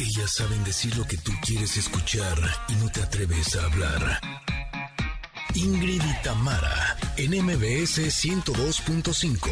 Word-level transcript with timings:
Ellas 0.00 0.32
saben 0.32 0.62
decir 0.62 0.96
lo 0.96 1.04
que 1.04 1.16
tú 1.16 1.32
quieres 1.44 1.76
escuchar 1.76 2.38
y 2.68 2.74
no 2.76 2.88
te 2.88 3.02
atreves 3.02 3.56
a 3.56 3.64
hablar. 3.64 4.20
Ingrid 5.56 6.00
y 6.00 6.22
Tamara, 6.22 6.96
en 7.16 7.32
MBS 7.32 7.98
102.5. 7.98 9.50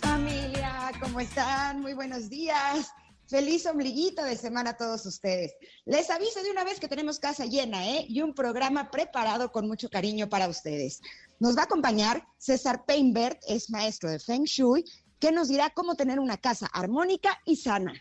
Familia, 0.00 0.92
¿cómo 1.00 1.18
están? 1.18 1.80
Muy 1.80 1.94
buenos 1.94 2.30
días. 2.30 2.92
Feliz 3.26 3.66
ombliguito 3.66 4.22
de 4.22 4.36
semana 4.36 4.70
a 4.70 4.76
todos 4.76 5.04
ustedes. 5.04 5.54
Les 5.84 6.10
aviso 6.10 6.44
de 6.44 6.50
una 6.52 6.62
vez 6.62 6.78
que 6.78 6.86
tenemos 6.86 7.18
casa 7.18 7.44
llena, 7.44 7.88
¿eh? 7.88 8.06
Y 8.08 8.20
un 8.22 8.34
programa 8.34 8.88
preparado 8.88 9.50
con 9.50 9.66
mucho 9.66 9.88
cariño 9.90 10.28
para 10.28 10.46
ustedes. 10.46 11.00
Nos 11.40 11.56
va 11.56 11.62
a 11.62 11.64
acompañar 11.64 12.24
César 12.38 12.84
Peinbert, 12.84 13.40
es 13.48 13.68
maestro 13.68 14.10
de 14.10 14.20
Feng 14.20 14.44
Shui, 14.44 14.84
que 15.22 15.30
nos 15.30 15.46
dirá 15.46 15.70
cómo 15.70 15.94
tener 15.94 16.18
una 16.18 16.36
casa 16.36 16.66
armónica 16.72 17.40
y 17.44 17.54
sana. 17.54 17.94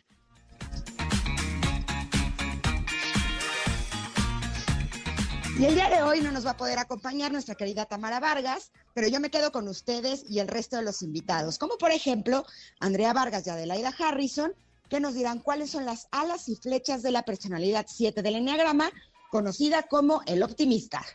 Y 5.60 5.66
el 5.66 5.76
día 5.76 5.88
de 5.92 6.02
hoy 6.02 6.22
no 6.22 6.32
nos 6.32 6.48
va 6.48 6.52
a 6.52 6.58
poder 6.58 6.80
acompañar 6.80 7.32
nuestra 7.32 7.54
querida 7.54 7.86
Tamara 7.86 8.20
Vargas, 8.20 8.72
pero 8.96 9.08
yo 9.08 9.20
me 9.20 9.30
quedo 9.30 9.52
con 9.52 9.68
ustedes 9.68 10.24
y 10.28 10.40
el 10.40 10.48
resto 10.48 10.78
de 10.78 10.82
los 10.82 11.04
invitados, 11.04 11.60
como 11.60 11.78
por 11.78 11.92
ejemplo 11.92 12.44
Andrea 12.80 13.14
Vargas 13.14 13.46
y 13.46 13.52
Adelaida 13.52 13.94
Harrison, 14.00 14.56
que 14.90 15.00
nos 15.00 15.14
dirán 15.14 15.42
cuáles 15.42 15.70
son 15.70 15.86
las 15.86 16.08
alas 16.10 16.50
y 16.50 16.56
flechas 16.56 17.04
de 17.04 17.12
la 17.12 17.22
personalidad 17.22 17.86
7 17.88 18.24
del 18.24 18.38
Enneagrama, 18.38 18.90
conocida 19.30 19.84
como 19.84 20.24
el 20.26 20.42
optimista. 20.42 21.06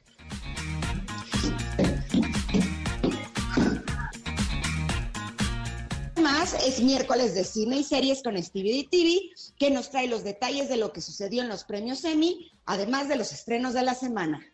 Es 6.27 6.83
miércoles 6.83 7.37
de 7.37 7.45
cine 7.45 7.77
y 7.79 7.85
series 7.85 8.21
con 8.21 8.37
Stevie 8.43 8.89
TV, 8.91 9.31
que 9.57 9.71
nos 9.71 9.91
trae 9.91 10.09
los 10.09 10.25
detalles 10.25 10.69
de 10.69 10.77
lo 10.77 10.93
que 10.93 11.01
sucedió 11.01 11.41
en 11.41 11.49
los 11.49 11.63
premios 11.63 12.05
Emmy, 12.05 12.51
además 12.65 13.09
de 13.09 13.15
los 13.15 13.31
estrenos 13.33 13.75
de 13.75 13.83
la 13.83 13.95
semana. 13.95 14.45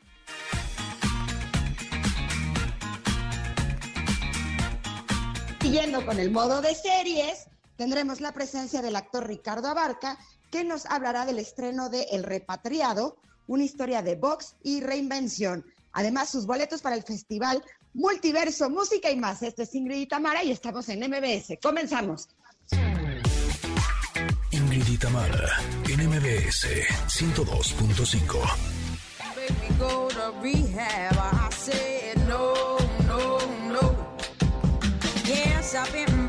Siguiendo 5.62 6.04
con 6.04 6.18
el 6.18 6.30
modo 6.30 6.60
de 6.60 6.74
series, 6.74 7.46
tendremos 7.78 8.20
la 8.20 8.32
presencia 8.32 8.82
del 8.82 8.94
actor 8.94 9.26
Ricardo 9.26 9.68
Abarca, 9.68 10.18
que 10.50 10.64
nos 10.64 10.84
hablará 10.84 11.24
del 11.24 11.38
estreno 11.38 11.88
de 11.88 12.02
El 12.12 12.22
Repatriado, 12.22 13.16
una 13.46 13.64
historia 13.64 14.02
de 14.02 14.16
box 14.16 14.56
y 14.62 14.82
reinvención. 14.82 15.64
Además, 15.92 16.30
sus 16.30 16.46
boletos 16.46 16.82
para 16.82 16.96
el 16.96 17.02
festival 17.02 17.62
Multiverso, 17.94 18.70
Música 18.70 19.10
y 19.10 19.16
más. 19.16 19.42
Esto 19.42 19.62
es 19.62 19.74
Ingrid 19.74 20.00
y 20.00 20.06
Tamara 20.06 20.42
y 20.42 20.50
estamos 20.50 20.88
en 20.88 21.00
MBS. 21.00 21.58
Comenzamos. 21.62 22.28
Ingrid 24.50 24.88
y 24.88 24.98
Tamara, 24.98 25.48
en 25.88 26.08
MBS 26.08 26.66
102.5. 27.08 28.82
Baby, 29.34 29.74
go 29.78 30.08
to 30.08 30.32
rehab. 30.40 31.16
I 31.16 31.48
said 31.50 32.16
no, 32.28 32.78
no, 33.06 33.38
no. 33.68 33.96
Yes, 35.24 35.74
I've 35.74 35.92
been 35.92 36.21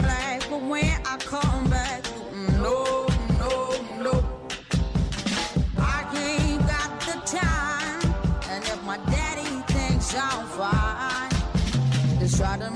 try 12.38 12.58
to 12.58 12.73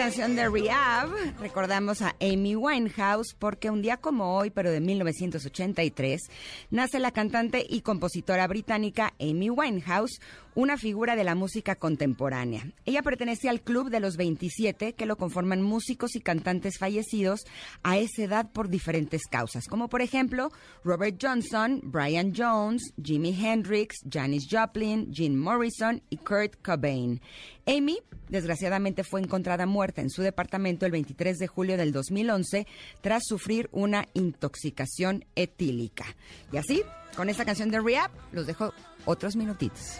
canción 0.00 0.34
de 0.34 0.48
Rehab, 0.48 1.10
recordamos 1.40 2.00
a 2.00 2.16
Amy 2.22 2.56
Winehouse 2.56 3.34
porque 3.38 3.68
un 3.68 3.82
día 3.82 3.98
como 3.98 4.34
hoy, 4.34 4.48
pero 4.48 4.70
de 4.70 4.80
1983, 4.80 6.22
nace 6.70 6.98
la 6.98 7.10
cantante 7.10 7.66
y 7.68 7.82
compositora 7.82 8.46
británica 8.46 9.12
Amy 9.20 9.50
Winehouse, 9.50 10.18
una 10.54 10.76
figura 10.76 11.16
de 11.16 11.24
la 11.24 11.34
música 11.34 11.76
contemporánea. 11.76 12.66
Ella 12.84 13.02
pertenecía 13.02 13.50
al 13.50 13.60
Club 13.60 13.90
de 13.90 14.00
los 14.00 14.16
27, 14.16 14.94
que 14.94 15.06
lo 15.06 15.16
conforman 15.16 15.62
músicos 15.62 16.16
y 16.16 16.20
cantantes 16.20 16.78
fallecidos 16.78 17.44
a 17.82 17.98
esa 17.98 18.22
edad 18.22 18.50
por 18.50 18.68
diferentes 18.68 19.22
causas, 19.30 19.66
como 19.66 19.88
por 19.88 20.02
ejemplo 20.02 20.50
Robert 20.84 21.16
Johnson, 21.20 21.80
Brian 21.82 22.32
Jones, 22.36 22.92
Jimi 23.02 23.36
Hendrix, 23.38 23.96
Janis 24.10 24.46
Joplin, 24.50 25.12
Jim 25.12 25.36
Morrison 25.36 26.02
y 26.10 26.16
Kurt 26.16 26.56
Cobain. 26.62 27.20
Amy, 27.66 27.98
desgraciadamente, 28.28 29.04
fue 29.04 29.20
encontrada 29.20 29.66
muerta 29.66 30.00
en 30.00 30.10
su 30.10 30.22
departamento 30.22 30.86
el 30.86 30.92
23 30.92 31.38
de 31.38 31.46
julio 31.46 31.76
del 31.76 31.92
2011 31.92 32.66
tras 33.00 33.22
sufrir 33.26 33.68
una 33.72 34.08
intoxicación 34.14 35.24
etílica. 35.36 36.04
Y 36.52 36.56
así, 36.56 36.82
con 37.16 37.28
esta 37.28 37.44
canción 37.44 37.70
de 37.70 37.80
Rehab, 37.80 38.10
los 38.32 38.46
dejo 38.46 38.72
otros 39.04 39.36
minutitos. 39.36 39.98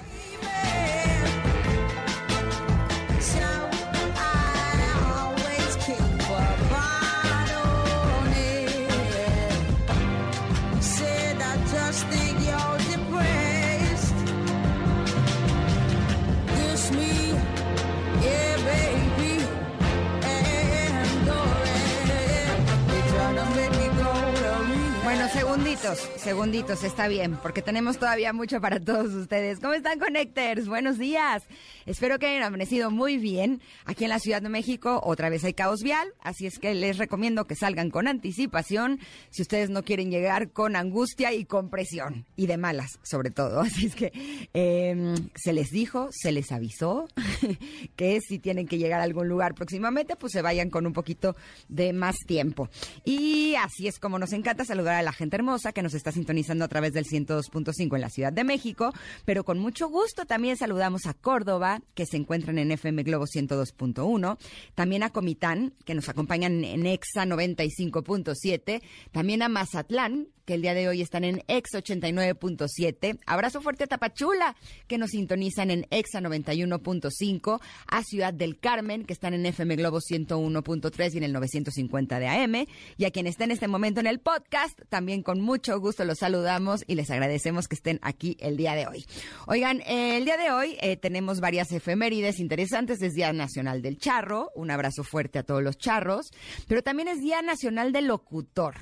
Segunditos, 25.51 25.99
segunditos, 26.17 26.85
está 26.85 27.09
bien, 27.09 27.37
porque 27.43 27.61
tenemos 27.61 27.99
todavía 27.99 28.33
mucho 28.33 28.61
para 28.61 28.79
todos 28.79 29.13
ustedes. 29.13 29.59
¿Cómo 29.59 29.73
están, 29.73 29.99
Connectors? 29.99 30.69
Buenos 30.69 30.97
días. 30.97 31.43
Espero 31.87 32.21
que 32.21 32.29
hayan 32.29 32.45
amanecido 32.45 32.93
muy 32.93 33.19
bien. 33.19 33.61
Aquí 33.85 34.05
en 34.05 34.11
la 34.11 34.21
Ciudad 34.21 34.41
de 34.41 34.49
México 34.49 35.01
otra 35.03 35.29
vez 35.29 35.43
hay 35.43 35.55
caos 35.55 35.81
vial, 35.83 36.07
así 36.21 36.47
es 36.47 36.61
que 36.61 36.73
les 36.75 36.99
recomiendo 36.99 37.47
que 37.47 37.57
salgan 37.57 37.91
con 37.91 38.07
anticipación 38.07 39.01
si 39.31 39.43
ustedes 39.43 39.71
no 39.71 39.83
quieren 39.83 40.13
llegar 40.13 40.53
con 40.53 40.77
angustia 40.77 41.33
y 41.33 41.45
con 41.47 41.69
presión, 41.69 42.27
y 42.37 42.47
de 42.47 42.57
malas 42.57 43.01
sobre 43.03 43.31
todo. 43.31 43.61
Así 43.71 43.87
es 43.87 43.97
que 43.97 44.13
eh, 44.55 45.15
se 45.35 45.53
les 45.53 45.71
dijo, 45.71 46.11
se 46.13 46.31
les 46.31 46.53
avisó 46.53 47.09
que 47.97 48.21
si 48.21 48.39
tienen 48.39 48.69
que 48.69 48.79
llegar 48.79 49.01
a 49.01 49.05
algún 49.05 49.27
lugar 49.27 49.55
próximamente, 49.55 50.15
pues 50.15 50.33
se 50.33 50.43
vayan 50.43 50.71
con 50.71 50.87
un 50.87 50.93
poquito 50.93 51.35
de 51.69 51.93
más 51.93 52.17
tiempo. 52.25 52.69
Y 53.05 53.57
así 53.57 53.89
es 53.89 53.99
como 53.99 54.19
nos 54.19 54.33
encanta 54.33 54.65
saludar 54.65 54.95
a 54.95 55.03
la 55.03 55.13
gente 55.13 55.40
hermosa 55.41 55.73
que 55.73 55.83
nos 55.83 55.95
está 55.95 56.13
sintonizando 56.13 56.65
a 56.65 56.69
través 56.69 56.93
del 56.93 57.07
102.5 57.07 57.95
en 57.95 58.01
la 58.01 58.11
Ciudad 58.11 58.33
de 58.33 58.45
México, 58.45 58.93
pero 59.25 59.43
con 59.43 59.59
mucho 59.59 59.89
gusto 59.89 60.27
también 60.27 60.57
saludamos 60.57 61.07
a 61.07 61.15
Córdoba, 61.15 61.81
que 61.95 62.05
se 62.05 62.19
encuentran 62.19 62.59
en 62.59 62.71
FM 62.73 63.03
Globo 63.05 63.25
102.1, 63.25 64.37
también 64.75 65.03
a 65.03 65.11
Comitán, 65.11 65.73
que 65.87 65.95
nos 65.95 66.09
acompañan 66.11 66.63
en 66.63 66.87
EXA 66.87 67.25
95.7, 67.25 68.83
también 69.13 69.41
a 69.43 69.49
Mazatlán, 69.49 70.29
que 70.51 70.55
el 70.55 70.63
día 70.63 70.75
de 70.75 70.89
hoy 70.89 71.01
están 71.01 71.23
en 71.23 71.45
Ex 71.47 71.71
89.7. 71.75 73.21
Abrazo 73.25 73.61
fuerte 73.61 73.85
a 73.85 73.87
Tapachula, 73.87 74.57
que 74.89 74.99
nos 74.99 75.11
sintonizan 75.11 75.71
en 75.71 75.87
Exa 75.91 76.21
91.5. 76.21 77.61
A 77.87 78.03
Ciudad 78.03 78.35
del 78.35 78.59
Carmen, 78.59 79.05
que 79.05 79.13
están 79.13 79.35
en 79.35 79.47
FM 79.47 79.77
Globo 79.77 80.01
101.3 80.01 81.15
y 81.15 81.19
en 81.19 81.23
el 81.23 81.33
950 81.33 82.19
de 82.19 82.27
AM. 82.27 82.67
Y 82.97 83.05
a 83.05 83.13
quien 83.13 83.29
está 83.29 83.45
en 83.45 83.53
este 83.53 83.69
momento 83.69 84.01
en 84.01 84.09
el 84.09 84.19
podcast, 84.19 84.77
también 84.89 85.23
con 85.31 85.43
mucho 85.43 85.79
gusto 85.79 86.05
los 86.05 86.19
saludamos 86.19 86.83
y 86.89 86.97
les 86.97 87.09
agradecemos 87.09 87.69
que 87.69 87.77
estén 87.77 88.01
aquí 88.03 88.37
el 88.41 88.57
día 88.57 88.75
de 88.75 88.89
hoy. 88.89 89.07
Oigan, 89.47 89.81
eh, 89.83 90.17
el 90.17 90.25
día 90.25 90.37
de 90.37 90.51
hoy 90.51 90.77
eh, 90.81 90.97
tenemos 90.97 91.39
varias 91.39 91.71
efemérides 91.71 92.41
interesantes. 92.41 93.01
Es 93.01 93.15
Día 93.15 93.33
Nacional 93.33 93.81
del 93.81 93.97
Charro, 93.97 94.51
un 94.57 94.73
abrazo 94.73 95.05
fuerte 95.05 95.39
a 95.39 95.45
todos 95.45 95.63
los 95.63 95.79
charros, 95.79 96.33
pero 96.67 96.83
también 96.83 97.07
es 97.07 97.21
Día 97.21 97.43
Nacional 97.43 97.93
del 97.93 98.09
Locutor. 98.09 98.75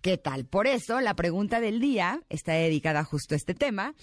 ¿Qué 0.00 0.18
tal? 0.18 0.46
Por 0.46 0.66
eso 0.66 1.00
la 1.00 1.14
pregunta 1.14 1.60
del 1.60 1.78
día 1.78 2.20
está 2.28 2.54
dedicada 2.54 3.04
justo 3.04 3.34
a 3.34 3.36
este 3.36 3.54
tema 3.54 3.94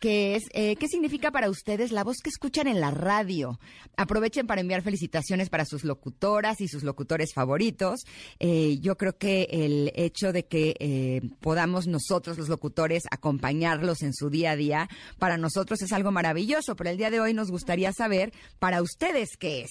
que 0.00 0.36
es 0.36 0.44
eh, 0.52 0.76
¿qué 0.76 0.88
significa 0.88 1.30
para 1.30 1.48
ustedes 1.48 1.92
la 1.92 2.04
voz 2.04 2.18
que 2.22 2.30
escuchan 2.30 2.66
en 2.66 2.80
la 2.80 2.90
radio? 2.90 3.58
Aprovechen 3.96 4.46
para 4.46 4.60
enviar 4.60 4.82
felicitaciones 4.82 5.48
para 5.48 5.64
sus 5.64 5.84
locutoras 5.84 6.60
y 6.60 6.68
sus 6.68 6.82
locutores 6.82 7.32
favoritos. 7.34 8.04
Eh, 8.38 8.78
yo 8.80 8.96
creo 8.96 9.16
que 9.16 9.48
el 9.50 9.92
hecho 9.94 10.32
de 10.32 10.46
que 10.46 10.74
eh, 10.78 11.22
podamos 11.40 11.86
nosotros, 11.86 12.38
los 12.38 12.48
locutores, 12.48 13.04
acompañarlos 13.10 14.02
en 14.02 14.12
su 14.12 14.28
día 14.30 14.52
a 14.52 14.56
día, 14.56 14.88
para 15.18 15.38
nosotros 15.38 15.80
es 15.82 15.92
algo 15.92 16.10
maravilloso, 16.10 16.76
pero 16.76 16.90
el 16.90 16.98
día 16.98 17.10
de 17.10 17.20
hoy 17.20 17.32
nos 17.32 17.50
gustaría 17.50 17.92
saber 17.92 18.32
para 18.58 18.82
ustedes 18.82 19.36
qué 19.38 19.62
es. 19.62 19.70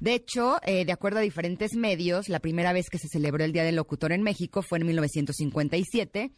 De 0.00 0.14
hecho, 0.14 0.58
de 0.66 0.92
acuerdo 0.92 1.18
a 1.18 1.22
diferentes 1.22 1.74
medios, 1.74 2.28
la 2.28 2.40
primera 2.40 2.72
vez 2.72 2.90
que 2.90 2.98
se 2.98 3.08
celebró 3.08 3.44
el 3.44 3.52
Día 3.52 3.64
del 3.64 3.76
Locutor 3.76 4.12
en 4.12 4.22
México 4.22 4.62
fue 4.62 4.78
en 4.78 4.86
1957 4.86 6.32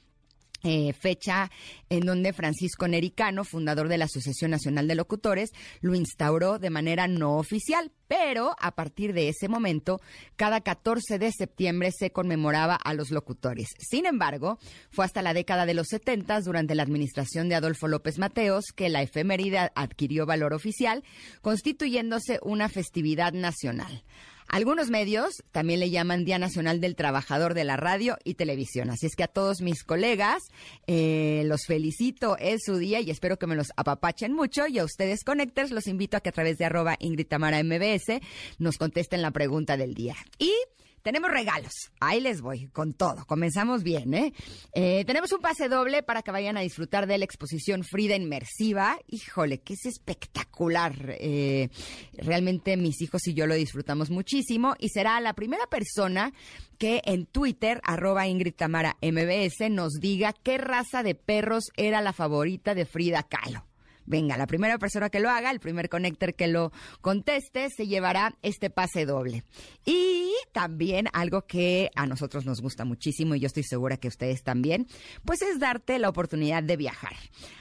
eh, 0.64 0.92
fecha 0.94 1.50
en 1.90 2.00
donde 2.00 2.32
Francisco 2.32 2.88
Nericano, 2.88 3.44
fundador 3.44 3.88
de 3.88 3.98
la 3.98 4.06
Asociación 4.06 4.50
Nacional 4.50 4.88
de 4.88 4.94
Locutores, 4.94 5.50
lo 5.80 5.94
instauró 5.94 6.58
de 6.58 6.70
manera 6.70 7.06
no 7.06 7.36
oficial, 7.36 7.92
pero 8.08 8.56
a 8.58 8.74
partir 8.74 9.12
de 9.12 9.28
ese 9.28 9.48
momento, 9.48 10.00
cada 10.36 10.62
14 10.62 11.18
de 11.18 11.32
septiembre 11.32 11.90
se 11.92 12.10
conmemoraba 12.10 12.74
a 12.76 12.94
los 12.94 13.10
locutores. 13.10 13.68
Sin 13.78 14.06
embargo, 14.06 14.58
fue 14.90 15.04
hasta 15.04 15.22
la 15.22 15.34
década 15.34 15.66
de 15.66 15.74
los 15.74 15.88
70, 15.88 16.40
durante 16.40 16.74
la 16.74 16.82
administración 16.82 17.48
de 17.48 17.56
Adolfo 17.56 17.86
López 17.86 18.18
Mateos, 18.18 18.64
que 18.74 18.88
la 18.88 19.02
efeméride 19.02 19.70
adquirió 19.74 20.26
valor 20.26 20.54
oficial, 20.54 21.04
constituyéndose 21.42 22.38
una 22.42 22.68
festividad 22.68 23.32
nacional. 23.32 24.02
Algunos 24.48 24.90
medios 24.90 25.42
también 25.52 25.80
le 25.80 25.90
llaman 25.90 26.24
Día 26.24 26.38
Nacional 26.38 26.80
del 26.80 26.96
Trabajador 26.96 27.54
de 27.54 27.64
la 27.64 27.76
Radio 27.76 28.18
y 28.24 28.34
Televisión. 28.34 28.90
Así 28.90 29.06
es 29.06 29.16
que 29.16 29.24
a 29.24 29.28
todos 29.28 29.60
mis 29.60 29.84
colegas 29.84 30.42
eh, 30.86 31.42
los 31.46 31.66
felicito, 31.66 32.36
es 32.38 32.62
su 32.64 32.76
día 32.76 33.00
y 33.00 33.10
espero 33.10 33.38
que 33.38 33.46
me 33.46 33.56
los 33.56 33.68
apapachen 33.76 34.32
mucho. 34.32 34.66
Y 34.66 34.78
a 34.78 34.84
ustedes, 34.84 35.24
Connectors, 35.24 35.70
los 35.70 35.86
invito 35.86 36.16
a 36.16 36.20
que 36.20 36.28
a 36.28 36.32
través 36.32 36.58
de 36.58 36.64
arroba 36.64 36.96
Ingrid 37.00 37.26
MBS 37.34 38.20
nos 38.58 38.78
contesten 38.78 39.22
la 39.22 39.30
pregunta 39.30 39.76
del 39.76 39.94
día. 39.94 40.14
Y 40.38 40.52
tenemos 41.04 41.30
regalos. 41.30 41.92
Ahí 42.00 42.18
les 42.18 42.40
voy, 42.40 42.68
con 42.68 42.94
todo. 42.94 43.26
Comenzamos 43.26 43.82
bien, 43.82 44.14
¿eh? 44.14 44.32
¿eh? 44.72 45.04
Tenemos 45.04 45.30
un 45.32 45.40
pase 45.42 45.68
doble 45.68 46.02
para 46.02 46.22
que 46.22 46.30
vayan 46.30 46.56
a 46.56 46.62
disfrutar 46.62 47.06
de 47.06 47.18
la 47.18 47.26
exposición 47.26 47.84
Frida 47.84 48.16
Inmersiva. 48.16 48.96
Híjole, 49.06 49.60
que 49.60 49.74
es 49.74 49.84
espectacular. 49.84 50.94
Eh, 51.20 51.68
realmente 52.14 52.78
mis 52.78 53.02
hijos 53.02 53.26
y 53.28 53.34
yo 53.34 53.46
lo 53.46 53.54
disfrutamos 53.54 54.08
muchísimo. 54.08 54.76
Y 54.78 54.88
será 54.88 55.20
la 55.20 55.34
primera 55.34 55.66
persona 55.66 56.32
que 56.78 57.02
en 57.04 57.26
Twitter, 57.26 57.82
arroba 57.84 58.26
Ingrid 58.26 58.54
Tamara 58.54 58.96
MBS, 59.02 59.70
nos 59.70 60.00
diga 60.00 60.32
qué 60.32 60.56
raza 60.56 61.02
de 61.02 61.14
perros 61.14 61.64
era 61.76 62.00
la 62.00 62.14
favorita 62.14 62.74
de 62.74 62.86
Frida 62.86 63.24
Kahlo. 63.24 63.66
Venga, 64.06 64.36
la 64.36 64.46
primera 64.46 64.78
persona 64.78 65.08
que 65.08 65.20
lo 65.20 65.30
haga, 65.30 65.50
el 65.50 65.60
primer 65.60 65.88
connector 65.88 66.34
que 66.34 66.46
lo 66.46 66.72
conteste, 67.00 67.68
se 67.70 67.86
llevará 67.86 68.36
este 68.42 68.70
pase 68.70 69.06
doble. 69.06 69.44
Y 69.84 70.32
también 70.52 71.08
algo 71.12 71.42
que 71.46 71.90
a 71.94 72.06
nosotros 72.06 72.44
nos 72.44 72.60
gusta 72.60 72.84
muchísimo 72.84 73.34
y 73.34 73.40
yo 73.40 73.46
estoy 73.46 73.62
segura 73.62 73.96
que 73.96 74.08
ustedes 74.08 74.42
también, 74.42 74.86
pues 75.24 75.42
es 75.42 75.58
darte 75.58 75.98
la 75.98 76.08
oportunidad 76.08 76.62
de 76.62 76.76
viajar. 76.76 77.14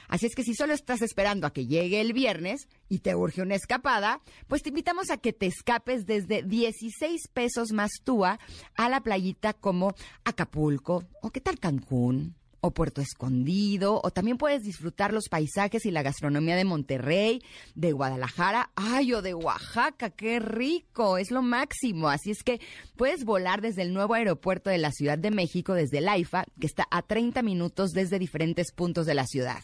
Así 0.08 0.26
es 0.26 0.34
que 0.34 0.44
si 0.44 0.54
solo 0.54 0.74
estás 0.74 1.02
esperando 1.02 1.46
a 1.46 1.52
que 1.52 1.66
llegue 1.66 2.00
el 2.00 2.12
viernes 2.12 2.68
y 2.88 2.98
te 2.98 3.14
urge 3.14 3.42
una 3.42 3.54
escapada, 3.54 4.20
pues 4.46 4.62
te 4.62 4.68
invitamos 4.68 5.10
a 5.10 5.16
que 5.16 5.32
te 5.32 5.46
escapes 5.46 6.06
desde 6.06 6.42
16 6.42 7.28
pesos 7.32 7.72
más 7.72 7.90
túa 8.04 8.38
a 8.76 8.88
la 8.88 9.00
playita 9.00 9.54
como 9.54 9.94
Acapulco 10.24 11.04
o 11.22 11.30
qué 11.30 11.40
tal 11.40 11.58
Cancún 11.58 12.36
o 12.66 12.70
Puerto 12.70 13.02
Escondido, 13.02 14.00
o 14.02 14.10
también 14.10 14.38
puedes 14.38 14.62
disfrutar 14.62 15.12
los 15.12 15.28
paisajes 15.28 15.84
y 15.84 15.90
la 15.90 16.02
gastronomía 16.02 16.56
de 16.56 16.64
Monterrey, 16.64 17.42
de 17.74 17.92
Guadalajara, 17.92 18.70
ay, 18.74 19.12
o 19.12 19.20
de 19.20 19.34
Oaxaca, 19.34 20.08
qué 20.08 20.40
rico, 20.40 21.18
es 21.18 21.30
lo 21.30 21.42
máximo. 21.42 22.08
Así 22.08 22.30
es 22.30 22.42
que 22.42 22.62
puedes 22.96 23.26
volar 23.26 23.60
desde 23.60 23.82
el 23.82 23.92
nuevo 23.92 24.14
aeropuerto 24.14 24.70
de 24.70 24.78
la 24.78 24.92
Ciudad 24.92 25.18
de 25.18 25.30
México, 25.30 25.74
desde 25.74 25.98
el 25.98 26.08
AIFA, 26.08 26.46
que 26.58 26.66
está 26.66 26.86
a 26.90 27.02
30 27.02 27.42
minutos 27.42 27.90
desde 27.90 28.18
diferentes 28.18 28.72
puntos 28.72 29.04
de 29.04 29.12
la 29.12 29.26
ciudad, 29.26 29.62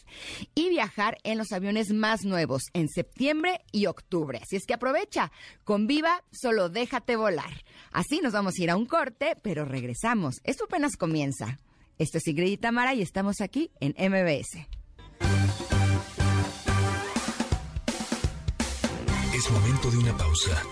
y 0.54 0.68
viajar 0.68 1.16
en 1.24 1.38
los 1.38 1.52
aviones 1.52 1.94
más 1.94 2.26
nuevos 2.26 2.64
en 2.74 2.90
septiembre 2.90 3.62
y 3.72 3.86
octubre. 3.86 4.40
Así 4.42 4.56
es 4.56 4.66
que 4.66 4.74
aprovecha, 4.74 5.32
con 5.64 5.86
Viva, 5.86 6.22
solo 6.32 6.68
déjate 6.68 7.16
volar. 7.16 7.64
Así 7.92 8.20
nos 8.20 8.34
vamos 8.34 8.58
a 8.58 8.62
ir 8.62 8.70
a 8.70 8.76
un 8.76 8.84
corte, 8.84 9.36
pero 9.40 9.64
regresamos. 9.64 10.42
Esto 10.44 10.64
apenas 10.64 10.98
comienza. 10.98 11.58
Esto 12.00 12.16
es 12.16 12.26
Ingrid 12.28 12.52
y 12.52 12.56
Tamara 12.56 12.94
y 12.94 13.02
estamos 13.02 13.42
aquí 13.42 13.70
en 13.78 13.90
MBS. 13.90 14.56
Es 19.34 19.50
momento 19.50 19.90
de 19.90 19.98
una 19.98 20.16
pausa. 20.16 20.62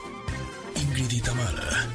Ingrid 0.75 1.10
y 1.10 1.20
Tamara 1.20 1.86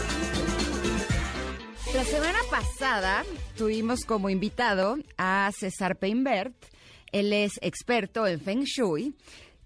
La 1.95 2.03
semana 2.03 2.39
pasada 2.51 3.24
tuvimos 3.57 4.03
como 4.03 4.30
invitado 4.30 4.97
a 5.18 5.50
César 5.57 5.97
Peinbert. 5.97 6.53
Él 7.13 7.31
es 7.31 7.53
experto 7.62 8.27
en 8.27 8.42
Feng 8.42 8.63
Shui 8.65 9.15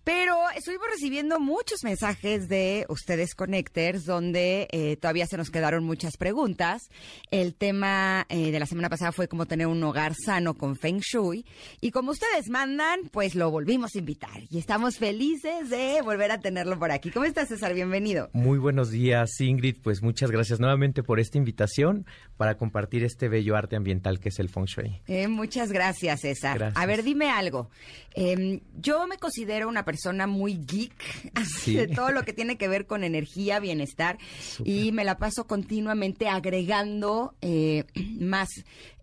pero 0.09 0.33
estuvimos 0.55 0.87
recibiendo 0.89 1.39
muchos 1.39 1.83
mensajes 1.83 2.49
de 2.49 2.83
ustedes 2.89 3.35
Connectors 3.35 4.05
donde 4.05 4.67
eh, 4.71 4.97
todavía 4.97 5.27
se 5.27 5.37
nos 5.37 5.51
quedaron 5.51 5.83
muchas 5.83 6.17
preguntas. 6.17 6.89
El 7.29 7.53
tema 7.53 8.25
eh, 8.27 8.49
de 8.51 8.59
la 8.59 8.65
semana 8.65 8.89
pasada 8.89 9.11
fue 9.11 9.27
cómo 9.27 9.45
tener 9.45 9.67
un 9.67 9.83
hogar 9.83 10.15
sano 10.15 10.55
con 10.55 10.77
Feng 10.77 11.01
Shui. 11.01 11.45
Y 11.79 11.91
como 11.91 12.09
ustedes 12.09 12.49
mandan, 12.49 13.01
pues 13.11 13.35
lo 13.35 13.51
volvimos 13.51 13.91
a 13.93 13.99
invitar. 13.99 14.41
Y 14.49 14.57
estamos 14.57 14.97
felices 14.97 15.69
de 15.69 16.01
volver 16.01 16.31
a 16.31 16.39
tenerlo 16.39 16.79
por 16.79 16.89
aquí. 16.89 17.11
¿Cómo 17.11 17.27
estás, 17.27 17.49
César? 17.49 17.75
Bienvenido. 17.75 18.31
Muy 18.33 18.57
buenos 18.57 18.89
días, 18.89 19.39
Ingrid. 19.39 19.77
Pues 19.83 20.01
muchas 20.01 20.31
gracias 20.31 20.59
nuevamente 20.59 21.03
por 21.03 21.19
esta 21.19 21.37
invitación 21.37 22.07
para 22.35 22.57
compartir 22.57 23.03
este 23.03 23.29
bello 23.29 23.55
arte 23.55 23.75
ambiental 23.75 24.19
que 24.19 24.29
es 24.29 24.39
el 24.39 24.49
Feng 24.49 24.65
Shui. 24.65 25.03
Eh, 25.05 25.27
muchas 25.27 25.71
gracias, 25.71 26.21
César. 26.21 26.71
A 26.73 26.85
ver, 26.87 27.03
dime 27.03 27.29
algo. 27.29 27.69
Em, 28.15 28.61
yo 28.75 29.05
me 29.05 29.19
considero 29.19 29.69
una 29.69 29.85
persona 29.85 29.98
muy 30.27 30.57
geek 30.65 31.33
de 31.65 31.87
todo 31.87 32.11
lo 32.11 32.23
que 32.23 32.33
tiene 32.33 32.57
que 32.57 32.67
ver 32.67 32.85
con 32.85 33.03
energía, 33.03 33.59
bienestar, 33.59 34.17
y 34.63 34.91
me 34.91 35.03
la 35.03 35.17
paso 35.17 35.47
continuamente 35.47 36.27
agregando 36.27 37.35
eh, 37.41 37.85
más 38.19 38.49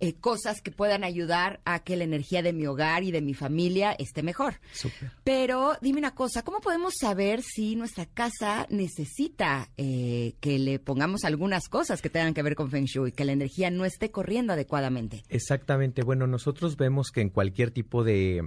eh, 0.00 0.14
cosas 0.14 0.60
que 0.60 0.70
puedan 0.70 1.04
ayudar 1.04 1.60
a 1.64 1.80
que 1.80 1.96
la 1.96 2.04
energía 2.04 2.42
de 2.42 2.52
mi 2.52 2.66
hogar 2.66 3.02
y 3.02 3.12
de 3.12 3.22
mi 3.22 3.34
familia 3.34 3.92
esté 3.92 4.22
mejor. 4.22 4.60
Pero 5.24 5.76
dime 5.80 5.98
una 5.98 6.14
cosa, 6.14 6.42
¿cómo 6.42 6.60
podemos 6.60 6.94
saber 7.00 7.42
si 7.42 7.76
nuestra 7.76 8.06
casa 8.06 8.66
necesita 8.70 9.70
eh, 9.76 10.34
que 10.40 10.58
le 10.58 10.78
pongamos 10.78 11.24
algunas 11.24 11.68
cosas 11.68 12.02
que 12.02 12.10
tengan 12.10 12.34
que 12.34 12.42
ver 12.42 12.54
con 12.54 12.70
Feng 12.70 12.84
Shui, 12.84 13.12
que 13.12 13.24
la 13.24 13.32
energía 13.32 13.70
no 13.70 13.84
esté 13.84 14.10
corriendo 14.10 14.52
adecuadamente? 14.52 15.22
Exactamente. 15.28 16.02
Bueno, 16.02 16.26
nosotros 16.26 16.76
vemos 16.76 17.10
que 17.10 17.20
en 17.20 17.30
cualquier 17.30 17.70
tipo 17.70 18.04
de 18.04 18.42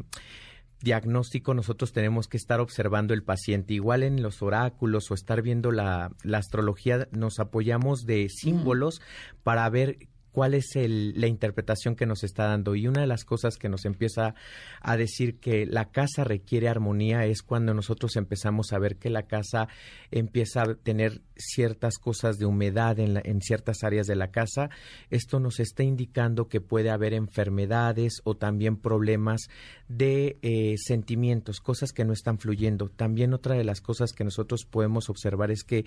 diagnóstico 0.81 1.53
nosotros 1.53 1.91
tenemos 1.91 2.27
que 2.27 2.37
estar 2.37 2.59
observando 2.59 3.13
el 3.13 3.23
paciente. 3.23 3.73
Igual 3.73 4.03
en 4.03 4.21
los 4.21 4.41
oráculos 4.41 5.11
o 5.11 5.13
estar 5.13 5.41
viendo 5.41 5.71
la, 5.71 6.11
astrología 6.33 7.07
nos 7.11 7.39
apoyamos 7.39 8.05
de 8.05 8.27
símbolos 8.29 9.01
para 9.43 9.69
ver 9.69 9.97
cuál 10.31 10.53
es 10.53 10.71
la 10.75 11.27
interpretación 11.27 11.95
que 11.95 12.05
nos 12.05 12.23
está 12.23 12.45
dando. 12.45 12.75
Y 12.75 12.87
una 12.87 13.01
de 13.01 13.07
las 13.07 13.25
cosas 13.25 13.57
que 13.57 13.69
nos 13.69 13.85
empieza 13.85 14.35
a 14.81 14.97
decir 14.97 15.39
que 15.39 15.65
la 15.65 15.91
casa 15.91 16.23
requiere 16.23 16.69
armonía 16.69 17.25
es 17.25 17.41
cuando 17.41 17.73
nosotros 17.73 18.15
empezamos 18.15 18.71
a 18.71 18.79
ver 18.79 18.97
que 18.97 19.09
la 19.09 19.23
casa 19.23 19.67
empieza 20.11 20.61
a 20.61 20.75
tener 20.75 21.21
ciertas 21.39 21.97
cosas 21.97 22.37
de 22.37 22.45
humedad 22.45 22.99
en, 22.99 23.19
en, 23.23 23.41
ciertas 23.41 23.83
áreas 23.83 24.05
de 24.07 24.15
la 24.15 24.31
casa, 24.31 24.69
esto 25.09 25.39
nos 25.39 25.59
está 25.59 25.83
indicando 25.83 26.47
que 26.47 26.61
puede 26.61 26.89
haber 26.89 27.13
enfermedades 27.13 28.21
o 28.25 28.35
también 28.35 28.77
problemas 28.77 29.47
de 29.87 30.37
eh, 30.41 30.75
sentimientos, 30.77 31.59
cosas 31.59 31.91
que 31.91 32.05
no 32.05 32.13
están 32.13 32.37
fluyendo. 32.37 32.89
También 32.89 33.33
otra 33.33 33.55
de 33.55 33.63
las 33.63 33.81
cosas 33.81 34.11
que 34.11 34.23
nosotros 34.23 34.65
podemos 34.69 35.09
observar 35.09 35.49
es 35.51 35.63
que 35.63 35.85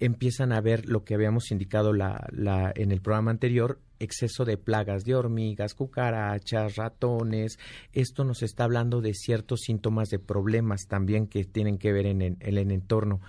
empiezan 0.00 0.52
a 0.52 0.60
ver 0.60 0.88
lo 0.88 1.04
que 1.04 1.14
habíamos 1.14 1.50
indicado 1.50 1.92
la, 1.92 2.26
la, 2.32 2.72
en 2.74 2.92
el 2.92 3.00
programa 3.00 3.30
anterior, 3.30 3.80
exceso 3.98 4.44
de 4.44 4.56
plagas 4.56 5.04
de 5.04 5.14
hormigas, 5.14 5.74
cucarachas, 5.74 6.76
ratones. 6.76 7.58
Esto 7.92 8.24
nos 8.24 8.42
está 8.42 8.64
hablando 8.64 9.00
de 9.00 9.12
ciertos 9.14 9.60
síntomas 9.60 10.08
de 10.08 10.18
problemas 10.18 10.86
también 10.88 11.26
que 11.26 11.44
tienen 11.44 11.78
que 11.78 11.92
ver 11.92 12.06
en 12.06 12.38
el 12.40 12.58
entorno 12.58 13.20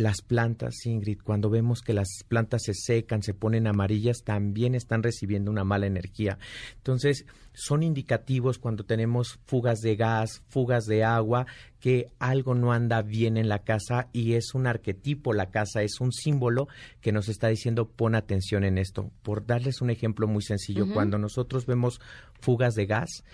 las 0.00 0.22
plantas, 0.22 0.86
Ingrid, 0.86 1.18
cuando 1.22 1.50
vemos 1.50 1.82
que 1.82 1.92
las 1.92 2.08
plantas 2.28 2.62
se 2.64 2.74
secan, 2.74 3.22
se 3.22 3.34
ponen 3.34 3.66
amarillas, 3.66 4.22
también 4.24 4.74
están 4.74 5.02
recibiendo 5.02 5.50
una 5.50 5.64
mala 5.64 5.86
energía. 5.86 6.38
Entonces, 6.76 7.26
son 7.52 7.82
indicativos 7.82 8.58
cuando 8.58 8.84
tenemos 8.84 9.38
fugas 9.44 9.80
de 9.80 9.96
gas, 9.96 10.42
fugas 10.48 10.84
de 10.84 11.04
agua, 11.04 11.46
que 11.80 12.06
algo 12.18 12.54
no 12.54 12.72
anda 12.72 13.02
bien 13.02 13.36
en 13.36 13.48
la 13.48 13.60
casa 13.60 14.08
y 14.12 14.34
es 14.34 14.54
un 14.54 14.66
arquetipo, 14.66 15.32
la 15.32 15.50
casa 15.50 15.82
es 15.82 16.00
un 16.00 16.12
símbolo 16.12 16.68
que 17.00 17.12
nos 17.12 17.28
está 17.28 17.48
diciendo 17.48 17.88
pon 17.88 18.14
atención 18.14 18.64
en 18.64 18.78
esto. 18.78 19.10
Por 19.22 19.46
darles 19.46 19.80
un 19.80 19.90
ejemplo 19.90 20.26
muy 20.26 20.42
sencillo, 20.42 20.92
cuando 20.92 21.18
nosotros 21.18 21.66
vemos 21.66 22.00
fugas 22.40 22.74
de 22.74 22.86
gas, 22.86 23.24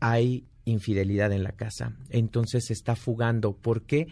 hay 0.00 0.46
infidelidad 0.66 1.32
en 1.32 1.42
la 1.42 1.52
casa. 1.52 1.92
Entonces 2.10 2.66
se 2.66 2.72
está 2.72 2.96
fugando. 2.96 3.56
¿Por 3.56 3.82
qué? 3.82 4.08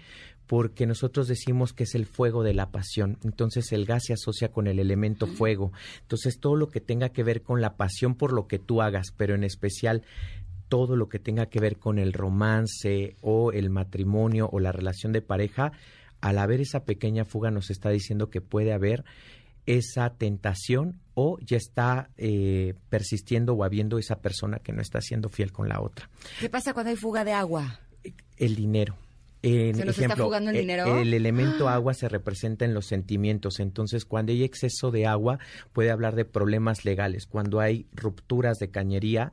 Porque 0.46 0.86
nosotros 0.86 1.28
decimos 1.28 1.72
que 1.72 1.84
es 1.84 1.94
el 1.94 2.06
fuego 2.06 2.42
de 2.42 2.54
la 2.54 2.70
pasión. 2.70 3.18
Entonces 3.24 3.72
el 3.72 3.86
gas 3.86 4.04
se 4.06 4.12
asocia 4.12 4.50
con 4.50 4.66
el 4.66 4.78
elemento 4.78 5.26
fuego. 5.26 5.72
Entonces 6.02 6.38
todo 6.38 6.56
lo 6.56 6.68
que 6.68 6.80
tenga 6.80 7.10
que 7.10 7.22
ver 7.22 7.42
con 7.42 7.60
la 7.60 7.76
pasión 7.76 8.14
por 8.14 8.32
lo 8.32 8.46
que 8.46 8.58
tú 8.58 8.82
hagas, 8.82 9.12
pero 9.16 9.34
en 9.34 9.44
especial 9.44 10.02
todo 10.68 10.96
lo 10.96 11.08
que 11.08 11.18
tenga 11.18 11.46
que 11.46 11.60
ver 11.60 11.78
con 11.78 11.98
el 11.98 12.12
romance 12.12 13.16
o 13.20 13.52
el 13.52 13.70
matrimonio 13.70 14.48
o 14.50 14.60
la 14.60 14.72
relación 14.72 15.12
de 15.12 15.22
pareja, 15.22 15.72
al 16.20 16.38
haber 16.38 16.60
esa 16.60 16.84
pequeña 16.84 17.24
fuga 17.24 17.50
nos 17.50 17.70
está 17.70 17.90
diciendo 17.90 18.30
que 18.30 18.40
puede 18.40 18.72
haber 18.72 19.04
esa 19.66 20.10
tentación 20.10 21.00
o 21.14 21.38
ya 21.40 21.56
está 21.56 22.10
eh, 22.16 22.74
persistiendo 22.90 23.54
o 23.54 23.64
habiendo 23.64 23.98
esa 23.98 24.20
persona 24.20 24.58
que 24.58 24.72
no 24.72 24.82
está 24.82 25.00
siendo 25.00 25.28
fiel 25.28 25.52
con 25.52 25.68
la 25.68 25.80
otra. 25.80 26.10
¿Qué 26.40 26.50
pasa 26.50 26.74
cuando 26.74 26.90
hay 26.90 26.96
fuga 26.96 27.24
de 27.24 27.32
agua? 27.32 27.80
El 28.36 28.56
dinero 28.56 28.96
en 29.44 29.74
¿Se 29.74 29.84
nos 29.84 29.98
está 29.98 30.16
jugando 30.16 30.50
el 30.50 30.56
e, 30.56 30.60
dinero? 30.60 30.98
El, 30.98 31.12
elemento 31.12 31.68
agua 31.68 31.92
se 31.92 32.08
representa 32.08 32.64
en 32.64 32.72
los 32.72 32.86
sentimientos. 32.86 33.60
Entonces, 33.60 34.06
cuando 34.06 34.32
hay 34.32 34.42
exceso 34.42 34.90
de 34.90 35.06
agua, 35.06 35.38
puede 35.72 35.90
hablar 35.90 36.14
de 36.14 36.24
problemas 36.24 36.86
legales. 36.86 37.26
Cuando 37.26 37.60
hay 37.60 37.86
rupturas 37.92 38.58
de 38.58 38.70
cañería, 38.70 39.32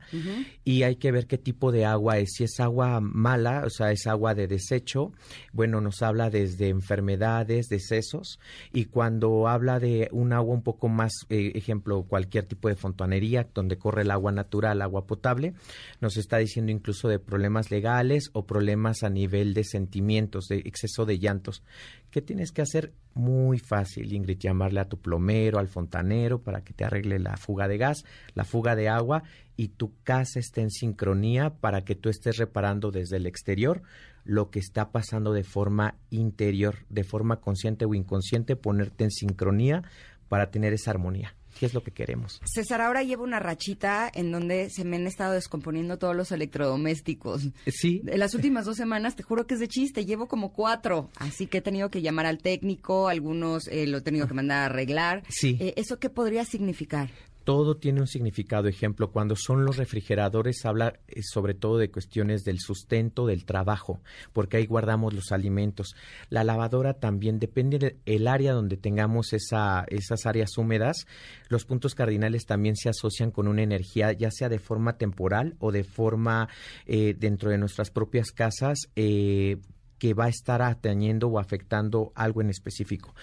y 0.64 0.82
hay 0.82 0.96
que 0.96 1.12
ver 1.12 1.26
qué 1.26 1.38
tipo 1.38 1.72
de 1.72 1.86
agua 1.86 2.18
es. 2.18 2.32
Si 2.34 2.44
es 2.44 2.60
agua 2.60 3.00
mala, 3.00 3.62
o 3.64 3.70
sea, 3.70 3.90
es 3.90 4.06
agua 4.06 4.34
de 4.34 4.46
desecho, 4.46 5.12
bueno, 5.52 5.80
nos 5.80 6.02
habla 6.02 6.28
desde 6.28 6.68
enfermedades, 6.68 7.68
decesos. 7.68 8.38
Y 8.72 8.86
cuando 8.86 9.48
habla 9.48 9.78
de 9.80 10.08
un 10.12 10.32
agua 10.32 10.54
un 10.54 10.62
poco 10.62 10.88
más, 10.88 11.12
eh, 11.30 11.52
ejemplo, 11.54 12.02
cualquier 12.02 12.44
tipo 12.44 12.68
de 12.68 12.76
fontanería, 12.76 13.48
donde 13.54 13.78
corre 13.78 14.02
el 14.02 14.10
agua 14.10 14.32
natural, 14.32 14.82
agua 14.82 15.06
potable, 15.06 15.54
nos 16.00 16.16
está 16.16 16.36
diciendo 16.38 16.70
incluso 16.70 17.08
de 17.08 17.18
problemas 17.18 17.70
legales 17.70 18.30
o 18.34 18.46
problemas 18.46 19.02
a 19.02 19.10
nivel 19.10 19.54
de 19.54 19.64
sentimientos 19.64 20.01
de 20.06 20.62
exceso 20.64 21.04
de 21.04 21.18
llantos. 21.18 21.62
¿Qué 22.10 22.20
tienes 22.22 22.52
que 22.52 22.62
hacer? 22.62 22.92
Muy 23.14 23.58
fácil, 23.58 24.12
Ingrid, 24.12 24.38
llamarle 24.38 24.80
a 24.80 24.88
tu 24.88 24.98
plomero, 24.98 25.58
al 25.58 25.68
fontanero, 25.68 26.42
para 26.42 26.62
que 26.62 26.72
te 26.72 26.84
arregle 26.84 27.18
la 27.18 27.36
fuga 27.36 27.68
de 27.68 27.78
gas, 27.78 28.04
la 28.34 28.44
fuga 28.44 28.74
de 28.74 28.88
agua 28.88 29.22
y 29.56 29.68
tu 29.68 29.92
casa 30.02 30.38
esté 30.40 30.62
en 30.62 30.70
sincronía 30.70 31.50
para 31.50 31.84
que 31.84 31.94
tú 31.94 32.08
estés 32.08 32.36
reparando 32.38 32.90
desde 32.90 33.16
el 33.16 33.26
exterior 33.26 33.82
lo 34.24 34.50
que 34.50 34.60
está 34.60 34.92
pasando 34.92 35.32
de 35.32 35.44
forma 35.44 35.96
interior, 36.10 36.76
de 36.88 37.04
forma 37.04 37.40
consciente 37.40 37.84
o 37.84 37.94
inconsciente, 37.94 38.56
ponerte 38.56 39.04
en 39.04 39.10
sincronía 39.10 39.82
para 40.28 40.50
tener 40.50 40.72
esa 40.72 40.90
armonía. 40.90 41.34
¿Qué 41.58 41.66
es 41.66 41.74
lo 41.74 41.82
que 41.82 41.90
queremos? 41.90 42.40
César, 42.44 42.80
ahora 42.80 43.02
llevo 43.02 43.24
una 43.24 43.38
rachita 43.38 44.10
en 44.12 44.32
donde 44.32 44.70
se 44.70 44.84
me 44.84 44.96
han 44.96 45.06
estado 45.06 45.32
descomponiendo 45.32 45.98
todos 45.98 46.16
los 46.16 46.32
electrodomésticos. 46.32 47.48
Sí. 47.66 48.02
En 48.06 48.18
las 48.18 48.34
últimas 48.34 48.64
dos 48.64 48.76
semanas, 48.76 49.16
te 49.16 49.22
juro 49.22 49.46
que 49.46 49.54
es 49.54 49.60
de 49.60 49.68
chiste, 49.68 50.04
llevo 50.04 50.28
como 50.28 50.52
cuatro. 50.52 51.10
Así 51.16 51.46
que 51.46 51.58
he 51.58 51.62
tenido 51.62 51.90
que 51.90 52.02
llamar 52.02 52.26
al 52.26 52.38
técnico, 52.38 53.08
algunos 53.08 53.68
eh, 53.68 53.86
lo 53.86 53.98
he 53.98 54.02
tenido 54.02 54.26
que 54.26 54.34
mandar 54.34 54.62
a 54.62 54.66
arreglar. 54.66 55.22
Sí. 55.28 55.56
Eh, 55.60 55.74
¿Eso 55.76 55.98
qué 55.98 56.10
podría 56.10 56.44
significar? 56.44 57.10
Todo 57.44 57.76
tiene 57.76 58.00
un 58.00 58.06
significado. 58.06 58.68
Ejemplo, 58.68 59.10
cuando 59.10 59.36
son 59.36 59.64
los 59.64 59.76
refrigeradores, 59.76 60.64
habla 60.64 61.00
eh, 61.08 61.22
sobre 61.22 61.54
todo 61.54 61.78
de 61.78 61.90
cuestiones 61.90 62.44
del 62.44 62.58
sustento, 62.58 63.26
del 63.26 63.44
trabajo, 63.44 64.00
porque 64.32 64.56
ahí 64.56 64.66
guardamos 64.66 65.14
los 65.14 65.32
alimentos. 65.32 65.94
La 66.28 66.44
lavadora 66.44 66.94
también 66.94 67.38
depende 67.38 67.96
del 68.04 68.28
área 68.28 68.52
donde 68.52 68.76
tengamos 68.76 69.32
esa, 69.32 69.84
esas 69.88 70.26
áreas 70.26 70.56
húmedas. 70.56 71.06
Los 71.48 71.64
puntos 71.64 71.94
cardinales 71.94 72.46
también 72.46 72.76
se 72.76 72.88
asocian 72.88 73.30
con 73.30 73.48
una 73.48 73.62
energía, 73.62 74.12
ya 74.12 74.30
sea 74.30 74.48
de 74.48 74.58
forma 74.58 74.96
temporal 74.96 75.56
o 75.58 75.72
de 75.72 75.84
forma 75.84 76.48
eh, 76.86 77.14
dentro 77.18 77.50
de 77.50 77.58
nuestras 77.58 77.90
propias 77.90 78.30
casas. 78.30 78.78
Eh, 78.96 79.58
que 79.98 80.14
va 80.14 80.24
a 80.24 80.30
estar 80.30 80.62
atañendo 80.62 81.28
o 81.28 81.38
afectando 81.38 82.10
algo 82.16 82.40
en 82.40 82.50
específico. 82.50 83.14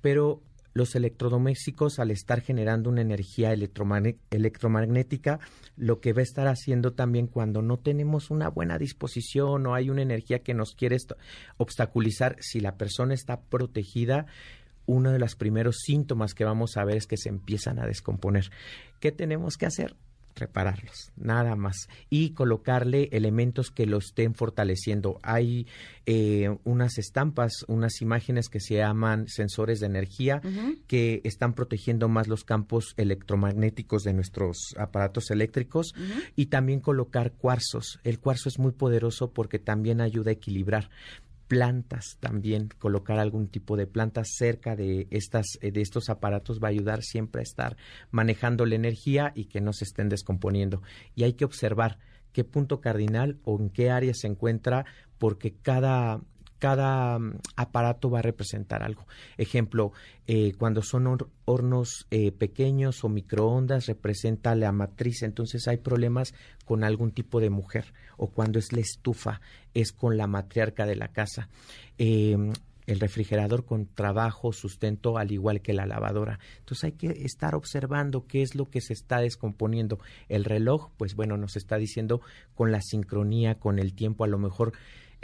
Pero 0.00 0.42
los 0.74 0.94
electrodomésticos, 0.94 1.98
al 1.98 2.10
estar 2.10 2.40
generando 2.40 2.90
una 2.90 3.00
energía 3.00 3.52
electromagnética, 3.52 5.38
lo 5.76 6.00
que 6.00 6.12
va 6.12 6.20
a 6.20 6.24
estar 6.24 6.48
haciendo 6.48 6.92
también 6.92 7.28
cuando 7.28 7.62
no 7.62 7.78
tenemos 7.78 8.30
una 8.30 8.48
buena 8.48 8.76
disposición 8.76 9.66
o 9.66 9.74
hay 9.74 9.88
una 9.88 10.02
energía 10.02 10.40
que 10.42 10.52
nos 10.52 10.74
quiere 10.74 10.96
obstaculizar, 11.56 12.36
si 12.40 12.60
la 12.60 12.76
persona 12.76 13.14
está 13.14 13.40
protegida, 13.40 14.26
uno 14.86 15.12
de 15.12 15.18
los 15.18 15.36
primeros 15.36 15.76
síntomas 15.78 16.34
que 16.34 16.44
vamos 16.44 16.76
a 16.76 16.84
ver 16.84 16.96
es 16.96 17.06
que 17.06 17.16
se 17.16 17.30
empiezan 17.30 17.78
a 17.78 17.86
descomponer. 17.86 18.50
¿Qué 19.00 19.12
tenemos 19.12 19.56
que 19.56 19.66
hacer? 19.66 19.96
Repararlos, 20.36 21.12
nada 21.16 21.56
más. 21.56 21.88
Y 22.10 22.30
colocarle 22.30 23.08
elementos 23.12 23.70
que 23.70 23.86
lo 23.86 23.98
estén 23.98 24.34
fortaleciendo. 24.34 25.18
Hay 25.22 25.66
eh, 26.06 26.56
unas 26.64 26.98
estampas, 26.98 27.64
unas 27.68 28.00
imágenes 28.00 28.48
que 28.48 28.60
se 28.60 28.76
llaman 28.76 29.28
sensores 29.28 29.80
de 29.80 29.86
energía 29.86 30.42
que 30.86 31.20
están 31.24 31.54
protegiendo 31.54 32.08
más 32.08 32.28
los 32.28 32.44
campos 32.44 32.94
electromagnéticos 32.96 34.02
de 34.02 34.12
nuestros 34.12 34.74
aparatos 34.78 35.30
eléctricos 35.30 35.94
y 36.36 36.46
también 36.46 36.80
colocar 36.80 37.32
cuarzos. 37.32 38.00
El 38.04 38.18
cuarzo 38.18 38.48
es 38.48 38.58
muy 38.58 38.72
poderoso 38.72 39.32
porque 39.32 39.58
también 39.58 40.00
ayuda 40.00 40.30
a 40.30 40.34
equilibrar 40.34 40.90
plantas 41.48 42.16
también, 42.20 42.68
colocar 42.78 43.18
algún 43.18 43.48
tipo 43.48 43.76
de 43.76 43.86
plantas 43.86 44.28
cerca 44.36 44.76
de 44.76 45.06
estas 45.10 45.46
eh, 45.60 45.70
de 45.70 45.80
estos 45.80 46.08
aparatos 46.08 46.60
va 46.62 46.68
a 46.68 46.70
ayudar 46.70 47.02
siempre 47.02 47.40
a 47.40 47.42
estar 47.42 47.76
manejando 48.10 48.66
la 48.66 48.74
energía 48.74 49.32
y 49.34 49.46
que 49.46 49.60
no 49.60 49.72
se 49.72 49.84
estén 49.84 50.08
descomponiendo. 50.08 50.82
Y 51.14 51.24
hay 51.24 51.34
que 51.34 51.44
observar 51.44 51.98
qué 52.32 52.44
punto 52.44 52.80
cardinal 52.80 53.38
o 53.44 53.58
en 53.58 53.70
qué 53.70 53.90
área 53.90 54.12
se 54.14 54.26
encuentra 54.26 54.84
porque 55.18 55.54
cada 55.54 56.20
cada 56.64 57.18
mm, 57.18 57.40
aparato 57.56 58.08
va 58.08 58.20
a 58.20 58.22
representar 58.22 58.82
algo. 58.82 59.06
Ejemplo, 59.36 59.92
eh, 60.26 60.54
cuando 60.56 60.80
son 60.80 61.18
hornos 61.44 62.06
eh, 62.10 62.32
pequeños 62.32 63.04
o 63.04 63.10
microondas, 63.10 63.84
representa 63.84 64.54
la 64.54 64.72
matriz, 64.72 65.22
entonces 65.24 65.68
hay 65.68 65.76
problemas 65.76 66.32
con 66.64 66.82
algún 66.82 67.12
tipo 67.12 67.38
de 67.38 67.50
mujer. 67.50 67.92
O 68.16 68.28
cuando 68.28 68.58
es 68.58 68.72
la 68.72 68.80
estufa, 68.80 69.42
es 69.74 69.92
con 69.92 70.16
la 70.16 70.26
matriarca 70.26 70.86
de 70.86 70.96
la 70.96 71.08
casa. 71.08 71.50
Em, 71.98 72.54
el 72.86 72.98
refrigerador 72.98 73.66
con 73.66 73.86
trabajo, 73.86 74.54
sustento, 74.54 75.18
al 75.18 75.32
igual 75.32 75.60
que 75.60 75.74
la 75.74 75.84
lavadora. 75.84 76.38
Entonces 76.60 76.84
hay 76.84 76.92
que 76.92 77.08
estar 77.26 77.54
observando 77.54 78.26
qué 78.26 78.40
es 78.40 78.54
lo 78.54 78.70
que 78.70 78.80
se 78.80 78.94
está 78.94 79.20
descomponiendo. 79.20 79.98
El 80.30 80.44
reloj, 80.44 80.92
pues 80.96 81.14
bueno, 81.14 81.36
nos 81.36 81.56
está 81.56 81.76
diciendo 81.76 82.22
con 82.54 82.72
la 82.72 82.80
sincronía, 82.80 83.56
con 83.56 83.78
el 83.78 83.94
tiempo, 83.94 84.24
a 84.24 84.28
lo 84.28 84.38
mejor 84.38 84.72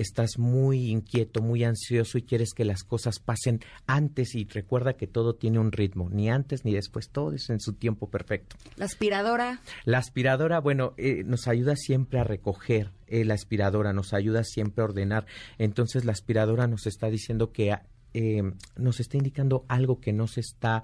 estás 0.00 0.38
muy 0.38 0.90
inquieto, 0.90 1.42
muy 1.42 1.64
ansioso 1.64 2.18
y 2.18 2.22
quieres 2.22 2.52
que 2.54 2.64
las 2.64 2.84
cosas 2.84 3.18
pasen 3.18 3.60
antes 3.86 4.34
y 4.34 4.44
recuerda 4.44 4.94
que 4.94 5.06
todo 5.06 5.34
tiene 5.34 5.58
un 5.58 5.72
ritmo, 5.72 6.08
ni 6.10 6.30
antes 6.30 6.64
ni 6.64 6.72
después, 6.72 7.10
todo 7.10 7.32
es 7.32 7.50
en 7.50 7.60
su 7.60 7.74
tiempo 7.74 8.08
perfecto. 8.08 8.56
La 8.76 8.86
aspiradora. 8.86 9.60
La 9.84 9.98
aspiradora, 9.98 10.60
bueno, 10.60 10.94
eh, 10.96 11.22
nos 11.24 11.48
ayuda 11.48 11.76
siempre 11.76 12.20
a 12.20 12.24
recoger, 12.24 12.90
eh, 13.06 13.24
la 13.24 13.34
aspiradora 13.34 13.92
nos 13.92 14.14
ayuda 14.14 14.44
siempre 14.44 14.82
a 14.82 14.86
ordenar, 14.86 15.26
entonces 15.58 16.04
la 16.04 16.12
aspiradora 16.12 16.66
nos 16.66 16.86
está 16.86 17.08
diciendo 17.08 17.52
que 17.52 17.74
eh, 18.14 18.42
nos 18.76 19.00
está 19.00 19.16
indicando 19.16 19.64
algo 19.68 20.00
que 20.00 20.12
no 20.12 20.26
se 20.26 20.40
está... 20.40 20.82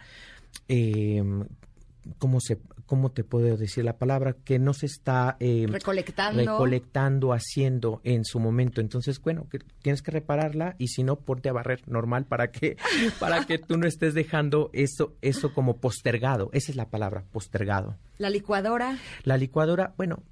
¿cómo 2.19 2.41
se, 2.41 2.59
¿cómo 2.87 3.11
te 3.11 3.25
puedo 3.25 3.57
decir 3.57 3.85
la 3.85 3.99
palabra? 3.99 4.35
Que 4.45 4.59
no 4.59 4.73
se 4.73 4.87
está 4.87 5.37
eh, 5.41 5.67
recolectando. 5.69 6.41
recolectando, 6.41 7.33
haciendo 7.33 8.01
en 8.05 8.25
su 8.25 8.41
momento. 8.41 8.81
Entonces, 8.81 9.21
bueno, 9.21 9.49
que 9.51 9.59
tienes 9.83 10.03
que 10.03 10.11
repararla 10.11 10.77
y 10.79 10.89
si 10.89 11.03
no, 11.03 11.17
ponte 11.17 11.49
a 11.49 11.53
barrer 11.53 11.83
normal 11.87 12.27
para 12.27 12.51
que, 12.51 12.77
para 13.21 13.45
que 13.45 13.59
tú 13.59 13.77
no 13.77 13.87
estés 13.87 14.15
dejando 14.15 14.71
eso, 14.73 15.15
eso 15.23 15.53
como 15.53 15.79
postergado. 15.79 16.51
Esa 16.53 16.73
es 16.73 16.77
la 16.77 16.89
palabra, 16.89 17.25
postergado. 17.33 17.97
La 18.19 18.31
licuadora. 18.31 18.99
La 19.25 19.37
licuadora, 19.37 19.95
bueno, 19.97 20.23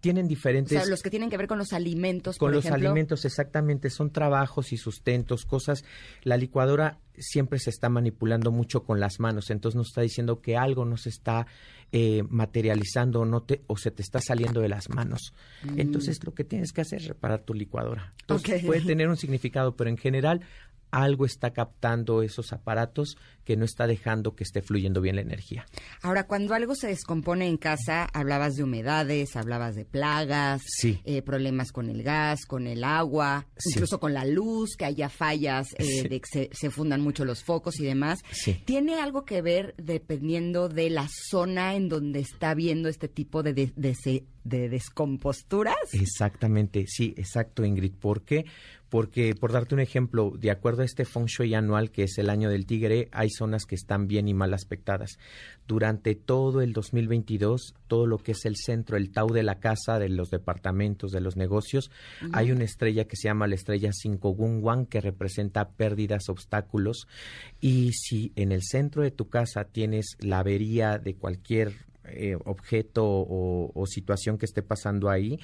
tienen 0.00 0.28
diferentes... 0.28 0.76
O 0.76 0.80
sea, 0.80 0.88
los 0.88 1.02
que 1.02 1.10
tienen 1.10 1.30
que 1.30 1.36
ver 1.36 1.46
con 1.46 1.58
los 1.58 1.72
alimentos, 1.72 2.38
Con 2.38 2.46
por 2.46 2.54
los 2.54 2.64
ejemplo. 2.64 2.88
alimentos, 2.88 3.24
exactamente, 3.24 3.90
son 3.90 4.10
trabajos 4.10 4.72
y 4.72 4.76
sustentos, 4.76 5.44
cosas. 5.44 5.84
La 6.22 6.36
licuadora 6.36 6.98
siempre 7.16 7.58
se 7.58 7.70
está 7.70 7.88
manipulando 7.88 8.50
mucho 8.52 8.84
con 8.84 9.00
las 9.00 9.20
manos, 9.20 9.50
entonces 9.50 9.76
nos 9.76 9.88
está 9.88 10.02
diciendo 10.02 10.40
que 10.40 10.56
algo 10.56 10.84
no 10.84 10.96
se 10.96 11.08
está 11.08 11.46
eh, 11.90 12.22
materializando 12.28 13.20
o, 13.20 13.24
no 13.24 13.42
te, 13.42 13.62
o 13.66 13.76
se 13.76 13.90
te 13.90 14.02
está 14.02 14.20
saliendo 14.20 14.60
de 14.60 14.68
las 14.68 14.88
manos. 14.88 15.34
Entonces 15.76 16.22
lo 16.24 16.34
que 16.34 16.44
tienes 16.44 16.72
que 16.72 16.82
hacer 16.82 17.00
es 17.00 17.08
reparar 17.08 17.42
tu 17.42 17.54
licuadora. 17.54 18.14
Entonces 18.20 18.64
puede 18.64 18.82
tener 18.82 19.08
un 19.08 19.16
significado, 19.16 19.74
pero 19.74 19.90
en 19.90 19.96
general 19.96 20.42
algo 20.90 21.24
está 21.26 21.52
captando 21.52 22.22
esos 22.22 22.52
aparatos 22.52 23.16
que 23.44 23.56
no 23.56 23.64
está 23.64 23.86
dejando 23.86 24.34
que 24.36 24.44
esté 24.44 24.60
fluyendo 24.62 25.00
bien 25.00 25.16
la 25.16 25.22
energía. 25.22 25.66
Ahora, 26.02 26.26
cuando 26.26 26.54
algo 26.54 26.74
se 26.74 26.86
descompone 26.88 27.46
en 27.46 27.56
casa, 27.56 28.04
hablabas 28.12 28.56
de 28.56 28.62
humedades, 28.64 29.36
hablabas 29.36 29.74
de 29.74 29.84
plagas, 29.86 30.62
Sí. 30.66 31.00
eh, 31.04 31.22
problemas 31.22 31.72
con 31.72 31.88
el 31.88 32.02
gas, 32.02 32.44
con 32.46 32.66
el 32.66 32.84
agua, 32.84 33.46
Sí. 33.56 33.70
incluso 33.72 33.98
con 34.00 34.12
la 34.12 34.24
luz, 34.26 34.76
que 34.76 34.84
haya 34.84 35.08
fallas, 35.08 35.68
eh, 35.78 35.84
Sí. 36.02 36.08
de 36.08 36.20
que 36.20 36.26
se, 36.30 36.50
se 36.52 36.70
fundan 36.70 37.00
mucho 37.00 37.24
los 37.24 37.42
focos 37.42 37.80
y 37.80 37.84
demás. 37.84 38.20
Sí. 38.30 38.60
¿Tiene 38.66 39.00
algo 39.00 39.24
que 39.24 39.40
ver 39.40 39.74
dependiendo 39.78 40.68
de 40.68 40.90
la 40.90 41.08
zona 41.30 41.74
en 41.74 41.88
donde 41.88 42.20
está 42.20 42.52
viendo 42.54 42.88
este 42.90 43.08
tipo 43.08 43.42
de, 43.42 43.54
de, 43.54 43.72
de 43.76 43.94
se- 43.94 44.24
de 44.44 44.68
descomposturas? 44.68 45.76
Exactamente, 45.92 46.84
sí, 46.86 47.14
exacto, 47.16 47.64
Ingrid. 47.64 47.92
¿Por 47.94 48.22
qué? 48.22 48.44
Porque, 48.88 49.34
por 49.34 49.52
darte 49.52 49.74
un 49.74 49.80
ejemplo, 49.80 50.32
de 50.38 50.50
acuerdo 50.50 50.82
a 50.82 50.84
este 50.86 51.04
Feng 51.04 51.26
Shui 51.26 51.54
anual, 51.54 51.90
que 51.90 52.04
es 52.04 52.16
el 52.18 52.30
año 52.30 52.48
del 52.48 52.64
tigre, 52.64 53.08
hay 53.12 53.28
zonas 53.28 53.66
que 53.66 53.74
están 53.74 54.08
bien 54.08 54.28
y 54.28 54.34
mal 54.34 54.54
aspectadas. 54.54 55.18
Durante 55.66 56.14
todo 56.14 56.62
el 56.62 56.72
2022, 56.72 57.74
todo 57.86 58.06
lo 58.06 58.18
que 58.18 58.32
es 58.32 58.46
el 58.46 58.56
centro, 58.56 58.96
el 58.96 59.10
Tau 59.10 59.28
de 59.28 59.42
la 59.42 59.60
casa, 59.60 59.98
de 59.98 60.08
los 60.08 60.30
departamentos, 60.30 61.12
de 61.12 61.20
los 61.20 61.36
negocios, 61.36 61.90
hay 62.32 62.50
una 62.50 62.64
estrella 62.64 63.04
que 63.04 63.16
se 63.16 63.28
llama 63.28 63.46
la 63.46 63.56
estrella 63.56 63.90
5 63.92 64.30
Wan, 64.30 64.86
que 64.86 65.02
representa 65.02 65.68
pérdidas, 65.68 66.30
obstáculos. 66.30 67.06
Y 67.60 67.92
si 67.92 68.32
en 68.36 68.52
el 68.52 68.62
centro 68.62 69.02
de 69.02 69.10
tu 69.10 69.28
casa 69.28 69.64
tienes 69.64 70.16
la 70.20 70.38
avería 70.38 70.98
de 70.98 71.14
cualquier 71.14 71.74
eh, 72.04 72.36
objeto 72.46 73.04
o, 73.04 73.70
o 73.74 73.86
situación 73.86 74.38
que 74.38 74.46
esté 74.46 74.62
pasando 74.62 75.10
ahí, 75.10 75.38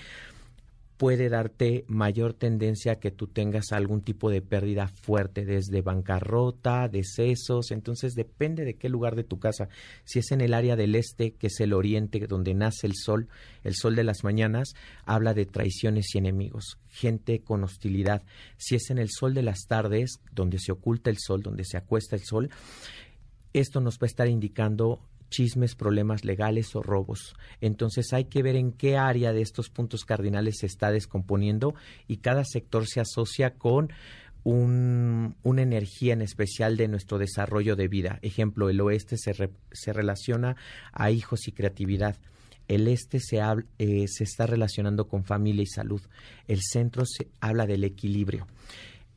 puede 0.97 1.29
darte 1.29 1.85
mayor 1.89 2.35
tendencia 2.35 2.93
a 2.93 3.01
que 3.01 3.11
tú 3.11 3.27
tengas 3.27 3.73
algún 3.73 4.03
tipo 4.03 4.31
de 4.31 4.43
pérdida 4.43 4.87
fuerte, 4.89 5.45
desde 5.45 5.83
bancarrota, 5.83 6.89
decesos, 6.89 7.71
entonces 7.73 8.15
depende 8.15 8.65
de 8.65 8.75
qué 8.75 8.89
lugar 8.89 9.17
de 9.17 9.25
tu 9.25 9.39
casa. 9.39 9.69
Si 10.05 10.21
es 10.21 10.31
en 10.31 10.41
el 10.41 10.55
área 10.55 10.77
del 10.77 10.95
este, 10.95 11.33
que 11.33 11.49
es 11.49 11.61
el 11.61 11.73
oriente, 11.73 12.27
donde 12.27 12.55
nace 12.55 12.87
el 12.87 12.95
sol, 12.95 13.29
el 13.65 13.75
sol 13.75 13.97
de 13.97 14.05
las 14.05 14.23
mañanas, 14.23 14.75
habla 15.05 15.35
de 15.35 15.47
traiciones 15.47 16.15
y 16.15 16.19
enemigos, 16.19 16.79
gente 16.89 17.41
con 17.41 17.65
hostilidad. 17.65 18.23
Si 18.57 18.77
es 18.77 18.91
en 18.91 18.99
el 18.99 19.11
sol 19.11 19.35
de 19.35 19.43
las 19.43 19.67
tardes, 19.67 20.21
donde 20.33 20.59
se 20.59 20.73
oculta 20.73 21.11
el 21.11 21.19
sol, 21.19 21.43
donde 21.43 21.65
se 21.65 21.77
acuesta 21.77 22.15
el 22.15 22.23
sol, 22.23 22.51
esto 23.55 23.81
nos 23.81 23.95
va 23.95 24.01
a 24.03 24.07
estar 24.07 24.29
indicando 24.29 25.01
chismes, 25.31 25.75
problemas 25.75 26.25
legales 26.25 26.77
o 26.77 26.83
robos. 26.83 27.35
Entonces 27.61 28.13
hay 28.13 28.27
que 28.27 28.43
ver 28.43 28.55
en 28.57 28.71
qué 28.73 28.97
área 28.99 29.33
de 29.33 29.41
estos 29.41 29.69
puntos 29.71 30.05
cardinales 30.05 30.59
se 30.61 30.67
está 30.67 30.91
descomponiendo 30.93 31.75
y 32.07 32.19
cada 32.19 32.45
sector 32.45 32.87
se 32.87 33.01
asocia 33.01 33.55
con 33.55 33.91
un- 34.45 35.37
una 35.43 35.63
energía 35.63 36.13
en 36.13 36.21
especial 36.23 36.77
de 36.77 36.87
nuestro 36.89 37.19
desarrollo 37.19 37.75
de 37.77 37.89
vida. 37.89 38.19
Ejemplo, 38.23 38.69
el 38.69 38.81
oeste 38.81 39.17
se, 39.17 39.33
re- 39.33 39.51
se 39.73 39.93
relaciona 39.93 40.57
a 40.93 41.11
hijos 41.11 41.49
y 41.49 41.53
creatividad. 41.53 42.17
El 42.69 42.89
este 42.89 43.21
se, 43.21 43.41
eh, 43.79 44.05
se 44.09 44.25
está 44.25 44.47
relacionando 44.47 45.09
con 45.09 45.25
familia 45.25 45.63
y 45.63 45.67
salud. 45.67 46.01
El 46.47 46.61
centro 46.63 47.05
se 47.07 47.29
habla 47.41 47.67
del 47.67 47.85
equilibrio. 47.85 48.47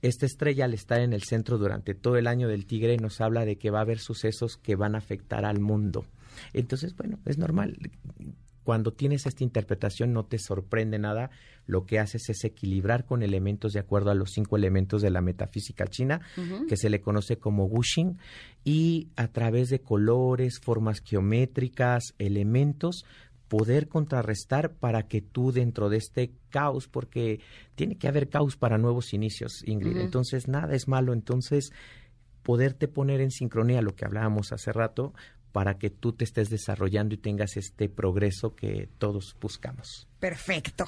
Esta 0.01 0.25
estrella, 0.25 0.65
al 0.65 0.73
estar 0.73 1.01
en 1.01 1.13
el 1.13 1.23
centro 1.23 1.57
durante 1.57 1.95
todo 1.95 2.17
el 2.17 2.27
año 2.27 2.47
del 2.47 2.65
tigre, 2.65 2.97
nos 2.97 3.21
habla 3.21 3.45
de 3.45 3.57
que 3.57 3.71
va 3.71 3.79
a 3.79 3.83
haber 3.83 3.99
sucesos 3.99 4.57
que 4.57 4.75
van 4.75 4.95
a 4.95 4.99
afectar 4.99 5.45
al 5.45 5.59
mundo. 5.59 6.05
Entonces, 6.53 6.95
bueno, 6.95 7.19
es 7.25 7.37
normal. 7.37 7.77
Cuando 8.67 8.91
tienes 8.91 9.25
esta 9.25 9.45
interpretación 9.45 10.11
no 10.11 10.25
te 10.25 10.37
sorprende 10.37 10.99
nada, 10.99 11.29
lo 11.67 11.85
que 11.85 11.99
haces 11.99 12.29
es 12.29 12.43
equilibrar 12.43 13.05
con 13.05 13.23
elementos 13.23 13.71
de 13.71 13.79
acuerdo 13.79 14.11
a 14.11 14.13
los 14.13 14.31
cinco 14.31 14.57
elementos 14.57 15.01
de 15.01 15.09
la 15.09 15.21
metafísica 15.21 15.87
china, 15.87 16.19
que 16.67 16.75
se 16.75 16.89
le 16.89 16.99
conoce 16.99 17.37
como 17.37 17.63
wuxing, 17.63 18.17
y 18.65 19.07
a 19.15 19.29
través 19.29 19.69
de 19.69 19.79
colores, 19.79 20.59
formas 20.61 20.99
geométricas, 20.99 22.13
elementos, 22.17 23.05
poder 23.47 23.87
contrarrestar 23.87 24.73
para 24.73 25.03
que 25.07 25.21
tú 25.21 25.51
dentro 25.51 25.89
de 25.89 25.97
este 25.97 26.31
caos, 26.49 26.87
porque 26.87 27.39
tiene 27.75 27.97
que 27.97 28.07
haber 28.07 28.29
caos 28.29 28.57
para 28.57 28.77
nuevos 28.77 29.13
inicios, 29.13 29.63
Ingrid. 29.65 29.97
Entonces, 29.97 30.47
nada 30.47 30.75
es 30.75 30.87
malo. 30.87 31.13
Entonces, 31.13 31.71
poderte 32.43 32.87
poner 32.87 33.21
en 33.21 33.31
sincronía 33.31 33.81
lo 33.81 33.95
que 33.95 34.05
hablábamos 34.05 34.51
hace 34.51 34.71
rato 34.71 35.13
para 35.51 35.77
que 35.77 35.89
tú 35.89 36.13
te 36.13 36.23
estés 36.23 36.49
desarrollando 36.49 37.15
y 37.15 37.17
tengas 37.17 37.57
este 37.57 37.89
progreso 37.89 38.55
que 38.55 38.89
todos 38.97 39.35
buscamos. 39.41 40.07
Perfecto. 40.19 40.85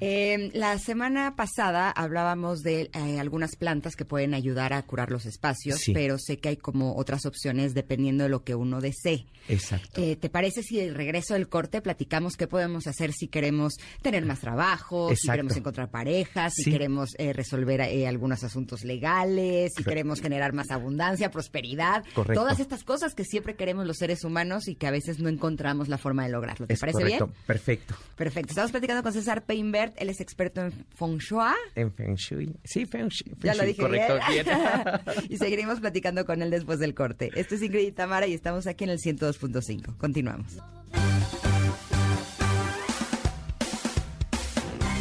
Eh, 0.00 0.50
la 0.54 0.78
semana 0.78 1.36
pasada 1.36 1.90
hablábamos 1.90 2.60
de 2.62 2.90
eh, 2.94 3.20
algunas 3.20 3.56
plantas 3.56 3.94
que 3.96 4.04
pueden 4.06 4.32
ayudar 4.32 4.72
a 4.72 4.82
curar 4.82 5.10
los 5.10 5.26
espacios, 5.26 5.78
Sí. 5.80 5.92
pero 5.92 6.16
sé 6.18 6.38
que 6.38 6.48
hay 6.50 6.56
como 6.56 6.96
otras 6.96 7.26
opciones 7.26 7.74
dependiendo 7.74 8.24
de 8.24 8.30
lo 8.30 8.42
que 8.42 8.54
uno 8.54 8.80
desee. 8.80 9.26
Exacto. 9.48 10.00
Eh, 10.00 10.16
¿Te 10.16 10.30
parece 10.30 10.62
si 10.62 10.76
de 10.76 10.92
regreso 10.94 11.34
del 11.34 11.48
corte 11.48 11.82
platicamos 11.82 12.36
qué 12.36 12.46
podemos 12.46 12.86
hacer 12.86 13.12
si 13.12 13.28
queremos 13.28 13.74
tener 14.00 14.24
más 14.24 14.40
trabajo, 14.40 15.14
si 15.14 15.28
queremos 15.28 15.56
encontrar 15.56 15.90
parejas, 15.90 16.54
si 16.54 16.70
queremos 16.70 17.10
eh, 17.18 17.32
resolver 17.32 17.82
algunos 18.06 18.44
asuntos 18.44 18.84
legales, 18.84 19.72
si 19.76 19.82
Correcto. 19.82 19.90
queremos 19.90 20.20
generar 20.22 20.52
más 20.54 20.70
abundancia, 20.70 21.30
prosperidad? 21.30 22.04
Correcto. 22.14 22.40
Todas 22.40 22.60
estas 22.60 22.84
cosas 22.84 23.14
que 23.14 23.24
siempre 23.24 23.56
queremos 23.56 23.86
los 23.86 23.98
seres 23.98 24.24
humanos 24.24 24.68
y 24.68 24.76
que 24.76 24.86
a 24.86 24.90
veces 24.90 25.18
no 25.18 25.28
encontramos 25.28 25.88
la 25.88 25.98
forma 25.98 26.24
de 26.24 26.30
lograrlo. 26.30 26.66
¿Te 26.66 26.74
es 26.74 26.80
parece 26.80 26.98
correcto. 26.98 27.26
bien? 27.26 27.38
Perfecto. 27.46 27.94
Perfecto. 28.16 28.54
Estamos 28.70 28.82
platicando 28.82 29.02
con 29.02 29.12
César 29.12 29.44
Peinbert. 29.46 30.00
Él 30.00 30.10
es 30.10 30.20
experto 30.20 30.60
en 30.60 30.70
Feng 30.70 31.18
Shui. 31.18 31.56
En 31.74 31.92
Feng 31.92 32.14
Shui. 32.14 32.54
Sí, 32.62 32.86
Feng 32.86 33.08
Shui. 33.08 33.34
Ya 33.40 33.54
lo 33.54 33.64
dije 33.64 33.82
correcto. 33.82 34.16
bien. 34.30 34.46
bien. 34.46 35.26
y 35.28 35.38
seguiremos 35.38 35.80
platicando 35.80 36.24
con 36.24 36.40
él 36.40 36.50
después 36.50 36.78
del 36.78 36.94
corte. 36.94 37.32
Esto 37.34 37.56
es 37.56 37.62
Ingrid 37.62 37.88
y 37.88 37.90
Tamara 37.90 38.28
y 38.28 38.32
estamos 38.32 38.68
aquí 38.68 38.84
en 38.84 38.90
el 38.90 39.00
102.5. 39.00 39.96
Continuamos. 39.96 40.58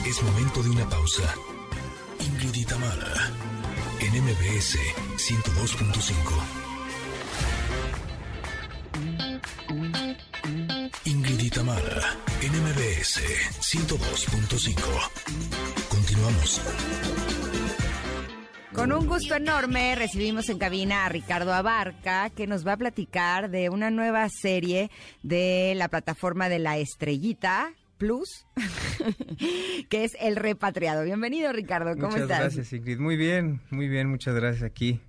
Es 0.08 0.24
momento 0.24 0.64
de 0.64 0.70
una 0.72 0.90
pausa. 0.90 1.32
Ingrid 2.26 2.56
y 2.56 2.66
Tamara, 2.66 3.14
en 4.00 4.24
MBS 4.24 4.80
102.5. 5.16 6.59
y 11.42 11.50
Tamara, 11.50 12.18
en 12.42 12.52
MBS 12.52 13.22
102.5. 13.60 14.76
Continuamos. 15.88 16.62
Con 18.74 18.92
un 18.92 19.08
gusto 19.08 19.36
enorme 19.36 19.96
recibimos 19.96 20.50
en 20.50 20.58
cabina 20.58 21.06
a 21.06 21.10
Ricardo 21.10 21.54
Abarca, 21.54 22.30
que 22.32 22.46
nos 22.48 22.68
va 22.68 22.74
a 22.74 22.78
platicar 22.78 23.50
de 23.50 23.70
una 23.70 23.90
nueva 23.90 24.28
serie 24.30 24.92
de 25.24 25.74
la 25.76 25.88
plataforma 25.88 26.50
de 26.50 26.60
la 26.60 26.78
Estrellita 26.78 27.74
Plus, 27.98 28.46
que 29.90 30.04
es 30.04 30.18
El 30.20 30.36
Repatriado. 30.36 31.04
Bienvenido, 31.04 31.54
Ricardo. 31.54 31.94
¿Cómo 31.96 32.08
muchas 32.08 32.22
estás? 32.24 32.40
gracias, 32.40 32.74
Ingrid. 32.74 33.00
Muy 33.00 33.18
bien, 33.18 33.62
muy 33.70 33.88
bien, 33.88 34.10
muchas 34.10 34.36
gracias 34.36 34.64
aquí. 34.64 35.00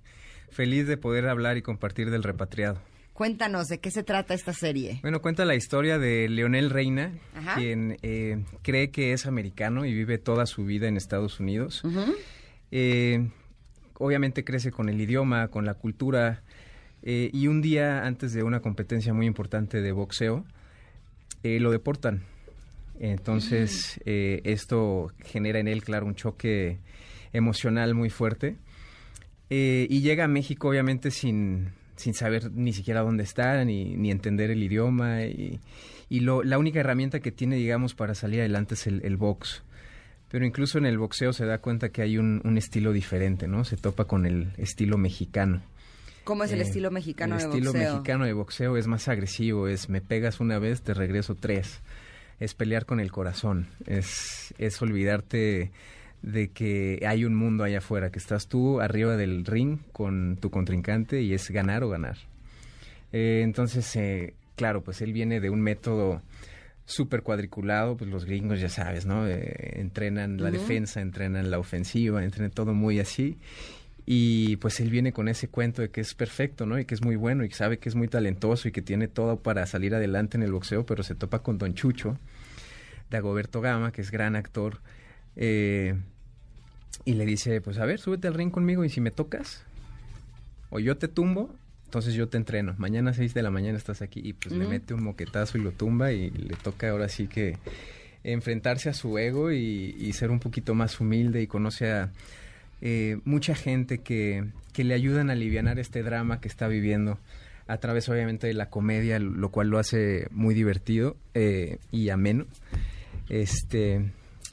Feliz 0.49 0.87
de 0.87 0.97
poder 0.97 1.27
hablar 1.27 1.57
y 1.57 1.61
compartir 1.61 2.09
del 2.09 2.23
repatriado. 2.23 2.90
Cuéntanos 3.13 3.67
de 3.67 3.79
qué 3.79 3.91
se 3.91 4.03
trata 4.03 4.33
esta 4.33 4.53
serie. 4.53 4.99
Bueno, 5.01 5.21
cuenta 5.21 5.45
la 5.45 5.55
historia 5.55 5.99
de 5.99 6.27
Leonel 6.29 6.69
Reina, 6.69 7.11
Ajá. 7.35 7.55
quien 7.55 7.97
eh, 8.01 8.43
cree 8.63 8.89
que 8.89 9.13
es 9.13 9.25
americano 9.25 9.85
y 9.85 9.93
vive 9.93 10.17
toda 10.17 10.45
su 10.45 10.65
vida 10.65 10.87
en 10.87 10.97
Estados 10.97 11.39
Unidos. 11.39 11.83
Eh, 12.71 13.29
obviamente 13.95 14.43
crece 14.43 14.71
con 14.71 14.89
el 14.89 14.99
idioma, 14.99 15.49
con 15.49 15.65
la 15.65 15.73
cultura, 15.73 16.41
eh, 17.03 17.29
y 17.33 17.47
un 17.47 17.61
día 17.61 18.05
antes 18.05 18.33
de 18.33 18.43
una 18.43 18.61
competencia 18.61 19.13
muy 19.13 19.25
importante 19.25 19.81
de 19.81 19.91
boxeo, 19.91 20.45
eh, 21.43 21.59
lo 21.59 21.69
deportan. 21.71 22.23
Entonces, 22.99 23.99
esto 24.05 25.11
genera 25.25 25.59
en 25.59 25.67
él, 25.67 25.83
claro, 25.83 26.05
un 26.05 26.13
choque 26.13 26.77
emocional 27.33 27.95
muy 27.95 28.11
fuerte. 28.11 28.57
Y 29.49 30.01
llega 30.01 30.25
a 30.25 30.27
México, 30.27 30.69
obviamente, 30.69 31.09
sin, 31.09 31.71
sin 31.95 32.13
saber 32.13 32.51
ni 32.51 32.73
siquiera 32.73 33.01
dónde 33.01 33.23
está, 33.23 33.63
ni, 33.65 33.95
ni 33.95 34.11
entender 34.11 34.51
el 34.51 34.61
idioma. 34.63 35.23
Y, 35.25 35.59
y 36.09 36.19
lo, 36.21 36.43
la 36.43 36.57
única 36.57 36.79
herramienta 36.79 37.19
que 37.19 37.31
tiene, 37.31 37.55
digamos, 37.55 37.93
para 37.93 38.15
salir 38.15 38.39
adelante 38.41 38.73
es 38.75 38.87
el, 38.87 39.01
el 39.05 39.17
box. 39.17 39.63
Pero 40.29 40.45
incluso 40.45 40.77
en 40.77 40.85
el 40.85 40.97
boxeo 40.97 41.33
se 41.33 41.45
da 41.45 41.57
cuenta 41.57 41.89
que 41.89 42.01
hay 42.01 42.17
un, 42.17 42.41
un 42.45 42.57
estilo 42.57 42.93
diferente, 42.93 43.47
¿no? 43.47 43.65
Se 43.65 43.75
topa 43.77 44.05
con 44.05 44.25
el 44.25 44.51
estilo 44.57 44.97
mexicano. 44.97 45.61
¿Cómo 46.23 46.43
es 46.43 46.51
el 46.51 46.59
Eh, 46.59 46.63
estilo 46.63 46.91
mexicano 46.91 47.35
el 47.35 47.41
de 47.41 47.47
estilo 47.47 47.73
boxeo? 47.73 47.93
mexicano 47.93 48.25
de 48.25 48.33
boxeo 48.33 48.77
es 48.77 48.87
más 48.87 49.07
agresivo, 49.07 49.67
es 49.67 49.89
me 49.89 50.01
pegas 50.01 50.39
una 50.39 50.59
vez, 50.59 50.81
te 50.83 50.93
regreso 50.93 51.35
tres. 51.35 51.81
Es 52.39 52.53
pelear 52.53 52.85
con 52.85 52.99
el 52.99 53.11
corazón, 53.11 53.67
es, 53.85 54.53
es 54.57 54.81
olvidarte 54.81 55.71
de 56.21 56.49
que 56.49 57.03
hay 57.07 57.25
un 57.25 57.35
mundo 57.35 57.63
allá 57.63 57.79
afuera, 57.79 58.11
que 58.11 58.19
estás 58.19 58.47
tú 58.47 58.79
arriba 58.79 59.17
del 59.17 59.45
ring 59.45 59.79
con 59.91 60.37
tu 60.37 60.51
contrincante 60.51 61.21
y 61.21 61.33
es 61.33 61.49
ganar 61.49 61.83
o 61.83 61.89
ganar. 61.89 62.17
Eh, 63.11 63.41
entonces, 63.43 63.95
eh, 63.95 64.33
claro, 64.55 64.81
pues 64.83 65.01
él 65.01 65.13
viene 65.13 65.39
de 65.39 65.49
un 65.49 65.61
método 65.61 66.21
súper 66.85 67.23
cuadriculado, 67.23 67.97
pues 67.97 68.09
los 68.09 68.25
gringos 68.25 68.59
ya 68.59 68.69
sabes, 68.69 69.05
¿no? 69.05 69.27
Eh, 69.27 69.79
entrenan 69.79 70.41
la 70.41 70.51
defensa, 70.51 71.01
entrenan 71.01 71.49
la 71.49 71.59
ofensiva, 71.59 72.23
entrenan 72.23 72.51
todo 72.51 72.73
muy 72.73 72.99
así. 72.99 73.37
Y 74.05 74.57
pues 74.57 74.79
él 74.79 74.89
viene 74.89 75.13
con 75.13 75.27
ese 75.27 75.47
cuento 75.47 75.81
de 75.81 75.89
que 75.89 76.01
es 76.01 76.13
perfecto, 76.15 76.65
¿no? 76.65 76.79
Y 76.79 76.85
que 76.85 76.95
es 76.95 77.03
muy 77.03 77.15
bueno 77.15 77.43
y 77.43 77.49
que 77.49 77.55
sabe 77.55 77.77
que 77.77 77.87
es 77.87 77.95
muy 77.95 78.07
talentoso 78.07 78.67
y 78.67 78.71
que 78.71 78.81
tiene 78.81 79.07
todo 79.07 79.37
para 79.37 79.65
salir 79.67 79.95
adelante 79.95 80.37
en 80.37 80.43
el 80.43 80.51
boxeo, 80.51 80.85
pero 80.85 81.03
se 81.03 81.15
topa 81.15 81.39
con 81.39 81.57
Don 81.57 81.75
Chucho, 81.75 82.17
Dagoberto 83.09 83.61
Gama, 83.61 83.91
que 83.91 84.01
es 84.01 84.11
gran 84.11 84.35
actor, 84.35 84.79
eh, 85.35 85.95
y 87.05 87.13
le 87.13 87.25
dice, 87.25 87.61
pues 87.61 87.77
a 87.79 87.85
ver, 87.85 87.99
súbete 87.99 88.27
al 88.27 88.33
ring 88.33 88.51
conmigo 88.51 88.83
y 88.85 88.89
si 88.89 89.01
me 89.01 89.11
tocas, 89.11 89.63
o 90.69 90.79
yo 90.79 90.97
te 90.97 91.07
tumbo, 91.07 91.53
entonces 91.85 92.13
yo 92.13 92.29
te 92.29 92.37
entreno. 92.37 92.75
Mañana 92.77 93.11
a 93.11 93.13
6 93.13 93.33
de 93.33 93.41
la 93.41 93.51
mañana 93.51 93.77
estás 93.77 94.01
aquí 94.01 94.21
y 94.23 94.33
pues 94.33 94.55
le 94.55 94.67
mete 94.67 94.93
un 94.93 95.03
moquetazo 95.03 95.57
y 95.57 95.61
lo 95.61 95.71
tumba 95.71 96.11
y 96.11 96.29
le 96.29 96.55
toca 96.55 96.89
ahora 96.89 97.09
sí 97.09 97.27
que 97.27 97.57
enfrentarse 98.23 98.89
a 98.89 98.93
su 98.93 99.17
ego 99.17 99.51
y, 99.51 99.95
y 99.99 100.13
ser 100.13 100.31
un 100.31 100.39
poquito 100.39 100.75
más 100.75 100.99
humilde 100.99 101.41
y 101.41 101.47
conoce 101.47 101.91
a 101.91 102.11
eh, 102.81 103.19
mucha 103.25 103.53
gente 103.55 103.99
que, 103.99 104.45
que 104.73 104.83
le 104.83 104.95
ayudan 104.95 105.29
a 105.29 105.33
aliviar 105.33 105.77
este 105.79 106.01
drama 106.01 106.41
que 106.41 106.47
está 106.47 106.67
viviendo 106.67 107.19
a 107.67 107.77
través 107.77 108.09
obviamente 108.09 108.47
de 108.47 108.53
la 108.53 108.69
comedia, 108.69 109.19
lo 109.19 109.49
cual 109.49 109.67
lo 109.69 109.77
hace 109.77 110.27
muy 110.31 110.55
divertido 110.55 111.15
eh, 111.35 111.77
y 111.91 112.09
ameno. 112.09 112.45
Este, 113.29 114.11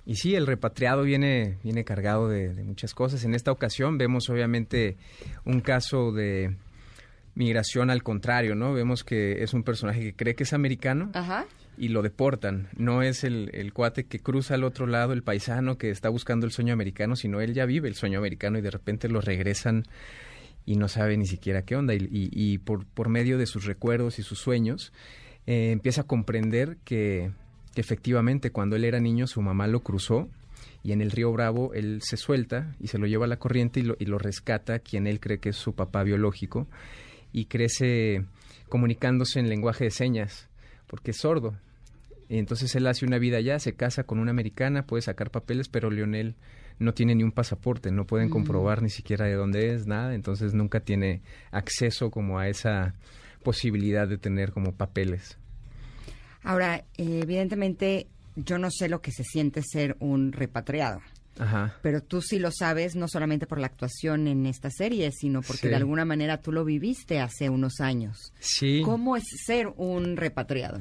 y 0.08 0.16
sí, 0.16 0.34
el 0.34 0.46
repatriado 0.48 1.02
viene, 1.04 1.58
viene 1.62 1.84
cargado 1.84 2.28
de, 2.28 2.52
de 2.54 2.64
muchas 2.64 2.94
cosas. 2.94 3.22
En 3.24 3.34
esta 3.34 3.52
ocasión 3.52 3.96
vemos 3.98 4.28
obviamente 4.30 4.96
un 5.44 5.60
caso 5.60 6.10
de 6.10 6.56
migración 7.34 7.90
al 7.90 8.02
contrario, 8.02 8.54
¿no? 8.54 8.72
Vemos 8.72 9.04
que 9.04 9.42
es 9.44 9.54
un 9.54 9.62
personaje 9.62 10.00
que 10.00 10.14
cree 10.14 10.34
que 10.34 10.42
es 10.42 10.52
americano 10.52 11.10
Ajá. 11.14 11.46
y 11.76 11.88
lo 11.88 12.02
deportan. 12.02 12.68
No 12.76 13.02
es 13.02 13.22
el, 13.22 13.50
el 13.52 13.72
cuate 13.72 14.04
que 14.06 14.18
cruza 14.18 14.54
al 14.54 14.64
otro 14.64 14.86
lado, 14.86 15.12
el 15.12 15.22
paisano 15.22 15.78
que 15.78 15.90
está 15.90 16.08
buscando 16.08 16.46
el 16.46 16.52
sueño 16.52 16.72
americano, 16.72 17.14
sino 17.14 17.40
él 17.40 17.54
ya 17.54 17.64
vive 17.66 17.86
el 17.88 17.94
sueño 17.94 18.18
americano 18.18 18.58
y 18.58 18.62
de 18.62 18.70
repente 18.70 19.08
lo 19.08 19.20
regresan 19.20 19.84
y 20.66 20.76
no 20.76 20.88
sabe 20.88 21.16
ni 21.16 21.26
siquiera 21.26 21.62
qué 21.62 21.76
onda. 21.76 21.94
Y, 21.94 21.98
y- 22.10 22.30
y 22.32 22.58
por, 22.58 22.86
por 22.86 23.08
medio 23.08 23.38
de 23.38 23.46
sus 23.46 23.66
recuerdos 23.66 24.18
y 24.18 24.22
sus 24.22 24.38
sueños, 24.40 24.92
eh, 25.46 25.70
empieza 25.70 26.00
a 26.00 26.04
comprender 26.04 26.78
que, 26.84 27.30
que 27.78 27.82
efectivamente 27.82 28.50
cuando 28.50 28.74
él 28.74 28.84
era 28.84 28.98
niño 28.98 29.28
su 29.28 29.40
mamá 29.40 29.68
lo 29.68 29.84
cruzó 29.84 30.28
y 30.82 30.90
en 30.90 31.00
el 31.00 31.12
río 31.12 31.30
Bravo 31.30 31.72
él 31.74 32.00
se 32.02 32.16
suelta 32.16 32.74
y 32.80 32.88
se 32.88 32.98
lo 32.98 33.06
lleva 33.06 33.26
a 33.26 33.28
la 33.28 33.38
corriente 33.38 33.78
y 33.78 33.84
lo, 33.84 33.94
y 34.00 34.06
lo 34.06 34.18
rescata 34.18 34.80
quien 34.80 35.06
él 35.06 35.20
cree 35.20 35.38
que 35.38 35.50
es 35.50 35.56
su 35.56 35.76
papá 35.76 36.02
biológico 36.02 36.66
y 37.32 37.44
crece 37.44 38.24
comunicándose 38.68 39.38
en 39.38 39.48
lenguaje 39.48 39.84
de 39.84 39.90
señas 39.92 40.48
porque 40.88 41.12
es 41.12 41.18
sordo. 41.18 41.54
Y 42.28 42.38
entonces 42.38 42.74
él 42.74 42.84
hace 42.88 43.06
una 43.06 43.18
vida 43.18 43.36
allá, 43.36 43.60
se 43.60 43.74
casa 43.74 44.02
con 44.02 44.18
una 44.18 44.32
americana, 44.32 44.84
puede 44.84 45.02
sacar 45.02 45.30
papeles, 45.30 45.68
pero 45.68 45.88
Leonel 45.88 46.34
no 46.80 46.94
tiene 46.94 47.14
ni 47.14 47.22
un 47.22 47.30
pasaporte, 47.30 47.92
no 47.92 48.06
pueden 48.08 48.26
Mm. 48.26 48.32
comprobar 48.32 48.82
ni 48.82 48.90
siquiera 48.90 49.26
de 49.26 49.34
dónde 49.34 49.72
es, 49.72 49.86
nada, 49.86 50.16
entonces 50.16 50.52
nunca 50.52 50.80
tiene 50.80 51.22
acceso 51.52 52.10
como 52.10 52.40
a 52.40 52.48
esa 52.48 52.96
posibilidad 53.44 54.08
de 54.08 54.18
tener 54.18 54.50
como 54.50 54.72
papeles. 54.74 55.38
Ahora, 56.48 56.76
eh, 56.96 57.20
evidentemente, 57.22 58.06
yo 58.36 58.56
no 58.56 58.70
sé 58.70 58.88
lo 58.88 59.02
que 59.02 59.12
se 59.12 59.22
siente 59.22 59.60
ser 59.62 59.96
un 60.00 60.32
repatriado. 60.32 61.00
Ajá. 61.38 61.76
Pero 61.82 62.02
tú 62.02 62.22
sí 62.22 62.38
lo 62.38 62.50
sabes, 62.50 62.96
no 62.96 63.06
solamente 63.06 63.46
por 63.46 63.60
la 63.60 63.66
actuación 63.66 64.26
en 64.26 64.46
esta 64.46 64.70
serie, 64.70 65.12
sino 65.12 65.42
porque 65.42 65.62
Sí. 65.62 65.68
de 65.68 65.76
alguna 65.76 66.04
manera 66.06 66.40
tú 66.40 66.50
lo 66.50 66.64
viviste 66.64 67.20
hace 67.20 67.50
unos 67.50 67.80
años. 67.80 68.32
Sí. 68.40 68.80
¿Cómo 68.82 69.14
es 69.16 69.24
ser 69.44 69.68
un 69.76 70.16
repatriado? 70.16 70.80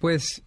Pues 0.00 0.42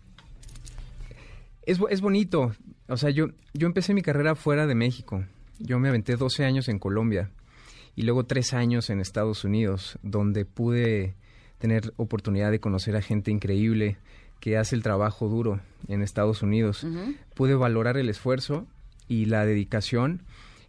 es, 1.65 1.79
es 1.89 2.01
bonito. 2.01 2.55
O 2.87 2.97
sea, 2.97 3.11
yo, 3.11 3.27
yo 3.53 3.67
empecé 3.67 3.93
mi 3.93 4.01
carrera 4.01 4.33
fuera 4.35 4.65
de 4.67 4.75
México. 4.75 5.23
Yo 5.59 5.79
me 5.79 5.89
aventé 5.89 6.15
12 6.15 6.43
años 6.43 6.67
en 6.69 6.79
Colombia 6.79 7.29
y 7.95 8.01
luego 8.01 8.25
3 8.25 8.53
años 8.53 8.89
en 8.89 8.99
Estados 8.99 9.43
Unidos, 9.45 9.97
donde 10.01 10.43
pude 10.45 11.15
tener 11.59 11.93
oportunidad 11.97 12.51
de 12.51 12.59
conocer 12.59 12.95
a 12.97 13.01
gente 13.01 13.31
increíble 13.31 13.97
que 14.45 14.57
hace 14.57 14.75
el 14.75 14.83
trabajo 14.83 15.27
duro 15.27 15.59
en 15.87 16.03
Estados 16.03 16.43
Unidos. 16.43 16.83
Ujú. 16.83 17.15
Pude 17.33 17.55
valorar 17.55 17.97
el 17.97 18.09
esfuerzo 18.09 18.67
y 19.07 19.25
la 19.25 19.43
dedicación 19.43 20.21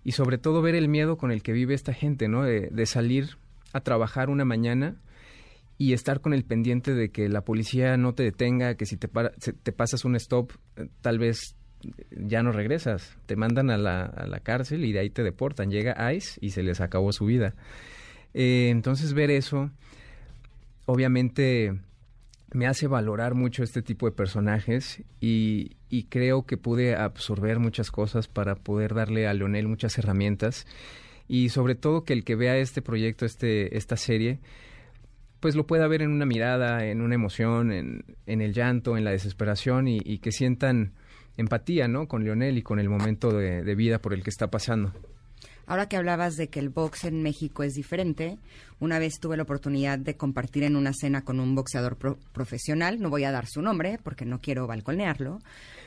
y 0.02 0.12
sobre 0.12 0.38
todo 0.38 0.62
ver 0.62 0.74
el 0.74 0.88
miedo 0.88 1.18
con 1.18 1.30
el 1.30 1.42
que 1.42 1.52
vive 1.52 1.74
esta 1.74 1.92
gente, 1.92 2.26
¿no? 2.26 2.42
De, 2.42 2.70
de 2.70 2.86
salir 2.86 3.36
a 3.74 3.80
trabajar 3.82 4.30
una 4.30 4.46
mañana 4.46 4.94
y 5.76 5.92
estar 5.92 6.22
con 6.22 6.32
el 6.32 6.42
pendiente 6.42 6.94
de 6.94 7.10
que 7.10 7.28
la 7.28 7.42
policía 7.42 7.98
no 7.98 8.14
te 8.14 8.22
detenga, 8.22 8.76
que 8.76 8.86
si 8.86 8.96
te, 8.96 9.08
para- 9.08 9.32
te 9.62 9.72
pasas 9.72 10.06
un 10.06 10.16
stop, 10.16 10.52
eh, 10.76 10.88
tal 11.02 11.18
vez 11.18 11.54
ya 12.10 12.42
no 12.42 12.52
regresas, 12.52 13.14
te 13.26 13.36
mandan 13.36 13.68
a 13.68 13.76
la, 13.76 14.04
a 14.06 14.26
la 14.26 14.40
cárcel 14.40 14.86
y 14.86 14.92
de 14.92 15.00
ahí 15.00 15.10
te 15.10 15.22
deportan. 15.22 15.70
Llega 15.70 16.14
ICE 16.14 16.38
y 16.40 16.48
se 16.52 16.62
les 16.62 16.80
acabó 16.80 17.12
su 17.12 17.26
vida. 17.26 17.52
Eh, 18.32 18.70
entonces 18.70 19.12
ver 19.12 19.30
eso, 19.30 19.70
obviamente 20.86 21.74
me 22.56 22.66
hace 22.66 22.86
valorar 22.86 23.34
mucho 23.34 23.62
este 23.62 23.82
tipo 23.82 24.06
de 24.06 24.12
personajes 24.12 25.02
y, 25.20 25.76
y 25.90 26.04
creo 26.04 26.46
que 26.46 26.56
pude 26.56 26.96
absorber 26.96 27.58
muchas 27.58 27.90
cosas 27.90 28.28
para 28.28 28.54
poder 28.54 28.94
darle 28.94 29.28
a 29.28 29.34
Leonel 29.34 29.68
muchas 29.68 29.98
herramientas 29.98 30.66
y 31.28 31.50
sobre 31.50 31.74
todo 31.74 32.04
que 32.04 32.14
el 32.14 32.24
que 32.24 32.34
vea 32.34 32.56
este 32.56 32.80
proyecto, 32.80 33.26
este, 33.26 33.76
esta 33.76 33.98
serie, 33.98 34.38
pues 35.40 35.54
lo 35.54 35.66
pueda 35.66 35.86
ver 35.86 36.00
en 36.00 36.10
una 36.10 36.24
mirada, 36.24 36.86
en 36.86 37.02
una 37.02 37.14
emoción, 37.14 37.72
en, 37.72 38.04
en 38.24 38.40
el 38.40 38.54
llanto, 38.54 38.96
en 38.96 39.04
la 39.04 39.10
desesperación 39.10 39.86
y, 39.86 40.18
que 40.18 40.32
sientan 40.32 40.94
empatía, 41.36 41.88
¿no? 41.88 42.08
Con 42.08 42.24
Leonel 42.24 42.56
y 42.56 42.62
con 42.62 42.78
el 42.78 42.88
momento 42.88 43.32
de 43.32 43.74
vida 43.74 43.98
por 43.98 44.14
el 44.14 44.22
que 44.22 44.30
está 44.30 44.50
pasando. 44.50 44.94
Ahora 45.66 45.88
que 45.88 45.96
hablabas 45.96 46.36
de 46.36 46.48
que 46.48 46.60
el 46.60 46.68
box 46.68 47.04
en 47.04 47.22
México 47.22 47.62
es 47.64 47.74
diferente, 47.74 48.38
una 48.78 48.98
vez 48.98 49.18
tuve 49.20 49.36
la 49.36 49.42
oportunidad 49.42 49.98
de 49.98 50.16
compartir 50.16 50.62
en 50.62 50.76
una 50.76 50.92
cena 50.92 51.22
con 51.24 51.40
un 51.40 51.54
boxeador 51.54 51.96
pro- 51.96 52.18
profesional, 52.32 53.00
no 53.00 53.10
voy 53.10 53.24
a 53.24 53.32
dar 53.32 53.46
su 53.46 53.62
nombre 53.62 53.98
porque 54.02 54.24
no 54.24 54.40
quiero 54.40 54.66
balconearlo, 54.66 55.40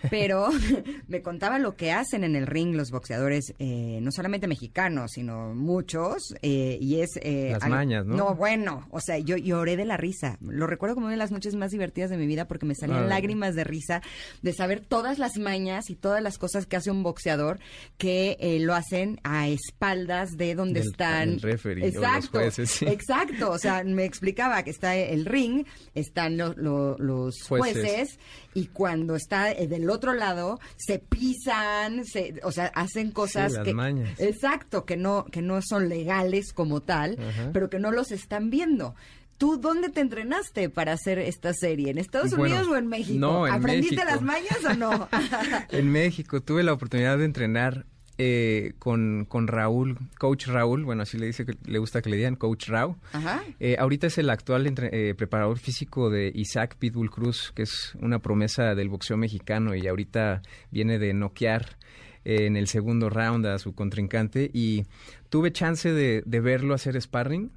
pero 0.09 0.49
me 1.07 1.21
contaba 1.21 1.59
lo 1.59 1.75
que 1.75 1.91
hacen 1.91 2.23
en 2.23 2.35
el 2.35 2.47
ring 2.47 2.75
los 2.75 2.91
boxeadores, 2.91 3.53
eh, 3.59 3.99
no 4.01 4.11
solamente 4.11 4.47
mexicanos, 4.47 5.11
sino 5.13 5.53
muchos, 5.55 6.33
eh, 6.41 6.77
y 6.81 7.01
es... 7.01 7.09
eh, 7.21 7.49
Las 7.53 7.63
algo- 7.63 7.75
mañas, 7.75 8.05
¿no? 8.05 8.15
No, 8.15 8.35
bueno, 8.35 8.87
o 8.91 8.99
sea, 8.99 9.17
yo 9.19 9.37
lloré 9.37 9.77
de 9.77 9.85
la 9.85 9.97
risa. 9.97 10.37
Lo 10.41 10.67
recuerdo 10.67 10.95
como 10.95 11.07
una 11.07 11.13
de 11.15 11.19
las 11.19 11.31
noches 11.31 11.55
más 11.55 11.71
divertidas 11.71 12.09
de 12.09 12.17
mi 12.17 12.27
vida 12.27 12.47
porque 12.47 12.65
me 12.65 12.75
salían 12.75 13.09
lágrimas 13.09 13.55
de 13.55 13.63
risa 13.63 14.01
de 14.41 14.53
saber 14.53 14.79
todas 14.81 15.19
las 15.19 15.37
mañas 15.37 15.89
y 15.89 15.95
todas 15.95 16.21
las 16.21 16.37
cosas 16.37 16.65
que 16.65 16.75
hace 16.75 16.91
un 16.91 17.03
boxeador 17.03 17.59
que 17.97 18.37
eh, 18.39 18.59
lo 18.59 18.73
hacen 18.75 19.19
a 19.23 19.47
espaldas 19.47 20.31
de 20.37 20.55
donde 20.55 20.79
Del- 20.81 20.89
están. 20.91 21.29
del 21.31 21.41
referee 21.41 21.97
o 21.97 22.01
los 22.01 22.29
jueces, 22.29 22.69
sí. 22.71 22.85
exacto. 22.85 23.51
O 23.51 23.57
sea, 23.57 23.83
me 23.83 24.05
explicaba 24.05 24.63
que 24.63 24.69
está 24.71 24.95
el 24.95 25.25
ring, 25.25 25.65
están 25.95 26.37
lo- 26.37 26.53
lo- 26.55 26.97
los 26.97 27.35
jueces. 27.47 27.59
Jueces. 27.83 28.19
y 28.53 28.67
cuando 28.67 29.15
está 29.15 29.51
eh, 29.51 29.67
del 29.89 29.95
otro 29.95 30.13
lado 30.13 30.59
se 30.77 30.99
pisan, 30.99 32.05
se, 32.05 32.35
o 32.43 32.51
sea, 32.51 32.67
hacen 32.75 33.11
cosas 33.11 33.53
las 33.53 33.63
que 33.65 33.73
mañas. 33.73 34.19
exacto 34.19 34.85
que 34.85 34.97
no 34.97 35.25
que 35.25 35.41
no 35.41 35.59
son 35.61 35.89
legales 35.89 36.53
como 36.53 36.81
tal, 36.81 37.17
Ajá. 37.19 37.49
pero 37.53 37.69
que 37.69 37.79
no 37.79 37.91
los 37.91 38.11
están 38.11 38.49
viendo. 38.49 38.95
¿Tú 39.37 39.55
dónde 39.57 39.87
te 39.89 40.01
entrenaste 40.01 40.69
para 40.69 40.91
hacer 40.91 41.17
esta 41.17 41.53
serie? 41.53 41.91
¿En 41.91 41.97
Estados 41.97 42.31
Bueno, 42.35 42.55
Unidos 42.55 42.67
o 42.67 42.75
en 42.77 42.87
México? 42.87 43.19
no, 43.19 43.47
en 43.47 43.53
¿Aprendiste 43.53 43.95
México. 43.95 44.11
las 44.13 44.21
mañas 44.21 44.57
o 44.69 44.73
no? 44.73 45.07
En 45.69 45.89
México 45.91 46.41
tuve 46.41 46.61
la 46.63 46.73
oportunidad 46.73 47.17
de 47.17 47.23
entrenar 47.25 47.85
eh, 48.19 48.73
con, 48.79 49.25
con 49.25 49.47
Raúl, 49.47 49.97
coach 50.19 50.47
Raúl, 50.47 50.83
bueno, 50.83 51.03
así 51.03 51.17
le 51.17 51.25
dice 51.25 51.45
que 51.45 51.53
le 51.65 51.79
gusta 51.79 52.01
que 52.01 52.09
le 52.09 52.17
digan, 52.17 52.35
coach 52.35 52.67
Raúl. 52.67 52.95
Ajá. 53.13 53.41
Eh, 53.59 53.77
ahorita 53.79 54.07
es 54.07 54.17
el 54.17 54.29
actual 54.29 54.67
entre- 54.67 54.89
eh, 55.09 55.15
preparador 55.15 55.57
físico 55.57 56.09
de 56.09 56.31
Isaac 56.35 56.75
Pitbull 56.77 57.09
Cruz, 57.09 57.51
que 57.55 57.63
es 57.63 57.95
una 58.01 58.19
promesa 58.19 58.75
del 58.75 58.89
boxeo 58.89 59.17
mexicano 59.17 59.73
y 59.73 59.87
ahorita 59.87 60.41
viene 60.69 60.99
de 60.99 61.13
noquear 61.13 61.77
eh, 62.25 62.45
en 62.45 62.57
el 62.57 62.67
segundo 62.67 63.09
round 63.09 63.45
a 63.47 63.57
su 63.57 63.73
contrincante 63.73 64.51
y 64.53 64.83
tuve 65.29 65.51
chance 65.53 65.91
de, 65.91 66.21
de 66.25 66.39
verlo 66.41 66.73
hacer 66.73 67.01
sparring 67.01 67.49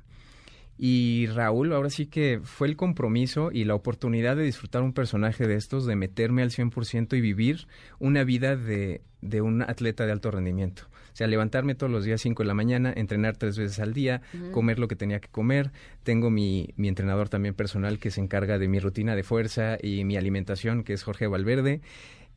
Y 0.79 1.27
Raúl, 1.27 1.73
ahora 1.73 1.91
sí 1.91 2.07
que 2.07 2.41
fue 2.43 2.67
el 2.67 2.77
compromiso 2.77 3.51
y 3.53 3.65
la 3.65 3.75
oportunidad 3.75 4.37
de 4.37 4.43
disfrutar 4.43 4.83
un 4.83 4.93
personaje 4.93 5.47
de 5.47 5.55
estos, 5.55 5.87
de 5.87 5.97
meterme 5.97 6.43
al 6.43 6.51
100% 6.51 7.17
y 7.17 7.21
vivir 7.21 7.67
una 7.99 8.25
vida 8.25 8.57
de, 8.57 9.03
de 9.21 9.41
un 9.41 9.63
atleta 9.63 10.07
de 10.07 10.13
alto 10.13 10.31
rendimiento. 10.31 10.85
O 11.13 11.17
sea, 11.17 11.27
levantarme 11.27 11.75
todos 11.75 11.93
los 11.93 12.05
días 12.05 12.23
5 12.23 12.43
de 12.43 12.47
la 12.47 12.55
mañana, 12.55 12.93
entrenar 12.97 13.37
tres 13.37 13.59
veces 13.59 13.79
al 13.81 13.93
día, 13.93 14.23
comer 14.51 14.79
lo 14.79 14.89
que 14.89 14.97
tenía 14.97 15.21
que 15.21 15.29
comer. 15.29 15.71
Tengo 16.05 16.31
mi, 16.31 16.71
mi 16.77 16.89
entrenador 16.89 17.29
también 17.29 17.55
personal 17.55 17.99
que 17.99 18.11
se 18.11 18.23
encarga 18.23 18.59
de 18.59 18.67
mi 18.67 18.81
rutina 18.81 19.15
de 19.15 19.23
fuerza 19.23 19.77
y 19.81 20.05
mi 20.05 20.17
alimentación, 20.17 20.85
que 20.85 20.95
es 20.95 21.03
Jorge 21.03 21.27
Valverde. 21.27 21.83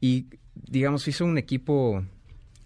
Y, 0.01 0.27
digamos, 0.55 1.07
hizo 1.07 1.23
un 1.23 1.37
equipo 1.37 2.03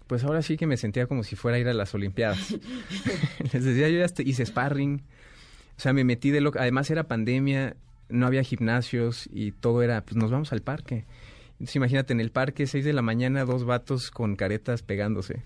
pues 0.08 0.24
ahora 0.24 0.42
sí 0.42 0.56
que 0.56 0.66
me 0.66 0.76
sentía 0.76 1.06
como 1.06 1.22
si 1.22 1.36
fuera 1.36 1.56
a 1.56 1.60
ir 1.60 1.68
a 1.68 1.72
las 1.72 1.94
Olimpiadas. 1.94 2.50
Les 3.52 3.64
decía, 3.64 3.88
yo 3.88 4.04
ya 4.04 4.12
hice 4.24 4.44
sparring, 4.44 5.02
o 5.80 5.82
sea, 5.82 5.94
me 5.94 6.04
metí 6.04 6.30
de 6.30 6.42
lo 6.42 6.52
Además 6.58 6.90
era 6.90 7.04
pandemia, 7.04 7.74
no 8.10 8.26
había 8.26 8.42
gimnasios 8.42 9.26
y 9.32 9.52
todo 9.52 9.82
era, 9.82 10.04
pues 10.04 10.14
nos 10.14 10.30
vamos 10.30 10.52
al 10.52 10.60
parque. 10.60 11.06
Entonces 11.52 11.74
imagínate, 11.76 12.12
en 12.12 12.20
el 12.20 12.30
parque, 12.30 12.66
6 12.66 12.84
de 12.84 12.92
la 12.92 13.00
mañana, 13.00 13.46
dos 13.46 13.64
vatos 13.64 14.10
con 14.10 14.36
caretas 14.36 14.82
pegándose. 14.82 15.42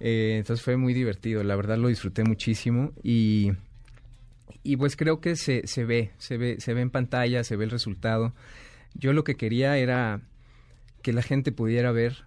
Eh, 0.00 0.36
entonces 0.38 0.64
fue 0.64 0.78
muy 0.78 0.94
divertido, 0.94 1.44
la 1.44 1.54
verdad 1.54 1.76
lo 1.76 1.88
disfruté 1.88 2.24
muchísimo 2.24 2.92
y, 3.02 3.52
y 4.62 4.78
pues 4.78 4.96
creo 4.96 5.20
que 5.20 5.36
se, 5.36 5.66
se 5.66 5.84
ve, 5.84 6.12
se 6.16 6.38
ve, 6.38 6.58
se 6.58 6.72
ve 6.72 6.80
en 6.80 6.88
pantalla, 6.88 7.44
se 7.44 7.54
ve 7.56 7.64
el 7.64 7.70
resultado. 7.70 8.32
Yo 8.94 9.12
lo 9.12 9.22
que 9.22 9.34
quería 9.34 9.76
era 9.76 10.22
que 11.02 11.12
la 11.12 11.20
gente 11.20 11.52
pudiera 11.52 11.92
ver 11.92 12.24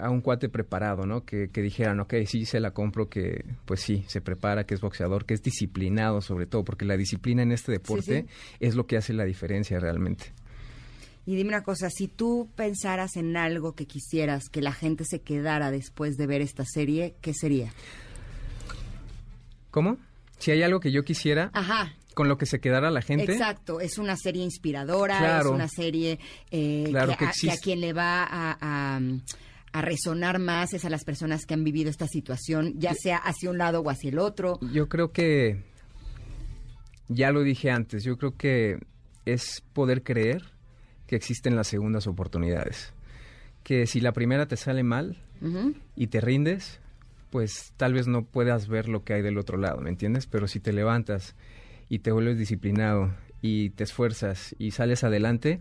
a 0.00 0.10
un 0.10 0.20
cuate 0.20 0.48
preparado, 0.48 1.06
¿no? 1.06 1.24
Que, 1.24 1.48
que 1.50 1.60
dijeran, 1.62 2.00
ok, 2.00 2.14
sí, 2.26 2.44
se 2.44 2.60
la 2.60 2.70
compro, 2.72 3.08
que 3.08 3.44
pues 3.64 3.80
sí, 3.80 4.04
se 4.08 4.20
prepara, 4.20 4.64
que 4.64 4.74
es 4.74 4.80
boxeador, 4.80 5.24
que 5.26 5.34
es 5.34 5.42
disciplinado 5.42 6.20
sobre 6.20 6.46
todo, 6.46 6.64
porque 6.64 6.84
la 6.84 6.96
disciplina 6.96 7.42
en 7.42 7.52
este 7.52 7.72
deporte 7.72 8.22
sí. 8.22 8.56
es 8.60 8.74
lo 8.74 8.86
que 8.86 8.96
hace 8.96 9.12
la 9.12 9.24
diferencia 9.24 9.78
realmente. 9.80 10.32
Y 11.26 11.36
dime 11.36 11.50
una 11.50 11.62
cosa, 11.62 11.90
si 11.90 12.08
tú 12.08 12.48
pensaras 12.56 13.16
en 13.16 13.36
algo 13.36 13.74
que 13.74 13.86
quisieras 13.86 14.48
que 14.48 14.62
la 14.62 14.72
gente 14.72 15.04
se 15.04 15.20
quedara 15.20 15.70
después 15.70 16.16
de 16.16 16.26
ver 16.26 16.40
esta 16.40 16.64
serie, 16.64 17.16
¿qué 17.20 17.34
sería? 17.34 17.70
¿Cómo? 19.70 19.98
Si 20.38 20.50
hay 20.50 20.62
algo 20.62 20.80
que 20.80 20.90
yo 20.92 21.04
quisiera, 21.04 21.50
Ajá. 21.52 21.92
con 22.14 22.28
lo 22.28 22.38
que 22.38 22.46
se 22.46 22.60
quedara 22.60 22.90
la 22.90 23.02
gente. 23.02 23.32
Exacto, 23.32 23.80
es 23.80 23.98
una 23.98 24.16
serie 24.16 24.42
inspiradora, 24.42 25.18
Claro. 25.18 25.50
es 25.50 25.54
una 25.54 25.68
serie 25.68 26.18
eh, 26.50 26.86
Claro 26.88 27.08
que, 27.08 27.12
a, 27.14 27.16
que 27.18 27.24
a 27.26 27.28
existe. 27.30 27.58
quien 27.62 27.80
le 27.80 27.92
va 27.92 28.24
a, 28.24 28.56
a- 28.60 29.00
a 29.72 29.82
resonar 29.82 30.38
más 30.38 30.72
es 30.72 30.84
a 30.84 30.90
las 30.90 31.04
personas 31.04 31.46
que 31.46 31.54
han 31.54 31.64
vivido 31.64 31.90
esta 31.90 32.06
situación, 32.06 32.74
ya 32.78 32.94
sea 32.94 33.16
hacia 33.16 33.50
un 33.50 33.58
lado 33.58 33.80
o 33.80 33.90
hacia 33.90 34.10
el 34.10 34.18
otro. 34.18 34.58
Yo 34.72 34.88
creo 34.88 35.12
que, 35.12 35.62
ya 37.08 37.30
lo 37.32 37.42
dije 37.42 37.70
antes, 37.70 38.04
yo 38.04 38.16
creo 38.16 38.36
que 38.36 38.78
es 39.24 39.62
poder 39.72 40.02
creer 40.02 40.42
que 41.06 41.16
existen 41.16 41.56
las 41.56 41.68
segundas 41.68 42.06
oportunidades. 42.06 42.92
Que 43.62 43.86
si 43.86 44.00
la 44.00 44.12
primera 44.12 44.46
te 44.46 44.56
sale 44.56 44.82
mal 44.82 45.18
y 45.94 46.06
te 46.08 46.20
rindes, 46.20 46.80
pues 47.30 47.72
tal 47.76 47.94
vez 47.94 48.06
no 48.08 48.24
puedas 48.24 48.68
ver 48.68 48.88
lo 48.88 49.04
que 49.04 49.14
hay 49.14 49.22
del 49.22 49.38
otro 49.38 49.58
lado, 49.58 49.80
¿me 49.80 49.90
entiendes? 49.90 50.26
Pero 50.26 50.48
si 50.48 50.60
te 50.60 50.72
levantas 50.72 51.34
y 51.88 52.00
te 52.00 52.10
vuelves 52.10 52.38
disciplinado 52.38 53.14
y 53.40 53.70
te 53.70 53.84
esfuerzas 53.84 54.54
y 54.58 54.72
sales 54.72 55.04
adelante, 55.04 55.60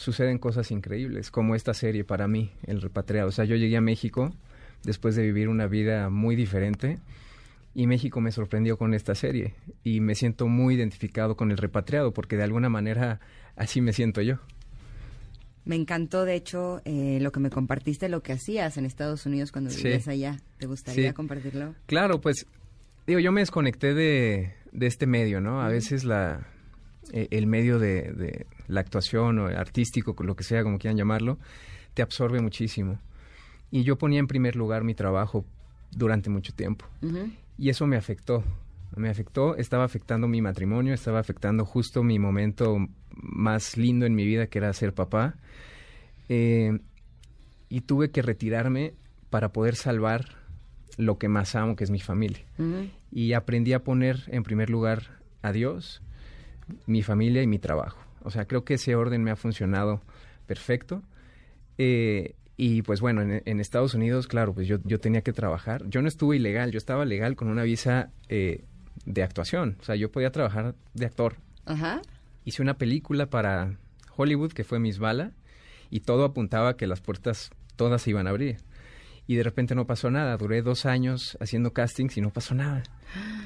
suceden 0.00 0.38
cosas 0.38 0.70
increíbles, 0.70 1.30
como 1.30 1.54
esta 1.54 1.74
serie 1.74 2.04
para 2.04 2.26
mí, 2.26 2.50
El 2.66 2.80
Repatriado. 2.80 3.28
O 3.28 3.32
sea, 3.32 3.44
yo 3.44 3.56
llegué 3.56 3.76
a 3.76 3.82
México 3.82 4.32
después 4.82 5.14
de 5.14 5.22
vivir 5.22 5.48
una 5.50 5.66
vida 5.66 6.08
muy 6.08 6.36
diferente 6.36 6.98
y 7.74 7.86
México 7.86 8.20
me 8.22 8.32
sorprendió 8.32 8.78
con 8.78 8.94
esta 8.94 9.14
serie 9.14 9.52
y 9.84 10.00
me 10.00 10.14
siento 10.14 10.46
muy 10.48 10.74
identificado 10.74 11.36
con 11.36 11.50
El 11.50 11.58
Repatriado 11.58 12.12
porque 12.14 12.38
de 12.38 12.44
alguna 12.44 12.70
manera 12.70 13.20
así 13.56 13.82
me 13.82 13.92
siento 13.92 14.22
yo. 14.22 14.36
Me 15.66 15.76
encantó, 15.76 16.24
de 16.24 16.34
hecho, 16.34 16.80
eh, 16.86 17.18
lo 17.20 17.30
que 17.30 17.40
me 17.40 17.50
compartiste, 17.50 18.08
lo 18.08 18.22
que 18.22 18.32
hacías 18.32 18.78
en 18.78 18.86
Estados 18.86 19.26
Unidos 19.26 19.52
cuando 19.52 19.68
Sí. 19.68 19.84
vivías 19.84 20.08
allá. 20.08 20.38
¿Te 20.58 20.66
gustaría 20.66 21.10
Sí. 21.10 21.14
compartirlo? 21.14 21.74
Claro, 21.84 22.22
pues 22.22 22.46
digo, 23.06 23.20
yo 23.20 23.32
me 23.32 23.42
desconecté 23.42 23.92
de, 23.92 24.54
de 24.72 24.86
este 24.86 25.06
medio, 25.06 25.42
¿no? 25.42 25.60
A 25.60 25.68
veces 25.68 26.04
la 26.04 26.46
el 27.12 27.46
medio 27.46 27.78
de, 27.78 28.12
de 28.12 28.46
la 28.68 28.80
actuación 28.80 29.38
o 29.38 29.46
artístico, 29.46 30.14
lo 30.22 30.36
que 30.36 30.44
sea, 30.44 30.62
como 30.62 30.78
quieran 30.78 30.96
llamarlo, 30.96 31.38
te 31.94 32.02
absorbe 32.02 32.40
muchísimo. 32.40 32.98
Y 33.70 33.82
yo 33.84 33.96
ponía 33.96 34.18
en 34.18 34.26
primer 34.26 34.56
lugar 34.56 34.84
mi 34.84 34.94
trabajo 34.94 35.44
durante 35.90 36.30
mucho 36.30 36.52
tiempo. 36.52 36.86
Y 37.58 37.68
eso 37.68 37.86
me 37.86 37.96
afectó. 37.96 38.44
Me 38.96 39.08
afectó, 39.08 39.56
estaba 39.56 39.84
afectando 39.84 40.26
mi 40.26 40.42
matrimonio, 40.42 40.94
estaba 40.94 41.20
afectando 41.20 41.64
justo 41.64 42.02
mi 42.02 42.18
momento 42.18 42.76
más 43.12 43.76
lindo 43.76 44.06
en 44.06 44.14
mi 44.14 44.24
vida, 44.24 44.48
que 44.48 44.58
era 44.58 44.72
ser 44.72 44.94
papá. 44.94 45.36
Eh, 46.28 46.80
y 47.68 47.82
tuve 47.82 48.10
que 48.10 48.22
retirarme 48.22 48.94
para 49.30 49.52
poder 49.52 49.76
salvar 49.76 50.24
lo 50.96 51.18
que 51.18 51.28
más 51.28 51.54
amo, 51.54 51.76
que 51.76 51.84
es 51.84 51.90
mi 51.90 52.00
familia. 52.00 52.44
Y 53.12 53.32
aprendí 53.32 53.72
a 53.72 53.84
poner 53.84 54.24
en 54.26 54.42
primer 54.42 54.70
lugar 54.70 55.20
a 55.42 55.52
Dios, 55.52 56.02
mi 56.86 57.02
familia 57.02 57.42
y 57.42 57.46
mi 57.46 57.58
trabajo. 57.58 57.98
O 58.22 58.30
sea, 58.30 58.46
creo 58.46 58.64
que 58.64 58.74
ese 58.74 58.94
orden 58.94 59.22
me 59.22 59.30
ha 59.30 59.36
funcionado 59.36 60.02
perfecto. 60.46 61.02
Eh, 61.78 62.34
y 62.56 62.82
pues 62.82 63.00
bueno, 63.00 63.22
en, 63.22 63.42
en 63.44 63.60
Estados 63.60 63.94
Unidos, 63.94 64.26
claro, 64.26 64.52
pues 64.52 64.68
yo, 64.68 64.78
yo 64.84 64.98
tenía 64.98 65.22
que 65.22 65.32
trabajar. 65.32 65.88
Yo 65.88 66.02
no 66.02 66.08
estuve 66.08 66.36
ilegal, 66.36 66.70
yo 66.70 66.78
estaba 66.78 67.04
legal 67.04 67.36
con 67.36 67.48
una 67.48 67.62
visa 67.62 68.10
eh, 68.28 68.64
de 69.06 69.22
actuación. 69.22 69.76
O 69.80 69.84
sea, 69.84 69.96
yo 69.96 70.10
podía 70.10 70.30
trabajar 70.30 70.74
de 70.94 71.06
actor. 71.06 71.36
Ajá. 71.64 72.02
Hice 72.44 72.62
una 72.62 72.74
película 72.74 73.26
para 73.26 73.78
Hollywood 74.16 74.52
que 74.52 74.64
fue 74.64 74.78
Miss 74.78 74.98
Bala 74.98 75.32
y 75.90 76.00
todo 76.00 76.24
apuntaba 76.24 76.70
a 76.70 76.76
que 76.76 76.86
las 76.86 77.00
puertas 77.00 77.50
todas 77.76 78.02
se 78.02 78.10
iban 78.10 78.26
a 78.26 78.30
abrir. 78.30 78.58
Y 79.30 79.36
de 79.36 79.44
repente 79.44 79.76
no 79.76 79.86
pasó 79.86 80.10
nada. 80.10 80.36
Duré 80.36 80.60
dos 80.60 80.86
años 80.86 81.38
haciendo 81.40 81.72
castings 81.72 82.16
y 82.16 82.20
no 82.20 82.30
pasó 82.30 82.52
nada. 82.56 82.82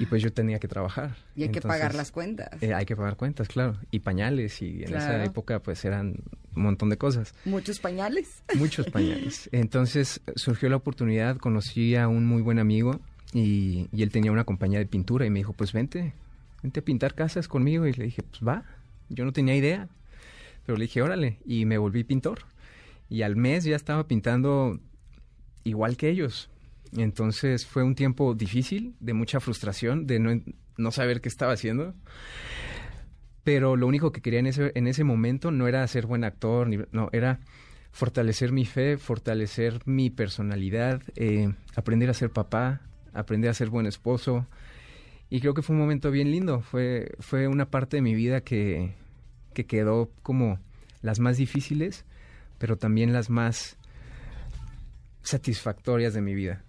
Y 0.00 0.06
pues 0.06 0.22
yo 0.22 0.32
tenía 0.32 0.58
que 0.58 0.66
trabajar. 0.66 1.14
Y 1.36 1.42
hay 1.42 1.50
que 1.50 1.60
pagar 1.60 1.94
las 1.94 2.10
cuentas. 2.10 2.48
eh, 2.62 2.72
hay 2.72 2.86
que 2.86 2.96
pagar 2.96 3.16
cuentas, 3.18 3.48
claro. 3.48 3.76
Y 3.90 3.98
pañales. 4.00 4.62
Y 4.62 4.82
en 4.82 4.84
Claro. 4.86 5.04
esa 5.16 5.24
época 5.24 5.58
pues 5.60 5.84
eran 5.84 6.14
un 6.56 6.62
montón 6.62 6.88
de 6.88 6.96
cosas. 6.96 7.34
Muchos 7.44 7.80
pañales. 7.80 8.42
Muchos 8.54 8.86
pañales. 8.90 9.50
Entonces 9.52 10.22
surgió 10.36 10.70
la 10.70 10.76
oportunidad, 10.76 11.36
conocí 11.36 11.96
a 11.96 12.08
un 12.08 12.24
muy 12.24 12.40
buen 12.40 12.58
amigo 12.58 12.98
y, 13.34 13.86
y 13.92 14.02
él 14.04 14.10
tenía 14.10 14.32
una 14.32 14.44
compañía 14.44 14.78
de 14.78 14.86
pintura 14.86 15.26
y 15.26 15.30
me 15.30 15.40
dijo, 15.40 15.52
pues 15.52 15.74
vente, 15.74 16.14
vente 16.62 16.80
a 16.80 16.82
pintar 16.82 17.14
casas 17.14 17.46
conmigo. 17.46 17.86
Y 17.86 17.92
le 17.92 18.04
dije, 18.04 18.22
pues 18.22 18.40
va. 18.42 18.64
Yo 19.10 19.26
no 19.26 19.34
tenía 19.34 19.54
idea. 19.54 19.86
Pero 20.64 20.78
le 20.78 20.84
dije, 20.86 21.02
órale. 21.02 21.36
Y 21.44 21.66
me 21.66 21.76
volví 21.76 22.04
pintor. 22.04 22.38
Y 23.10 23.20
al 23.20 23.36
mes 23.36 23.64
ya 23.64 23.76
estaba 23.76 24.06
pintando 24.08 24.80
igual 25.64 25.96
que 25.96 26.08
ellos. 26.08 26.50
Entonces 26.96 27.66
fue 27.66 27.82
un 27.82 27.94
tiempo 27.94 28.34
difícil, 28.34 28.94
de 29.00 29.14
mucha 29.14 29.40
frustración, 29.40 30.06
de 30.06 30.20
no, 30.20 30.40
no 30.76 30.90
saber 30.92 31.20
qué 31.20 31.28
estaba 31.28 31.52
haciendo. 31.52 31.94
Pero 33.42 33.76
lo 33.76 33.86
único 33.86 34.12
que 34.12 34.22
quería 34.22 34.40
en 34.40 34.46
ese, 34.46 34.72
en 34.74 34.86
ese 34.86 35.04
momento 35.04 35.50
no 35.50 35.68
era 35.68 35.86
ser 35.86 36.06
buen 36.06 36.24
actor, 36.24 36.68
no, 36.92 37.10
era 37.12 37.40
fortalecer 37.92 38.52
mi 38.52 38.64
fe, 38.64 38.96
fortalecer 38.96 39.80
mi 39.84 40.10
personalidad, 40.10 41.02
eh, 41.16 41.52
aprender 41.76 42.10
a 42.10 42.14
ser 42.14 42.30
papá, 42.30 42.80
aprender 43.12 43.50
a 43.50 43.54
ser 43.54 43.68
buen 43.68 43.86
esposo. 43.86 44.46
Y 45.28 45.40
creo 45.40 45.52
que 45.52 45.62
fue 45.62 45.74
un 45.74 45.82
momento 45.82 46.10
bien 46.10 46.30
lindo. 46.30 46.60
Fue, 46.60 47.12
fue 47.18 47.48
una 47.48 47.70
parte 47.70 47.98
de 47.98 48.02
mi 48.02 48.14
vida 48.14 48.40
que, 48.40 48.94
que 49.52 49.66
quedó 49.66 50.10
como 50.22 50.58
las 51.02 51.20
más 51.20 51.36
difíciles, 51.36 52.04
pero 52.58 52.76
también 52.76 53.12
las 53.12 53.28
más 53.30 53.76
satisfactorias 55.24 56.14
de 56.14 56.20
mi 56.20 56.34
vida. 56.34 56.62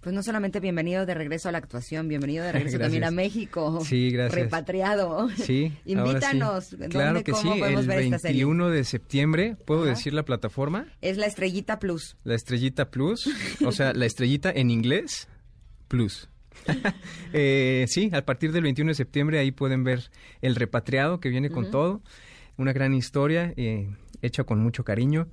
Pues 0.00 0.14
no 0.14 0.22
solamente 0.22 0.60
bienvenido 0.60 1.04
de 1.04 1.14
regreso 1.14 1.48
a 1.48 1.52
la 1.52 1.58
actuación, 1.58 2.06
bienvenido 2.06 2.44
de 2.44 2.52
regreso 2.52 2.78
también 2.78 3.02
a 3.02 3.10
Gracias. 3.10 3.34
México. 3.34 3.80
Sí, 3.84 4.10
gracias. 4.12 4.40
Repatriado. 4.40 5.28
Sí, 5.30 5.72
Invítanos. 5.84 6.66
sí. 6.66 6.76
¿Dónde, 6.76 6.88
Claro 6.90 7.24
que 7.24 7.32
cómo 7.32 7.54
sí, 7.54 7.58
podemos 7.58 7.80
el 7.82 7.88
ver 7.88 7.98
esta 8.02 8.18
serie? 8.20 8.44
21 8.44 8.70
de 8.70 8.84
septiembre, 8.84 9.56
¿puedo 9.64 9.80
Ajá. 9.82 9.90
decir 9.90 10.14
la 10.14 10.24
plataforma? 10.24 10.86
Es 11.00 11.16
la 11.16 11.26
Estrellita 11.26 11.80
Plus. 11.80 12.16
La 12.22 12.36
Estrellita 12.36 12.90
Plus, 12.90 13.28
o 13.64 13.72
sea, 13.72 13.92
la 13.94 14.06
Estrellita 14.06 14.52
en 14.54 14.70
inglés, 14.70 15.28
Plus. 15.88 16.28
Eh, 17.32 17.84
sí, 17.88 18.10
a 18.14 18.24
partir 18.24 18.52
del 18.52 18.62
21 18.62 18.90
de 18.90 18.94
septiembre 18.94 19.38
ahí 19.38 19.50
pueden 19.50 19.84
ver 19.84 20.10
El 20.40 20.54
Repatriado, 20.54 21.20
que 21.20 21.28
viene 21.28 21.50
con 21.50 21.70
todo. 21.70 22.00
Una 22.56 22.72
gran 22.72 22.94
historia 22.94 23.52
eh, 23.56 23.90
hecha 24.22 24.44
con 24.44 24.60
mucho 24.60 24.82
cariño 24.84 25.28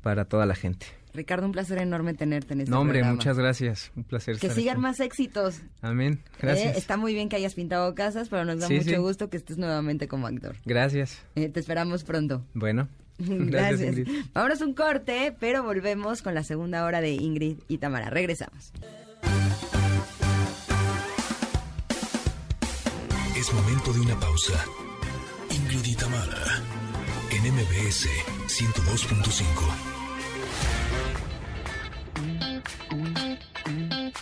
para 0.00 0.24
toda 0.24 0.46
la 0.46 0.54
gente. 0.54 0.86
Ricardo, 1.14 1.44
un 1.46 1.52
placer 1.52 1.78
enorme 1.78 2.14
tenerte 2.14 2.54
en 2.54 2.60
este 2.62 2.70
no, 2.70 2.80
hombre, 2.80 3.00
programa. 3.00 3.16
muchas 3.16 3.36
gracias. 3.38 3.92
Un 3.96 4.04
placer 4.04 4.38
Que 4.38 4.46
estar 4.46 4.56
sigan 4.58 4.76
aquí. 4.76 4.82
más 4.82 5.00
éxitos. 5.00 5.60
Amén. 5.82 6.20
Gracias. 6.40 6.74
Eh, 6.74 6.78
está 6.78 6.96
muy 6.96 7.12
bien 7.12 7.28
que 7.28 7.36
hayas 7.36 7.54
pintado 7.54 7.94
casas, 7.94 8.28
pero 8.30 8.44
nos 8.46 8.58
da 8.60 8.66
Sí, 8.68 8.74
mucho 8.76 8.88
sí. 8.90 8.96
gusto 8.96 9.28
que 9.28 9.36
estés 9.36 9.58
nuevamente 9.58 10.08
como 10.08 10.26
actor. 10.26 10.56
Gracias. 10.64 11.22
Eh, 11.34 11.48
te 11.50 11.60
esperamos 11.60 12.04
pronto. 12.04 12.44
Bueno. 12.54 12.88
Gracias. 13.18 13.98
Ingrid. 13.98 14.24
Vámonos 14.32 14.60
un 14.62 14.72
corte, 14.74 15.34
pero 15.38 15.62
volvemos 15.62 16.22
con 16.22 16.34
la 16.34 16.44
segunda 16.44 16.84
hora 16.86 17.00
de 17.02 17.10
Ingrid 17.10 17.58
y 17.68 17.76
Tamara. 17.78 18.08
Regresamos. 18.08 18.72
Es 23.36 23.52
momento 23.52 23.92
de 23.92 24.00
una 24.00 24.18
pausa. 24.18 24.64
Ingrid 25.50 25.84
y 25.84 25.94
Tamara, 25.96 26.62
en 27.32 27.52
MBS 27.54 28.08
102.5. 28.46 29.91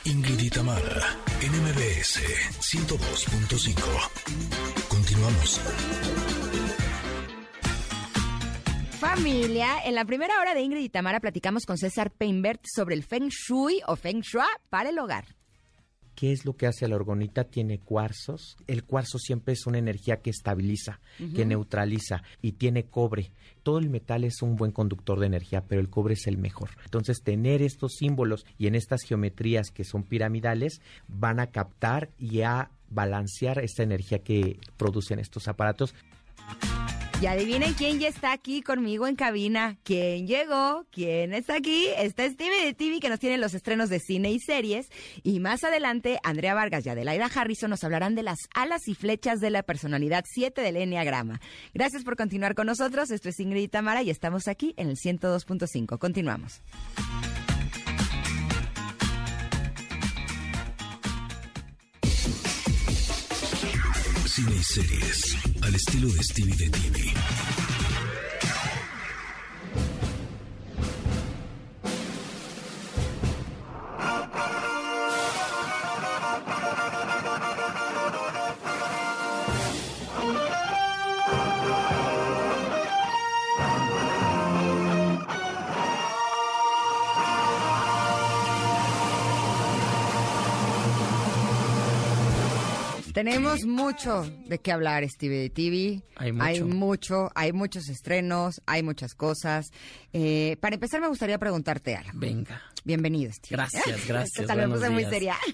Ingrid 0.04 0.40
y 0.40 0.50
Tamara, 0.50 1.16
en 1.40 1.52
MBS 1.52 2.20
102.5. 2.60 4.88
Continuamos. 4.88 5.60
Familia, 8.98 9.78
en 9.84 9.94
la 9.94 10.04
primera 10.04 10.40
hora 10.40 10.54
de 10.54 10.60
Ingrid 10.60 10.82
y 10.82 10.88
Tamara 10.88 11.20
platicamos 11.20 11.64
con 11.64 11.78
César 11.78 12.10
Peinbert 12.10 12.62
sobre 12.64 12.94
el 12.94 13.02
Feng 13.02 13.28
Shui 13.28 13.80
o 13.86 13.96
Feng 13.96 14.20
Shui 14.20 14.42
para 14.68 14.90
el 14.90 14.98
hogar. 14.98 15.39
¿Qué 16.20 16.32
es 16.32 16.44
lo 16.44 16.54
que 16.54 16.66
hace 16.66 16.86
la 16.86 16.96
orgonita? 16.96 17.44
Tiene 17.44 17.78
cuarzos. 17.78 18.58
El 18.66 18.84
cuarzo 18.84 19.16
siempre 19.18 19.54
es 19.54 19.66
una 19.66 19.78
energía 19.78 20.20
que 20.20 20.28
estabiliza, 20.28 21.00
que 21.34 21.46
neutraliza 21.46 22.22
y 22.42 22.52
tiene 22.52 22.84
cobre. 22.84 23.32
Todo 23.62 23.78
el 23.78 23.88
metal 23.88 24.24
es 24.24 24.42
un 24.42 24.54
buen 24.54 24.70
conductor 24.70 25.18
de 25.18 25.28
energía, 25.28 25.64
pero 25.66 25.80
el 25.80 25.88
cobre 25.88 26.12
es 26.12 26.26
el 26.26 26.36
mejor. 26.36 26.72
Entonces, 26.84 27.22
tener 27.22 27.62
estos 27.62 27.94
símbolos 27.94 28.44
y 28.58 28.66
en 28.66 28.74
estas 28.74 29.00
geometrías 29.00 29.70
que 29.70 29.82
son 29.82 30.02
piramidales 30.02 30.82
van 31.08 31.40
a 31.40 31.46
captar 31.46 32.10
y 32.18 32.42
a 32.42 32.70
balancear 32.90 33.58
esta 33.60 33.82
energía 33.82 34.18
que 34.18 34.58
producen 34.76 35.20
estos 35.20 35.48
aparatos. 35.48 35.94
Y 37.20 37.26
adivinen 37.26 37.74
quién 37.74 37.98
ya 37.98 38.08
está 38.08 38.32
aquí 38.32 38.62
conmigo 38.62 39.06
en 39.06 39.14
cabina. 39.14 39.76
¿Quién 39.84 40.26
llegó? 40.26 40.86
¿Quién 40.90 41.34
está 41.34 41.56
aquí? 41.56 41.88
Está 41.98 42.26
Stevie 42.26 42.64
de 42.64 42.72
TV 42.72 42.98
que 42.98 43.10
nos 43.10 43.20
tiene 43.20 43.36
los 43.36 43.52
estrenos 43.52 43.90
de 43.90 44.00
cine 44.00 44.30
y 44.30 44.40
series. 44.40 44.88
Y 45.22 45.38
más 45.38 45.62
adelante, 45.62 46.18
Andrea 46.22 46.54
Vargas 46.54 46.86
y 46.86 46.88
Adelaida 46.88 47.26
Harrison 47.26 47.68
nos 47.68 47.84
hablarán 47.84 48.14
de 48.14 48.22
las 48.22 48.38
alas 48.54 48.88
y 48.88 48.94
flechas 48.94 49.38
de 49.40 49.50
la 49.50 49.62
personalidad 49.62 50.24
7 50.26 50.62
del 50.62 50.78
Enneagrama. 50.78 51.42
Gracias 51.74 52.04
por 52.04 52.16
continuar 52.16 52.54
con 52.54 52.66
nosotros. 52.66 53.10
Esto 53.10 53.28
es 53.28 53.38
Ingrid 53.38 53.64
y 53.64 53.68
Tamara 53.68 54.02
y 54.02 54.08
estamos 54.08 54.48
aquí 54.48 54.72
en 54.78 54.88
el 54.88 54.96
102.5. 54.96 55.98
Continuamos. 55.98 56.62
Cine 64.40 64.56
y 64.58 64.62
series, 64.62 65.36
al 65.60 65.74
estilo 65.74 66.08
de 66.08 66.22
Stevie 66.22 66.56
de 66.56 66.70
TV. 66.70 67.12
Tenemos 93.22 93.66
mucho 93.66 94.24
de 94.46 94.58
qué 94.60 94.72
hablar, 94.72 95.06
Stevie 95.06 95.40
de 95.40 95.50
TV. 95.50 96.02
Hay 96.16 96.32
mucho. 96.32 96.44
Hay 96.46 96.62
mucho, 96.62 97.30
hay 97.34 97.52
muchos 97.52 97.90
estrenos, 97.90 98.62
hay 98.64 98.82
muchas 98.82 99.14
cosas. 99.14 99.72
Eh, 100.14 100.56
para 100.60 100.76
empezar, 100.76 101.02
me 101.02 101.08
gustaría 101.08 101.38
preguntarte 101.38 101.96
algo. 101.96 102.12
Venga. 102.14 102.62
Bienvenido, 102.82 103.30
Steve. 103.30 103.56
Gracias, 103.56 104.06
gracias. 104.08 104.46
Tal 104.46 104.56
vez 104.56 104.68
puse 104.68 104.88
muy 104.88 105.04
seria. 105.04 105.36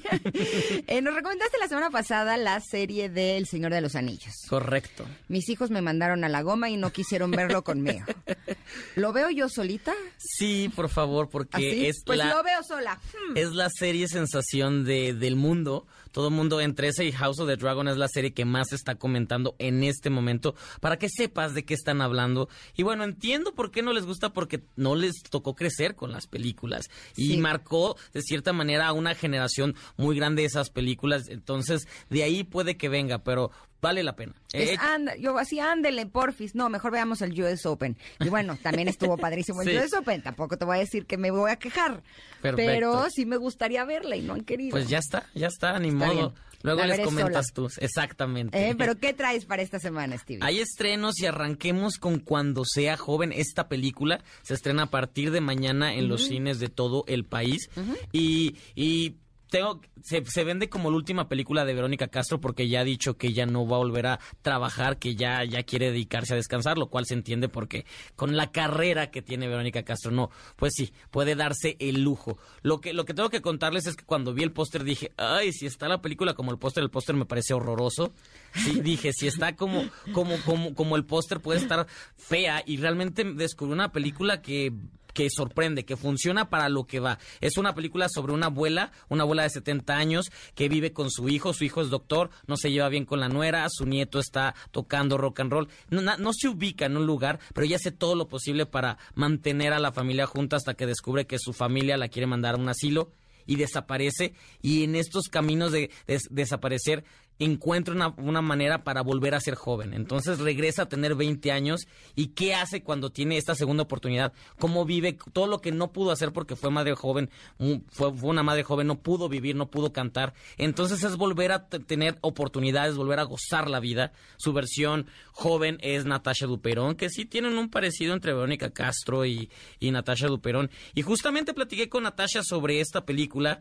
Eh, 0.89 1.01
nos 1.03 1.15
recomendaste 1.15 1.59
la 1.59 1.67
semana 1.67 1.91
pasada 1.91 2.37
la 2.37 2.61
serie 2.61 3.09
de 3.09 3.37
El 3.37 3.47
Señor 3.47 3.73
de 3.73 3.81
los 3.81 3.97
Anillos. 3.97 4.33
Correcto. 4.49 5.05
Mis 5.29 5.49
hijos 5.49 5.71
me 5.71 5.83
mandaron 5.83 6.23
a 6.23 6.29
la 6.29 6.43
goma 6.43 6.71
y 6.71 6.77
no 6.77 6.93
quisieron 6.93 7.33
verlo 7.33 7.65
conmigo. 7.65 8.05
¿Lo 8.95 9.13
veo 9.13 9.31
yo 9.31 9.49
solita? 9.49 9.93
Sí, 10.19 10.71
por 10.75 10.89
favor, 10.89 11.29
porque 11.29 11.57
¿Así? 11.57 11.87
es 11.87 12.03
pues 12.05 12.19
la 12.19 12.35
lo 12.35 12.43
veo 12.45 12.63
sola. 12.63 13.01
Hmm. 13.13 13.37
es 13.37 13.53
la 13.53 13.69
serie 13.71 14.07
sensación 14.07 14.85
de, 14.85 15.15
del 15.15 15.35
mundo. 15.35 15.87
Todo 16.17 16.29
el 16.29 16.35
mundo 16.35 16.63
entre 16.63 16.89
ese 16.89 17.05
y 17.05 17.13
House 17.13 17.41
of 17.41 17.47
the 17.47 17.57
Dragon 17.59 17.89
es 17.89 17.99
la 17.99 18.09
serie 18.09 18.33
que 18.33 18.47
más 18.47 18.69
se 18.71 18.75
está 18.77 18.95
comentando 18.95 19.55
en 19.59 19.85
este 19.85 20.09
momento 20.09 20.55
para 20.81 20.99
que 20.99 21.11
sepas 21.11 21.53
de 21.53 21.67
qué 21.67 21.75
están 21.75 22.01
hablando. 22.01 22.49
Y 22.75 22.85
bueno, 22.85 23.05
entiendo 23.05 23.55
por 23.55 23.71
qué 23.71 23.83
no 23.83 23.93
les 23.93 24.07
gusta 24.07 24.33
porque 24.33 24.65
no 24.77 24.95
les 24.95 25.13
tocó 25.29 25.55
crecer 25.55 25.95
con 25.95 26.13
las 26.13 26.27
películas 26.27 26.89
y 27.17 27.33
Sí. 27.33 27.37
marcó 27.37 27.99
de 28.15 28.23
cierta 28.23 28.55
manera 28.55 28.87
a 28.87 28.95
una 28.95 29.15
generación 29.15 29.75
muy 29.99 30.17
grande 30.17 30.47
esas 30.47 30.71
películas. 30.71 31.29
Entonces, 31.29 31.87
de 32.09 32.23
ahí 32.23 32.45
puede 32.45 32.79
que 32.79 32.89
venga, 32.89 33.19
pero 33.23 33.51
vale 33.87 34.03
la 34.03 34.17
pena. 34.17 34.35
Es, 34.53 34.71
Eh, 34.71 34.77
anda- 34.81 35.17
yo 35.17 35.39
así, 35.39 35.59
ándele, 35.61 36.07
porfis. 36.07 36.55
No, 36.55 36.69
mejor 36.69 36.93
veamos 36.93 37.23
el 37.23 37.41
US 37.43 37.65
Open. 37.67 37.97
Y 38.21 38.29
bueno, 38.29 38.57
también 38.63 38.89
estuvo 38.89 39.17
padrísimo 39.17 39.63
el 39.63 39.69
Sí. 39.71 39.77
US 39.79 39.95
Open. 39.95 40.23
Tampoco 40.23 40.57
te 40.59 40.65
voy 40.65 40.77
a 40.77 40.81
decir 40.81 41.07
que 41.07 41.17
me 41.17 41.31
voy 41.31 41.51
a 41.51 41.57
quejar. 41.57 42.03
Perfecto. 42.43 42.57
Pero 42.73 43.07
sí 43.11 43.27
me 43.27 43.37
gustaría 43.37 43.85
verla 43.85 44.17
y 44.17 44.23
no 44.23 44.35
han 44.35 44.43
querido. 44.45 44.71
Pues 44.73 44.89
ya 44.89 44.99
está, 44.99 45.27
ya 45.35 45.47
está, 45.47 45.79
ni 45.79 45.89
Está 45.89 46.07
modo. 46.07 46.15
bien. 46.15 46.47
Luego 46.63 46.81
La 46.81 46.87
les 46.97 47.01
comentas 47.01 47.47
sola. 47.55 47.69
tú. 47.69 47.75
Exactamente. 47.81 48.71
Eh, 48.71 48.75
Pero 48.77 48.97
¿qué 48.99 49.13
traes 49.13 49.45
para 49.45 49.63
esta 49.63 49.79
semana, 49.79 50.17
Stevie? 50.19 50.41
Hay 50.43 50.59
estrenos 50.59 51.19
y 51.21 51.27
arranquemos 51.27 51.99
con 51.99 52.19
Cuando 52.19 52.65
sea 52.65 52.97
joven. 52.97 53.33
Esta 53.33 53.69
película 53.69 54.25
se 54.43 54.55
estrena 54.55 54.85
a 54.85 54.91
partir 54.91 55.31
de 55.31 55.41
mañana 55.41 55.95
en 55.95 56.09
los 56.09 56.27
cines 56.27 56.59
de 56.59 56.69
todo 56.69 57.05
el 57.07 57.25
país. 57.25 57.69
Y, 58.13 58.57
y 58.75 59.17
tengo, 59.49 59.81
se, 60.03 60.25
se 60.25 60.45
vende 60.45 60.69
como 60.69 60.91
la 60.91 60.97
última 60.97 61.29
película 61.29 61.65
de 61.65 61.75
Verónica 61.75 62.09
Castro 62.09 62.41
porque 62.41 62.69
ya 62.69 62.81
ha 62.81 62.85
dicho 62.85 63.17
que 63.17 63.33
ya 63.33 63.47
no 63.47 63.67
va 63.67 63.77
a 63.77 63.81
volver 63.81 64.07
a 64.07 64.21
trabajar, 64.43 64.99
que 64.99 65.15
ya, 65.15 65.45
ya 65.45 65.63
quiere 65.63 65.91
dedicarse 65.91 66.35
a 66.35 66.37
descansar, 66.37 66.79
lo 66.79 66.89
cual 66.89 67.07
se 67.07 67.15
entiende 67.15 67.49
porque 67.49 67.87
con 68.15 68.37
la 68.37 68.51
carrera 68.51 69.11
que 69.11 69.23
tiene 69.23 69.49
Verónica 69.49 69.85
Castro, 69.85 70.11
no, 70.11 70.31
pues 70.57 70.73
sí, 70.75 70.93
puede 71.11 71.35
darse 71.35 71.77
el 71.79 72.03
lujo. 72.03 72.39
Lo 72.63 72.81
que, 72.81 72.93
lo 72.93 73.05
que 73.05 73.15
tengo 73.15 73.31
que 73.31 73.43
contarles 73.43 73.87
es 73.87 73.97
que 73.97 74.05
cuando 74.05 74.35
vi 74.35 74.43
el 74.43 74.53
póster 74.53 74.85
dije, 74.85 75.13
ay, 75.17 75.53
si 75.53 75.67
está 75.67 75.89
la 75.89 76.03
película 76.03 76.35
como 76.35 76.51
el 76.51 76.59
póster, 76.59 76.83
el 76.83 76.91
póster 76.91 77.17
me 77.17 77.27
parece 77.27 77.55
horroroso. 77.55 78.13
Sí, 78.55 78.81
dije, 78.81 79.13
si 79.13 79.27
está 79.27 79.57
como, 79.57 79.85
como, 80.13 80.37
como, 80.45 80.75
como 80.75 80.97
el 80.97 81.05
póster 81.05 81.41
puede 81.41 81.61
estar 81.61 81.87
fea 82.17 82.63
y 82.67 82.77
realmente 82.79 83.25
descubrí 83.25 83.73
una 83.73 83.93
película 83.93 84.43
que 84.43 84.73
que 85.17 85.31
sorprende, 85.31 85.87
que 85.87 85.97
funciona 85.97 86.51
para 86.51 86.69
lo 86.69 86.85
que 86.85 87.01
va. 87.01 87.19
Es 87.41 87.57
una 87.57 87.75
película 87.75 88.07
sobre 88.11 88.35
una 88.35 88.47
abuela, 88.49 88.93
una 89.09 89.23
abuela 89.23 89.45
de 89.45 89.49
70 89.51 89.97
años 89.97 90.31
que 90.55 90.69
vive 90.69 90.93
con 90.93 91.11
su 91.11 91.31
hijo, 91.31 91.55
su 91.55 91.65
hijo 91.65 91.81
es 91.81 91.89
doctor, 91.89 92.29
no 92.47 92.59
se 92.59 92.71
lleva 92.71 92.91
bien 92.91 93.07
con 93.07 93.19
la 93.19 93.31
nuera, 93.31 93.67
su 93.71 93.87
nieto 93.87 94.19
está 94.19 94.55
tocando 94.73 95.17
rock 95.17 95.41
and 95.41 95.51
roll, 95.53 95.69
no, 95.89 96.33
se 96.35 96.49
ubica 96.49 96.85
en 96.85 96.99
un 96.99 97.07
lugar, 97.07 97.41
pero 97.55 97.65
ella 97.67 97.77
hace 97.77 97.93
todo 97.93 98.15
lo 98.15 98.29
posible 98.29 98.67
para 98.67 98.99
mantener 99.15 99.73
a 99.73 99.79
la 99.79 99.91
familia 99.91 100.27
junta 100.27 100.57
hasta 100.57 100.75
que 100.75 100.85
descubre 100.87 101.27
que 101.27 101.39
su 101.39 101.55
familia 101.55 101.97
la 101.97 102.09
quiere 102.09 102.27
mandar 102.27 102.57
a 102.57 102.59
un 102.59 102.69
asilo 102.69 103.11
y 103.47 103.57
desaparece 103.57 104.35
y 104.61 104.85
en 104.85 104.97
estos 104.97 105.29
caminos 105.29 105.73
de 105.73 105.91
des- 106.07 106.29
desaparecer 106.31 107.05
encuentra 107.39 107.95
una, 107.95 108.09
una 108.17 108.41
manera 108.41 108.83
para 108.85 109.03
volver 109.03 109.35
a 109.35 109.41
ser 109.41 109.55
joven. 109.55 109.93
Entonces 109.95 110.39
regresa 110.39 110.83
a 110.83 110.89
tener 110.89 111.15
20 111.15 111.53
años 111.53 111.87
y 112.15 112.29
qué 112.29 112.55
hace 112.55 112.83
cuando 112.83 113.11
tiene 113.11 113.37
esta 113.37 113.55
segunda 113.55 113.83
oportunidad, 113.83 114.33
cómo 114.59 114.85
vive 114.85 115.19
todo 115.33 115.47
lo 115.47 115.61
que 115.61 115.73
no 115.73 115.93
pudo 115.93 116.11
hacer 116.13 116.33
porque 116.33 116.57
fue 116.57 116.71
madre 116.71 116.95
joven, 116.95 117.31
un- 117.59 117.85
fue, 117.91 118.13
fue 118.15 118.31
una 118.31 118.43
madre 118.43 118.63
joven, 118.63 118.87
no 118.87 119.01
pudo 119.01 119.29
vivir, 119.29 119.55
no 119.57 119.71
pudo 119.71 119.93
cantar. 119.93 120.35
Entonces 120.57 121.03
es 121.03 121.17
volver 121.17 121.53
a 121.53 121.69
tener 121.69 122.19
oportunidades, 122.23 122.97
volver 122.97 123.19
a 123.19 123.25
gozar 123.25 123.69
la 123.69 123.81
vida. 123.81 124.13
Su 124.39 124.53
versión 124.53 125.07
joven 125.33 125.79
es 125.83 126.05
Natasha 126.07 126.47
Duperón, 126.47 126.95
que 126.97 127.11
sí 127.11 127.25
tienen 127.27 127.59
un 127.59 127.69
parecido 127.71 128.15
entre 128.15 128.33
Verónica 128.33 128.71
Castro 128.71 129.27
y, 129.27 129.51
y 129.79 129.91
Natasha 129.91 130.29
Duperón. 130.29 130.71
Y 130.95 131.03
justamente 131.03 131.53
platiqué 131.55 131.89
con 131.89 132.05
Natasha 132.05 132.43
sobre 132.43 132.81
esta 132.81 133.05
película 133.05 133.61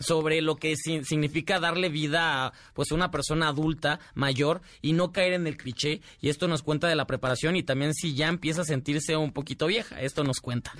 sobre 0.00 0.40
lo 0.42 0.56
que 0.56 0.74
si- 0.76 1.04
significa 1.04 1.60
darle 1.60 1.88
vida 1.88 2.46
a 2.46 2.52
pues 2.74 2.90
una 2.90 3.10
persona 3.10 3.48
adulta 3.48 4.00
mayor 4.14 4.60
y 4.82 4.92
no 4.94 5.12
caer 5.12 5.34
en 5.34 5.46
el 5.46 5.56
cliché 5.56 6.00
y 6.20 6.28
esto 6.30 6.48
nos 6.48 6.62
cuenta 6.62 6.88
de 6.88 6.96
la 6.96 7.06
preparación 7.06 7.54
y 7.54 7.62
también 7.62 7.94
si 7.94 8.14
ya 8.14 8.26
empieza 8.28 8.62
a 8.62 8.64
sentirse 8.64 9.16
un 9.16 9.32
poquito 9.32 9.66
vieja 9.66 10.00
esto 10.00 10.24
nos 10.24 10.40
cuenta 10.40 10.72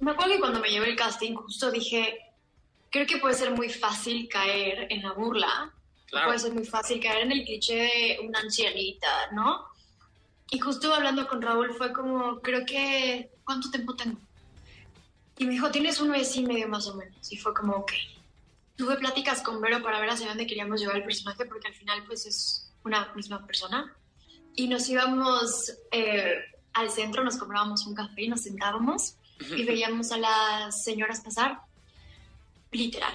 Me 0.00 0.10
acuerdo 0.12 0.34
que 0.34 0.40
cuando 0.40 0.60
me 0.60 0.68
llevé 0.68 0.90
el 0.90 0.96
casting, 0.96 1.34
justo 1.34 1.70
dije, 1.70 2.18
creo 2.90 3.06
que 3.06 3.18
puede 3.18 3.34
ser 3.34 3.52
muy 3.52 3.68
fácil 3.68 4.28
caer 4.28 4.86
en 4.90 5.02
la 5.02 5.12
burla. 5.12 5.72
Puede 6.10 6.38
ser 6.40 6.52
muy 6.52 6.64
fácil 6.64 7.00
caer 7.00 7.22
en 7.22 7.32
el 7.32 7.44
cliché 7.44 7.74
de 7.74 8.18
una 8.26 8.40
ancianita, 8.40 9.06
¿no? 9.32 9.64
Y 10.50 10.58
justo 10.58 10.92
hablando 10.92 11.26
con 11.28 11.40
Raúl 11.40 11.72
fue 11.72 11.92
como, 11.92 12.40
creo 12.40 12.66
que, 12.66 13.30
¿cuánto 13.44 13.70
tiempo 13.70 13.94
tengo? 13.94 14.18
Y 15.42 15.46
me 15.46 15.54
dijo, 15.54 15.72
tienes 15.72 16.00
un 16.00 16.10
mes 16.10 16.36
y 16.36 16.44
medio 16.44 16.68
más 16.68 16.86
o 16.86 16.94
menos. 16.94 17.32
Y 17.32 17.36
fue 17.36 17.52
como, 17.52 17.72
ok. 17.72 17.90
Tuve 18.76 18.94
pláticas 18.96 19.42
con 19.42 19.60
Vero 19.60 19.82
para 19.82 19.98
ver 19.98 20.10
hacia 20.10 20.28
dónde 20.28 20.46
queríamos 20.46 20.80
llevar 20.80 20.98
el 20.98 21.02
personaje, 21.02 21.44
porque 21.46 21.66
al 21.66 21.74
final 21.74 22.04
pues 22.06 22.26
es 22.26 22.72
una 22.84 23.12
misma 23.16 23.44
persona. 23.44 23.92
Y 24.54 24.68
nos 24.68 24.88
íbamos 24.88 25.72
eh, 25.90 26.44
al 26.74 26.90
centro, 26.90 27.24
nos 27.24 27.38
comprábamos 27.38 27.84
un 27.88 27.94
café 27.96 28.22
y 28.22 28.28
nos 28.28 28.42
sentábamos 28.42 29.16
y 29.56 29.64
veíamos 29.64 30.12
a 30.12 30.18
las 30.18 30.84
señoras 30.84 31.20
pasar, 31.20 31.58
literal. 32.70 33.12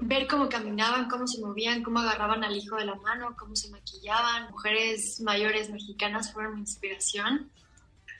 ver 0.00 0.26
cómo 0.26 0.48
caminaban, 0.48 1.08
cómo 1.08 1.28
se 1.28 1.40
movían, 1.40 1.84
cómo 1.84 2.00
agarraban 2.00 2.42
al 2.42 2.56
hijo 2.56 2.74
de 2.74 2.86
la 2.86 2.96
mano, 2.96 3.36
cómo 3.38 3.54
se 3.54 3.70
maquillaban. 3.70 4.50
Mujeres 4.50 5.20
mayores 5.20 5.70
mexicanas 5.70 6.32
fueron 6.32 6.54
mi 6.54 6.60
inspiración. 6.62 7.52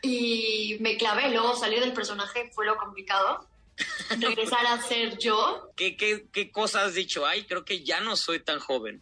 Y 0.03 0.77
me 0.81 0.97
clavé, 0.97 1.31
luego 1.31 1.55
salir 1.55 1.81
del 1.81 1.93
personaje 1.93 2.51
fue 2.53 2.67
lo 2.67 2.77
complicado. 2.77 3.47
Regresar 4.19 4.67
a 4.67 4.83
ser 4.83 5.17
yo. 5.19 5.71
¿Qué, 5.77 5.97
qué, 5.97 6.27
qué 6.33 6.51
cosa 6.51 6.85
has 6.85 6.95
dicho? 6.95 7.25
Ay, 7.25 7.45
creo 7.45 7.65
que 7.65 7.85
ya 7.85 8.01
no 8.01 8.17
soy 8.17 8.41
tan 8.41 8.59
joven. 8.59 9.01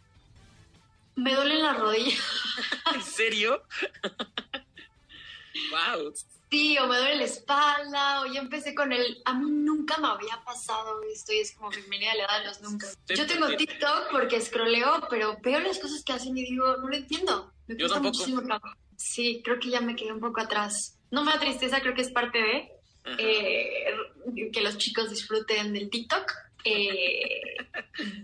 Me 1.15 1.33
duelen 1.35 1.61
las 1.61 1.77
rodillas. 1.77 2.19
¿En 2.95 3.03
serio? 3.03 3.63
wow. 5.71 6.13
Sí, 6.51 6.77
o 6.77 6.87
me 6.87 6.97
duele 6.97 7.15
la 7.15 7.23
espalda, 7.23 8.21
o 8.21 8.25
yo 8.25 8.41
empecé 8.41 8.75
con 8.75 8.91
el... 8.91 9.21
A 9.25 9.33
mí 9.33 9.49
nunca 9.49 9.97
me 9.97 10.07
había 10.07 10.41
pasado 10.43 11.01
esto 11.03 11.31
y 11.31 11.39
es 11.39 11.53
como 11.53 11.69
bienvenida 11.69 12.11
a 12.11 12.15
la 12.15 12.23
edad 12.25 12.39
de 12.39 12.45
los 12.47 12.61
nunca. 12.61 12.87
Yo 13.07 13.25
tengo 13.25 13.47
TikTok 13.55 14.11
porque 14.11 14.35
escroleo, 14.35 15.07
pero 15.09 15.37
veo 15.41 15.59
las 15.61 15.79
cosas 15.79 16.03
que 16.03 16.13
hacen 16.13 16.37
y 16.37 16.43
digo, 16.43 16.77
no 16.77 16.89
lo 16.89 16.95
entiendo. 16.95 17.53
Me 17.67 17.77
Yo 17.77 17.87
tampoco. 17.87 18.13
muchísimo 18.17 18.43
trabajo. 18.43 18.77
Sí, 19.03 19.41
creo 19.43 19.59
que 19.59 19.69
ya 19.69 19.81
me 19.81 19.95
quedé 19.95 20.11
un 20.13 20.19
poco 20.19 20.41
atrás. 20.41 20.97
No 21.09 21.23
me 21.23 21.31
da 21.33 21.39
tristeza, 21.39 21.81
creo 21.81 21.93
que 21.93 22.01
es 22.03 22.11
parte 22.11 22.37
de 22.37 22.69
eh, 23.17 24.49
que 24.53 24.61
los 24.61 24.77
chicos 24.77 25.09
disfruten 25.09 25.73
del 25.73 25.89
TikTok. 25.89 26.31
Eh, 26.63 27.41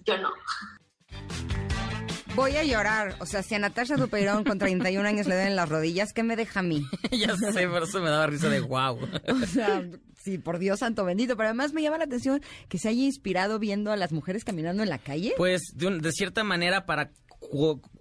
yo 0.06 0.18
no. 0.20 0.32
Voy 2.36 2.56
a 2.56 2.64
llorar. 2.64 3.16
O 3.20 3.26
sea, 3.26 3.42
si 3.42 3.56
a 3.56 3.60
Natasha 3.60 3.96
Dupeirón 3.96 4.44
con 4.44 4.60
31 4.60 5.08
años 5.08 5.26
le 5.26 5.34
duelen 5.36 5.56
las 5.56 5.68
rodillas, 5.70 6.14
¿qué 6.14 6.22
me 6.22 6.36
deja 6.36 6.60
a 6.60 6.64
mí? 6.64 6.86
ya 7.12 7.36
sé, 7.36 7.68
por 7.68 7.84
eso 7.84 8.00
me 8.00 8.10
daba 8.12 8.28
risa 8.28 8.48
de 8.50 8.60
wow. 8.60 9.00
O 9.44 9.46
sea, 9.48 9.84
sí, 10.24 10.38
por 10.38 10.60
Dios 10.60 10.80
santo 10.80 11.04
bendito. 11.04 11.36
Pero 11.36 11.50
además 11.50 11.74
me 11.74 11.82
llama 11.82 11.98
la 11.98 12.04
atención 12.04 12.42
que 12.70 12.78
se 12.78 12.90
haya 12.90 13.02
inspirado 13.04 13.58
viendo 13.58 13.92
a 13.92 13.98
las 13.98 14.12
mujeres 14.12 14.44
caminando 14.44 14.84
en 14.84 14.90
la 14.90 15.00
calle. 15.00 15.34
Pues 15.36 15.64
de, 15.74 15.88
un- 15.88 16.00
de 16.00 16.12
cierta 16.12 16.44
manera 16.44 16.86
para 16.86 17.10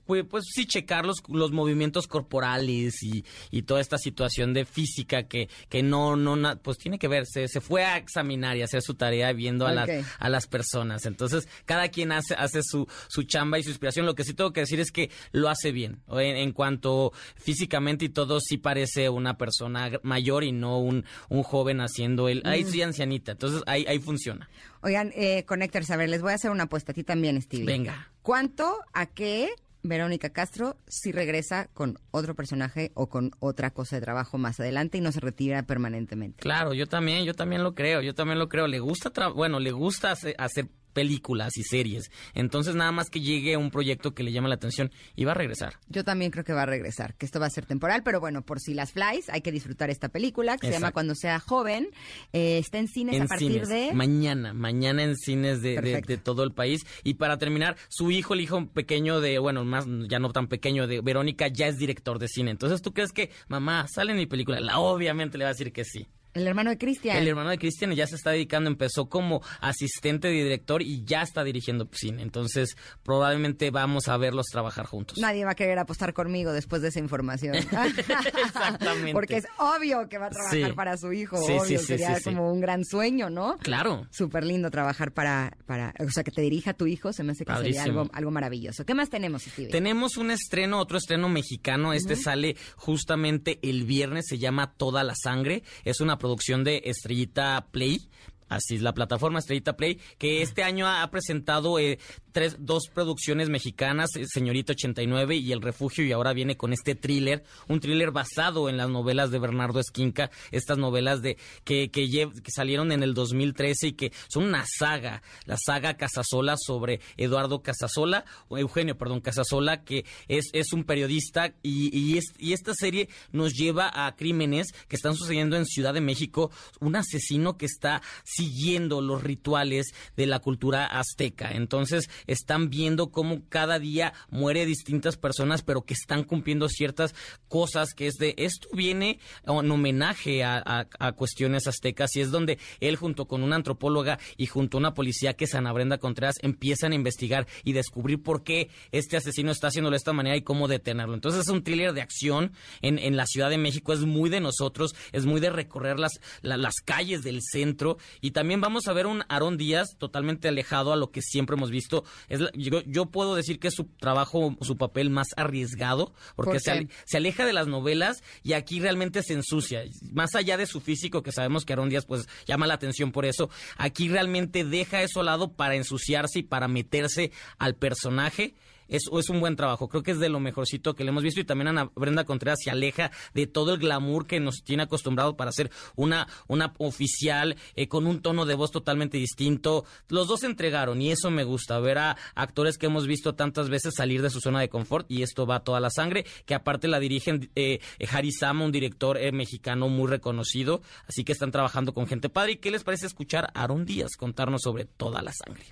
pues 0.06 0.44
sí 0.52 0.66
checar 0.66 1.04
los, 1.04 1.22
los 1.28 1.52
movimientos 1.52 2.06
corporales 2.06 3.02
y, 3.02 3.24
y 3.50 3.62
toda 3.62 3.80
esta 3.80 3.98
situación 3.98 4.54
de 4.54 4.64
física 4.64 5.24
que, 5.24 5.48
que 5.68 5.82
no, 5.82 6.16
no, 6.16 6.36
na- 6.36 6.56
pues 6.56 6.78
tiene 6.78 6.98
que 6.98 7.08
ver, 7.08 7.24
se, 7.26 7.48
se 7.48 7.60
fue 7.60 7.84
a 7.84 7.96
examinar 7.96 8.56
y 8.56 8.62
hacer 8.62 8.82
su 8.82 8.94
tarea 8.94 9.32
viendo 9.32 9.66
a, 9.66 9.72
las, 9.72 9.88
a 10.18 10.28
las 10.28 10.46
personas. 10.46 11.06
Entonces, 11.06 11.48
cada 11.64 11.88
quien 11.88 12.12
hace, 12.12 12.34
hace 12.34 12.60
su, 12.62 12.86
su 13.08 13.22
chamba 13.24 13.58
y 13.58 13.62
su 13.62 13.70
inspiración. 13.70 14.06
Lo 14.06 14.14
que 14.14 14.24
sí 14.24 14.34
tengo 14.34 14.52
que 14.52 14.60
decir 14.60 14.80
es 14.80 14.92
que 14.92 15.10
lo 15.32 15.48
hace 15.48 15.72
bien. 15.72 16.00
En, 16.10 16.36
en 16.36 16.52
cuanto 16.52 17.12
físicamente 17.36 18.04
y 18.06 18.08
todo, 18.08 18.38
sí 18.40 18.58
parece 18.58 19.08
una 19.08 19.36
persona 19.38 19.90
mayor 20.02 20.44
y 20.44 20.52
no 20.52 20.78
un, 20.78 21.04
un 21.28 21.42
joven 21.42 21.80
haciendo 21.80 22.28
el, 22.28 22.42
ay, 22.44 22.64
soy 22.64 22.82
ancianita. 22.82 23.32
Entonces, 23.32 23.62
ahí, 23.66 23.84
ahí 23.88 23.98
funciona. 23.98 24.48
Oigan, 24.82 25.12
eh, 25.16 25.44
Connectors, 25.46 25.90
a 25.90 25.96
ver, 25.96 26.08
les 26.08 26.22
voy 26.22 26.32
a 26.32 26.34
hacer 26.34 26.50
una 26.50 26.64
apuesta 26.64 26.92
a 26.92 26.94
ti 26.94 27.02
también, 27.02 27.40
Stevie. 27.42 27.64
Venga. 27.66 28.12
¿Cuánto 28.22 28.76
a 28.92 29.06
qué 29.06 29.48
Verónica 29.88 30.30
Castro 30.30 30.76
si 30.86 31.12
regresa 31.12 31.68
con 31.72 31.98
otro 32.10 32.34
personaje 32.34 32.90
o 32.94 33.08
con 33.08 33.32
otra 33.40 33.70
cosa 33.70 33.96
de 33.96 34.02
trabajo 34.02 34.38
más 34.38 34.60
adelante 34.60 34.98
y 34.98 35.00
no 35.00 35.12
se 35.12 35.20
retira 35.20 35.62
permanentemente? 35.64 36.40
Claro, 36.40 36.74
yo 36.74 36.86
también, 36.86 37.24
yo 37.24 37.34
también 37.34 37.62
lo 37.62 37.74
creo, 37.74 38.00
yo 38.02 38.14
también 38.14 38.38
lo 38.38 38.48
creo. 38.48 38.66
Le 38.66 38.80
gusta, 38.80 39.10
bueno, 39.28 39.60
le 39.60 39.72
gusta 39.72 40.12
hacer 40.12 40.68
películas 40.96 41.52
y 41.58 41.62
series. 41.62 42.10
Entonces, 42.32 42.74
nada 42.74 42.90
más 42.90 43.10
que 43.10 43.20
llegue 43.20 43.58
un 43.58 43.70
proyecto 43.70 44.14
que 44.14 44.22
le 44.22 44.32
llame 44.32 44.48
la 44.48 44.54
atención 44.54 44.90
y 45.14 45.26
va 45.26 45.32
a 45.32 45.34
regresar. 45.34 45.74
Yo 45.90 46.02
también 46.04 46.30
creo 46.30 46.42
que 46.42 46.54
va 46.54 46.62
a 46.62 46.66
regresar, 46.66 47.14
que 47.16 47.26
esto 47.26 47.38
va 47.38 47.44
a 47.46 47.50
ser 47.50 47.66
temporal, 47.66 48.02
pero 48.02 48.18
bueno, 48.18 48.40
por 48.40 48.60
si 48.60 48.72
las 48.72 48.92
flies, 48.92 49.28
hay 49.28 49.42
que 49.42 49.52
disfrutar 49.52 49.90
esta 49.90 50.08
película 50.08 50.56
que 50.56 50.68
se 50.68 50.72
llama. 50.72 50.92
Cuando 50.92 51.14
sea 51.14 51.38
joven. 51.38 51.90
Eh, 52.32 52.56
está 52.58 52.78
en 52.78 52.88
cines 52.88 53.20
a 53.20 53.26
partir 53.26 53.52
cines. 53.52 53.68
de... 53.68 53.92
Mañana, 53.92 54.54
mañana 54.54 55.02
en 55.02 55.16
cines 55.16 55.60
de, 55.60 55.78
de- 55.82 56.00
de 56.00 56.16
todo 56.16 56.42
el 56.42 56.52
país. 56.52 56.86
Y 57.04 57.14
para 57.14 57.36
terminar, 57.36 57.76
su 57.88 58.10
hijo, 58.10 58.32
el 58.32 58.40
hijo 58.40 58.66
pequeño 58.68 59.20
de, 59.20 59.38
bueno, 59.38 59.64
más, 59.66 59.84
ya 60.08 60.18
no 60.18 60.32
tan 60.32 60.46
pequeño 60.48 60.86
de 60.86 61.02
Verónica, 61.02 61.48
ya 61.48 61.66
es 61.66 61.76
director 61.76 62.18
de 62.18 62.28
cine. 62.28 62.50
Entonces, 62.52 62.80
¿tú 62.80 62.92
crees 62.94 63.12
que, 63.12 63.30
mamá, 63.48 63.86
sale 63.88 64.12
en 64.12 64.18
mi 64.18 64.26
película? 64.26 64.58
La, 64.60 64.78
obviamente 64.78 65.36
le 65.36 65.44
va 65.44 65.50
a 65.50 65.52
decir 65.52 65.72
que 65.72 65.84
sí. 65.84 66.06
El 66.36 66.46
hermano 66.46 66.70
de 66.70 66.78
Cristian. 66.78 67.16
El 67.16 67.28
hermano 67.28 67.50
de 67.50 67.58
Cristian 67.58 67.92
ya 67.94 68.06
se 68.06 68.14
está 68.16 68.30
dedicando, 68.30 68.68
empezó 68.70 69.08
como 69.08 69.42
asistente 69.60 70.28
de 70.28 70.34
director 70.34 70.82
y 70.82 71.04
ya 71.04 71.22
está 71.22 71.44
dirigiendo 71.44 71.88
cine. 71.92 72.22
Entonces, 72.22 72.76
probablemente 73.02 73.70
vamos 73.70 74.08
a 74.08 74.16
verlos 74.16 74.46
trabajar 74.52 74.86
juntos. 74.86 75.18
Nadie 75.18 75.44
va 75.44 75.52
a 75.52 75.54
querer 75.54 75.78
apostar 75.78 76.12
conmigo 76.12 76.52
después 76.52 76.82
de 76.82 76.88
esa 76.88 76.98
información. 76.98 77.54
Exactamente. 78.44 79.12
Porque 79.12 79.36
es 79.38 79.46
obvio 79.58 80.08
que 80.08 80.18
va 80.18 80.26
a 80.26 80.30
trabajar 80.30 80.70
Sí. 80.70 80.72
para 80.74 80.96
su 80.96 81.12
hijo. 81.12 81.36
Sí, 81.38 81.52
obvio, 81.52 81.78
sí, 81.78 81.86
sería 81.86 82.20
como 82.20 82.52
un 82.52 82.60
gran 82.60 82.84
sueño, 82.84 83.30
¿no? 83.30 83.56
Claro. 83.58 84.06
Súper 84.10 84.44
lindo 84.44 84.70
trabajar 84.70 85.12
para, 85.12 85.56
para, 85.66 85.94
o 85.98 86.10
sea, 86.10 86.22
que 86.24 86.30
te 86.30 86.42
dirija 86.42 86.74
tu 86.74 86.86
hijo, 86.86 87.12
se 87.12 87.22
me 87.22 87.32
hace 87.32 87.44
que 87.44 87.54
sería 87.56 87.82
algo, 87.84 88.08
algo 88.12 88.30
maravilloso. 88.30 88.84
¿Qué 88.84 88.94
más 88.94 89.10
tenemos, 89.10 89.42
Stevie? 89.42 89.70
Tenemos 89.70 90.16
un 90.16 90.30
estreno, 90.30 90.78
otro 90.80 90.98
estreno 90.98 91.28
mexicano. 91.28 91.92
Este 91.92 92.16
sale 92.16 92.56
justamente 92.76 93.58
el 93.62 93.84
viernes, 93.84 94.26
se 94.28 94.38
llama 94.38 94.72
Toda 94.76 95.02
la 95.04 95.14
Sangre. 95.14 95.62
Es 95.84 96.00
una 96.00 96.18
producción 96.26 96.64
de 96.64 96.82
Estrellita 96.84 97.68
Play. 97.70 98.08
Así 98.48 98.76
es 98.76 98.82
la 98.82 98.94
plataforma 98.94 99.38
Estrellita 99.38 99.76
Play, 99.76 100.00
que 100.18 100.42
este 100.42 100.62
año 100.62 100.86
ha 100.88 101.08
presentado 101.10 101.78
eh, 101.78 101.98
tres, 102.36 102.56
dos 102.58 102.90
producciones 102.92 103.48
mexicanas, 103.48 104.14
eh, 104.14 104.26
Señorita 104.26 104.74
89 104.74 105.36
y 105.36 105.52
El 105.52 105.62
Refugio, 105.62 106.04
y 106.04 106.12
ahora 106.12 106.34
viene 106.34 106.58
con 106.58 106.74
este 106.74 106.94
thriller, 106.94 107.42
un 107.66 107.80
thriller 107.80 108.10
basado 108.10 108.68
en 108.68 108.76
las 108.76 108.90
novelas 108.90 109.30
de 109.30 109.38
Bernardo 109.38 109.80
Esquinca, 109.80 110.30
estas 110.50 110.76
novelas 110.76 111.22
de 111.22 111.38
que, 111.64 111.90
que, 111.90 112.30
salieron 112.54 112.92
en 112.92 113.02
el 113.02 113.14
2013 113.14 113.86
y 113.86 113.92
que 113.94 114.12
son 114.28 114.44
una 114.44 114.66
saga, 114.66 115.22
la 115.46 115.56
saga 115.56 115.96
Casasola 115.96 116.56
sobre 116.58 117.00
Eduardo 117.16 117.62
Casasola, 117.62 118.26
o 118.48 118.58
Eugenio, 118.58 118.98
perdón, 118.98 119.22
Casasola, 119.22 119.82
que 119.82 120.04
es, 120.28 120.50
es 120.52 120.74
un 120.74 120.84
periodista 120.84 121.54
y, 121.62 122.20
y 122.38 122.52
esta 122.52 122.74
serie 122.74 123.08
nos 123.32 123.54
lleva 123.54 123.90
a 124.06 124.14
crímenes 124.14 124.74
que 124.88 124.96
están 124.96 125.14
sucediendo 125.14 125.56
en 125.56 125.64
Ciudad 125.64 125.94
de 125.94 126.02
México, 126.02 126.50
un 126.80 126.96
asesino 126.96 127.56
que 127.56 127.64
está 127.64 128.02
siguiendo 128.24 129.00
los 129.00 129.22
rituales 129.22 129.86
de 130.18 130.26
la 130.26 130.40
cultura 130.40 130.84
azteca. 130.84 131.52
Entonces 131.52 132.10
están 132.26 132.70
viendo 132.70 133.10
cómo 133.10 133.42
cada 133.48 133.78
día 133.78 134.12
muere 134.30 134.66
distintas 134.66 135.16
personas, 135.16 135.62
pero 135.62 135.82
que 135.82 135.94
están 135.94 136.24
cumpliendo 136.24 136.68
ciertas 136.68 137.14
cosas 137.48 137.94
que 137.94 138.06
es 138.06 138.14
de 138.14 138.34
esto 138.38 138.68
viene 138.72 139.18
en 139.46 139.70
homenaje 139.70 140.44
a, 140.44 140.62
a- 140.64 140.86
a 140.98 141.12
cuestiones 141.12 141.66
aztecas 141.66 142.14
y 142.16 142.20
es 142.20 142.30
donde 142.30 142.58
él 142.80 142.96
junto 142.96 143.26
con 143.26 143.42
una 143.42 143.56
antropóloga 143.56 144.18
y 144.36 144.46
junto 144.46 144.76
a 144.76 144.80
una 144.80 144.94
policía 144.94 145.34
que 145.34 145.44
es 145.44 145.54
Ana 145.54 145.72
Brenda 145.72 145.98
Contreras 145.98 146.36
empiezan 146.42 146.92
a 146.92 146.94
investigar 146.96 147.46
y 147.64 147.72
descubrir 147.72 148.22
por 148.22 148.42
qué 148.42 148.70
este 148.92 149.16
asesino 149.16 149.50
está 149.50 149.68
haciéndolo 149.68 149.92
de 149.94 149.98
esta 149.98 150.12
manera 150.12 150.36
y 150.36 150.42
cómo 150.42 150.68
detenerlo. 150.68 151.14
Entonces 151.14 151.42
es 151.42 151.48
un 151.48 151.62
thriller 151.62 151.92
de 151.92 152.02
acción 152.02 152.52
en, 152.82 152.98
en 152.98 153.16
la 153.16 153.26
Ciudad 153.26 153.50
de 153.50 153.58
México, 153.58 153.92
es 153.92 154.00
muy 154.00 154.30
de 154.30 154.40
nosotros, 154.40 154.94
es 155.12 155.26
muy 155.26 155.40
de 155.40 155.50
recorrer 155.50 155.98
las, 155.98 156.12
la- 156.42 156.56
las 156.56 156.74
calles 156.84 157.22
del 157.22 157.40
centro 157.42 157.98
y 158.20 158.32
también 158.32 158.60
vamos 158.60 158.86
a 158.88 158.92
ver 158.92 159.06
un 159.06 159.22
Aarón 159.28 159.56
Díaz 159.56 159.96
totalmente 159.98 160.48
alejado 160.48 160.92
a 160.92 160.96
lo 160.96 161.10
que 161.10 161.22
siempre 161.22 161.56
hemos 161.56 161.70
visto. 161.70 162.04
Es 162.28 162.40
la- 162.40 162.50
yo, 162.54 162.82
yo 162.82 163.06
puedo 163.06 163.34
decir 163.34 163.58
que 163.58 163.68
es 163.68 163.74
su 163.74 163.84
trabajo, 163.84 164.56
su 164.60 164.76
papel 164.76 165.10
más 165.10 165.28
arriesgado, 165.36 166.12
porque 166.34 166.52
¿Por 166.52 166.60
se, 167.06 167.16
aleja 167.16 167.46
de 167.46 167.52
las 167.52 167.66
novelas 167.66 168.22
y 168.42 168.52
aquí 168.54 168.80
realmente 168.80 169.22
se 169.22 169.34
ensucia. 169.34 169.84
Más 170.12 170.34
allá 170.34 170.56
de 170.56 170.66
su 170.66 170.80
físico, 170.80 171.22
que 171.22 171.32
sabemos 171.32 171.64
que 171.64 171.72
Aarón 171.72 171.88
Díaz 171.88 172.04
pues 172.06 172.28
llama 172.46 172.66
la 172.66 172.74
atención 172.74 173.12
por 173.12 173.24
eso, 173.26 173.50
aquí 173.76 174.08
realmente 174.08 174.64
deja 174.64 175.02
eso 175.02 175.20
al 175.20 175.26
lado 175.26 175.52
para 175.52 175.74
ensuciarse 175.76 176.40
y 176.40 176.42
para 176.42 176.68
meterse 176.68 177.32
al 177.58 177.74
personaje. 177.74 178.54
Es, 178.88 179.02
es 179.12 179.28
un 179.28 179.40
buen 179.40 179.56
trabajo, 179.56 179.88
creo 179.88 180.02
que 180.02 180.12
es 180.12 180.18
de 180.18 180.28
lo 180.28 180.40
mejorcito 180.40 180.94
que 180.94 181.04
le 181.04 181.10
hemos 181.10 181.22
visto 181.22 181.40
y 181.40 181.44
también 181.44 181.68
Ana 181.68 181.90
Brenda 181.94 182.24
Contreras 182.24 182.58
se 182.62 182.70
aleja 182.70 183.10
de 183.34 183.46
todo 183.46 183.74
el 183.74 183.80
glamour 183.80 184.26
que 184.26 184.40
nos 184.40 184.62
tiene 184.62 184.84
acostumbrado 184.84 185.36
para 185.36 185.52
ser 185.52 185.70
una, 185.96 186.26
una 186.48 186.72
oficial 186.78 187.56
eh, 187.74 187.88
con 187.88 188.06
un 188.06 188.20
tono 188.20 188.46
de 188.46 188.54
voz 188.54 188.70
totalmente 188.70 189.18
distinto. 189.18 189.84
Los 190.08 190.28
dos 190.28 190.40
se 190.40 190.46
entregaron 190.46 191.00
y 191.02 191.10
eso 191.10 191.30
me 191.30 191.44
gusta, 191.44 191.78
ver 191.78 191.98
a 191.98 192.16
actores 192.34 192.78
que 192.78 192.86
hemos 192.86 193.06
visto 193.06 193.34
tantas 193.34 193.68
veces 193.68 193.94
salir 193.96 194.22
de 194.22 194.30
su 194.30 194.40
zona 194.40 194.60
de 194.60 194.68
confort 194.68 195.10
y 195.10 195.22
esto 195.22 195.46
va 195.46 195.60
toda 195.60 195.80
la 195.80 195.90
sangre, 195.90 196.24
que 196.44 196.54
aparte 196.54 196.88
la 196.88 197.00
dirigen 197.00 197.50
eh, 197.54 197.80
Harry 198.10 198.32
Sama, 198.32 198.64
un 198.64 198.72
director 198.72 199.16
eh, 199.18 199.32
mexicano 199.32 199.88
muy 199.88 200.08
reconocido, 200.08 200.82
así 201.08 201.24
que 201.24 201.32
están 201.32 201.50
trabajando 201.50 201.92
con 201.92 202.06
gente 202.06 202.28
padre. 202.28 202.52
¿Y 202.52 202.56
qué 202.56 202.70
les 202.70 202.84
parece 202.84 203.06
escuchar 203.06 203.50
a 203.54 203.62
Aaron 203.62 203.84
Díaz 203.84 204.16
contarnos 204.16 204.62
sobre 204.62 204.84
toda 204.84 205.22
la 205.22 205.32
sangre? 205.32 205.64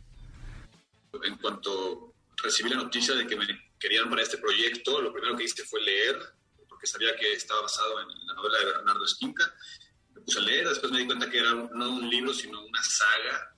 En 1.25 1.37
cuanto 1.39 2.14
recibí 2.45 2.71
la 2.71 2.77
noticia 2.77 3.15
de 3.15 3.27
que 3.27 3.37
me 3.37 3.47
querían 3.79 4.09
para 4.09 4.23
este 4.23 4.39
proyecto, 4.39 5.01
lo 5.01 5.13
primero 5.13 5.37
que 5.37 5.45
hice 5.45 5.65
fue 5.65 5.81
leer, 5.81 6.19
porque 6.69 6.87
sabía 6.87 7.17
que 7.17 7.33
estaba 7.33 7.63
basado 7.63 8.01
en 8.01 8.09
la 8.27 8.35
novela 8.35 8.59
de 8.59 8.65
Bernardo 8.67 9.05
Esquinca. 9.05 9.53
Me 10.15 10.21
puse 10.21 10.39
a 10.39 10.43
leer, 10.43 10.69
después 10.69 10.93
me 10.93 10.99
di 10.99 11.07
cuenta 11.07 11.29
que 11.29 11.39
era 11.39 11.53
no 11.53 11.91
un 11.91 12.09
libro, 12.09 12.33
sino 12.33 12.65
una 12.65 12.83
saga, 12.83 13.57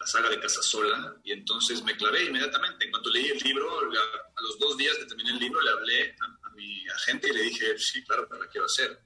la 0.00 0.06
saga 0.06 0.30
de 0.30 0.40
Casasola, 0.40 1.16
y 1.24 1.32
entonces 1.32 1.82
me 1.82 1.96
clavé 1.96 2.24
inmediatamente. 2.24 2.84
En 2.84 2.90
cuanto 2.90 3.10
leí 3.10 3.28
el 3.28 3.38
libro, 3.38 3.80
a 3.80 4.42
los 4.42 4.58
dos 4.58 4.76
días 4.76 4.96
que 4.96 5.06
terminé 5.06 5.30
el 5.30 5.38
libro, 5.38 5.60
le 5.60 5.70
hablé 5.70 6.16
a, 6.20 6.46
a 6.46 6.50
mi 6.54 6.88
agente 6.88 7.28
y 7.28 7.32
le 7.32 7.42
dije, 7.42 7.78
sí, 7.78 8.02
claro, 8.04 8.28
la 8.30 8.48
quiero 8.48 8.66
hacer. 8.66 9.00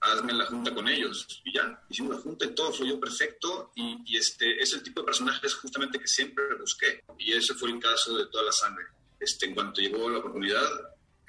Hazme 0.00 0.32
la 0.32 0.46
junta 0.46 0.74
con 0.74 0.88
ellos. 0.88 1.26
Y 1.44 1.52
ya, 1.54 1.82
hicimos 1.88 2.16
la 2.16 2.22
junta 2.22 2.44
y 2.44 2.54
todo 2.54 2.72
fluyó 2.72 2.98
perfecto. 3.00 3.72
Y, 3.74 4.16
este 4.16 4.60
es 4.60 4.72
el 4.72 4.82
tipo 4.82 5.00
de 5.00 5.06
personajes 5.06 5.54
justamente 5.54 5.98
que 5.98 6.06
siempre 6.06 6.44
busqué. 6.58 7.04
Y 7.18 7.32
ese 7.32 7.54
fue 7.54 7.70
el 7.70 7.80
caso 7.80 8.16
de 8.16 8.26
toda 8.26 8.44
la 8.44 8.52
sangre. 8.52 8.84
Este, 9.20 9.46
en 9.46 9.54
cuanto 9.54 9.80
llegó 9.80 10.08
la 10.08 10.18
oportunidad, 10.18 10.68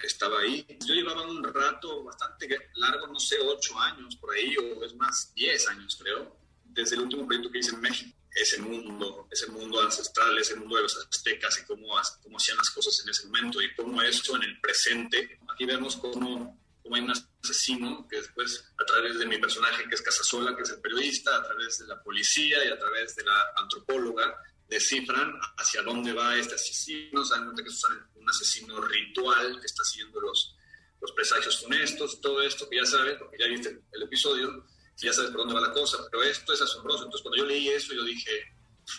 estaba 0.03 0.39
ahí. 0.39 0.65
Yo 0.85 0.93
llevaba 0.93 1.23
un 1.23 1.43
rato 1.43 2.03
bastante 2.03 2.69
largo, 2.75 3.07
no 3.07 3.19
sé, 3.19 3.37
ocho 3.41 3.77
años 3.79 4.15
por 4.15 4.33
ahí, 4.33 4.55
o 4.57 4.83
es 4.83 4.95
más, 4.95 5.33
diez 5.35 5.67
años 5.67 5.97
creo, 6.01 6.37
desde 6.63 6.95
el 6.95 7.03
último 7.03 7.25
proyecto 7.25 7.51
que 7.51 7.59
hice 7.59 7.75
en 7.75 7.81
México. 7.81 8.15
Ese 8.31 8.61
mundo, 8.61 9.27
ese 9.31 9.47
mundo 9.47 9.81
ancestral, 9.81 10.37
ese 10.37 10.55
mundo 10.55 10.75
de 10.77 10.83
los 10.83 10.95
aztecas 10.95 11.59
y 11.59 11.65
cómo, 11.65 11.87
cómo 12.21 12.37
hacían 12.37 12.57
las 12.57 12.69
cosas 12.69 13.01
en 13.03 13.09
ese 13.09 13.25
momento 13.25 13.59
y 13.59 13.73
cómo 13.75 14.01
eso 14.03 14.35
en 14.35 14.43
el 14.43 14.59
presente. 14.61 15.39
Aquí 15.51 15.65
vemos 15.65 15.97
cómo 15.97 16.57
como 16.89 16.95
hay 16.95 17.03
un 17.03 17.13
asesino 17.43 18.07
que 18.09 18.17
después, 18.17 18.65
a 18.79 18.85
través 18.85 19.19
de 19.19 19.27
mi 19.27 19.37
personaje 19.37 19.87
que 19.87 19.93
es 19.93 20.01
Casasola, 20.01 20.55
que 20.55 20.63
es 20.63 20.71
el 20.71 20.81
periodista, 20.81 21.37
a 21.37 21.43
través 21.43 21.77
de 21.77 21.85
la 21.85 22.01
policía 22.01 22.65
y 22.65 22.69
a 22.69 22.79
través 22.79 23.15
de 23.15 23.23
la 23.23 23.43
antropóloga, 23.57 24.35
descifran 24.67 25.33
hacia 25.57 25.83
dónde 25.83 26.13
va 26.13 26.35
este 26.35 26.55
asesino, 26.55 27.23
saben 27.23 27.55
que 27.55 27.61
es 27.61 27.81
un 28.15 28.27
asesino 28.27 28.81
ritual 28.81 29.59
que 29.59 29.67
está 29.67 29.83
siguiendo 29.83 30.19
los, 30.19 30.55
los 30.99 31.11
presagios 31.11 31.61
funestos, 31.61 32.19
todo 32.21 32.41
esto 32.41 32.67
que 32.67 32.77
ya 32.77 32.85
sabes, 32.85 33.17
porque 33.19 33.37
ya 33.39 33.47
viste 33.47 33.79
el 33.91 34.03
episodio, 34.03 34.65
ya 34.97 35.13
sabes 35.13 35.29
por 35.29 35.41
dónde 35.41 35.53
va 35.53 35.61
la 35.61 35.71
cosa, 35.71 35.97
pero 36.09 36.23
esto 36.23 36.53
es 36.53 36.61
asombroso. 36.61 37.03
Entonces, 37.03 37.21
cuando 37.21 37.37
yo 37.37 37.45
leí 37.45 37.69
eso, 37.69 37.93
yo 37.93 38.03
dije, 38.03 38.31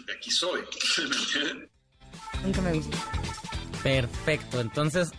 de 0.07 0.13
aquí 0.13 0.31
soy. 0.31 0.63
Nunca 2.43 2.61
me 2.61 2.73
visto. 2.73 2.97
Perfecto, 3.83 4.61
entonces 4.61 5.11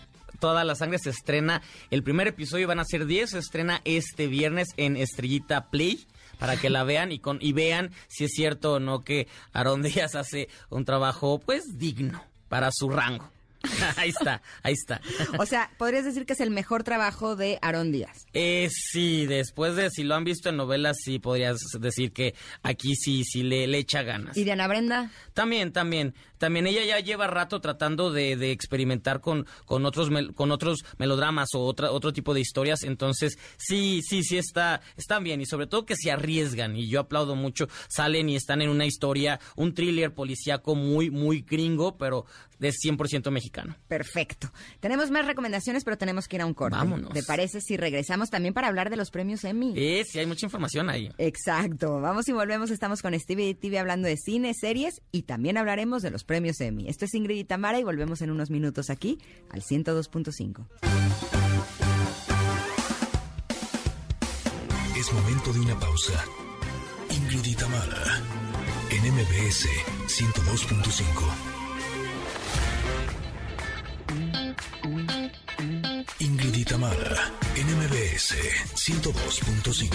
Toda 0.41 0.63
la 0.63 0.73
Sangre 0.73 0.97
se 0.97 1.11
estrena. 1.11 1.61
El 1.91 2.01
primer 2.01 2.27
episodio 2.27 2.67
van 2.67 2.79
a 2.79 2.83
ser 2.83 3.05
10, 3.05 3.29
se 3.29 3.37
estrena 3.37 3.79
este 3.85 4.25
viernes 4.25 4.69
en 4.75 4.97
Estrellita 4.97 5.69
Play 5.69 6.07
para 6.39 6.57
que 6.57 6.71
la 6.71 6.83
vean 6.83 7.11
y 7.11 7.19
con 7.19 7.37
y 7.39 7.53
vean 7.53 7.91
si 8.07 8.23
es 8.23 8.31
cierto 8.31 8.73
o 8.73 8.79
no 8.79 9.03
que 9.03 9.27
Aaron 9.53 9.81
Díaz 9.83 10.15
hace 10.15 10.49
un 10.71 10.83
trabajo 10.83 11.39
pues 11.39 11.77
digno 11.77 12.23
para 12.49 12.71
su 12.73 12.89
rango. 12.89 13.31
ahí 13.97 14.09
está, 14.09 14.41
ahí 14.63 14.73
está. 14.73 14.99
O 15.37 15.45
sea, 15.45 15.69
podrías 15.77 16.05
decir 16.05 16.25
que 16.25 16.33
es 16.33 16.39
el 16.39 16.49
mejor 16.49 16.83
trabajo 16.83 17.35
de 17.35 17.59
Aaron 17.61 17.91
Díaz. 17.91 18.25
Eh, 18.33 18.67
sí, 18.71 19.27
después 19.27 19.75
de 19.75 19.91
si 19.91 20.03
lo 20.03 20.15
han 20.15 20.23
visto 20.23 20.49
en 20.49 20.57
novelas, 20.57 20.97
sí 21.03 21.19
podrías 21.19 21.59
decir 21.79 22.11
que 22.11 22.33
aquí 22.63 22.95
sí, 22.95 23.23
sí 23.23 23.43
le, 23.43 23.67
le 23.67 23.77
echa 23.77 24.01
ganas. 24.01 24.35
¿Y 24.35 24.43
Diana 24.43 24.67
Brenda? 24.67 25.11
También, 25.35 25.71
también. 25.71 26.15
También 26.41 26.65
ella 26.65 26.83
ya 26.83 26.99
lleva 26.99 27.27
rato 27.27 27.61
tratando 27.61 28.11
de, 28.11 28.35
de 28.35 28.51
experimentar 28.51 29.21
con, 29.21 29.45
con, 29.65 29.85
otros, 29.85 30.09
con 30.33 30.51
otros 30.51 30.83
melodramas 30.97 31.49
o 31.53 31.59
otra, 31.59 31.91
otro 31.91 32.13
tipo 32.13 32.33
de 32.33 32.41
historias. 32.41 32.81
Entonces, 32.81 33.37
sí, 33.59 34.01
sí, 34.01 34.23
sí 34.23 34.39
está, 34.39 34.81
están 34.97 35.23
bien. 35.23 35.39
Y 35.39 35.45
sobre 35.45 35.67
todo 35.67 35.85
que 35.85 35.95
se 35.95 36.09
arriesgan. 36.09 36.75
Y 36.75 36.89
yo 36.89 36.99
aplaudo 36.99 37.35
mucho. 37.35 37.67
Salen 37.89 38.27
y 38.27 38.35
están 38.35 38.63
en 38.63 38.69
una 38.69 38.87
historia, 38.87 39.39
un 39.55 39.75
thriller 39.75 40.15
policíaco 40.15 40.73
muy, 40.73 41.11
muy 41.11 41.41
gringo, 41.41 41.95
pero 41.99 42.25
de 42.57 42.71
100% 42.71 43.29
mexicano. 43.29 43.75
Perfecto. 43.87 44.51
Tenemos 44.79 45.11
más 45.11 45.27
recomendaciones, 45.27 45.83
pero 45.83 45.99
tenemos 45.99 46.27
que 46.27 46.37
ir 46.37 46.41
a 46.41 46.47
un 46.47 46.55
corte. 46.55 46.75
Vámonos. 46.75 47.13
¿Te 47.13 47.21
parece 47.21 47.61
si 47.61 47.77
regresamos 47.77 48.31
también 48.31 48.55
para 48.55 48.67
hablar 48.67 48.89
de 48.89 48.97
los 48.97 49.11
premios 49.11 49.43
Emmy? 49.43 49.75
Sí, 50.05 50.17
hay 50.17 50.25
mucha 50.25 50.47
información 50.47 50.89
ahí. 50.89 51.11
Exacto. 51.19 52.01
Vamos 52.01 52.27
y 52.29 52.31
volvemos. 52.31 52.71
Estamos 52.71 53.03
con 53.03 53.19
Stevie 53.19 53.53
TV 53.53 53.77
hablando 53.77 54.07
de 54.07 54.17
cine, 54.17 54.53
series 54.55 55.01
y 55.11 55.23
también 55.23 55.57
hablaremos 55.57 56.01
de 56.01 56.09
los 56.09 56.23
premios 56.23 56.30
Emmy. 56.33 56.87
Esto 56.87 57.05
es 57.05 57.13
Ingrid 57.13 57.37
y 57.37 57.43
Tamara 57.43 57.79
y 57.79 57.83
volvemos 57.83 58.21
en 58.21 58.31
unos 58.31 58.49
minutos 58.49 58.89
aquí 58.89 59.19
al 59.49 59.61
102.5. 59.61 60.67
Es 64.97 65.13
momento 65.13 65.53
de 65.53 65.59
una 65.59 65.79
pausa. 65.79 66.23
Ingrid 67.09 67.45
y 67.45 67.55
Tamara 67.55 68.21
en 68.91 69.13
MBS 69.13 69.67
102.5. 70.07 71.51
Ingrid 76.19 76.55
y 76.55 76.65
Tamara, 76.65 77.31
NMBS 77.55 78.35
102.5. 78.75 79.89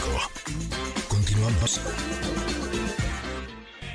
Continuamos. 1.08 1.80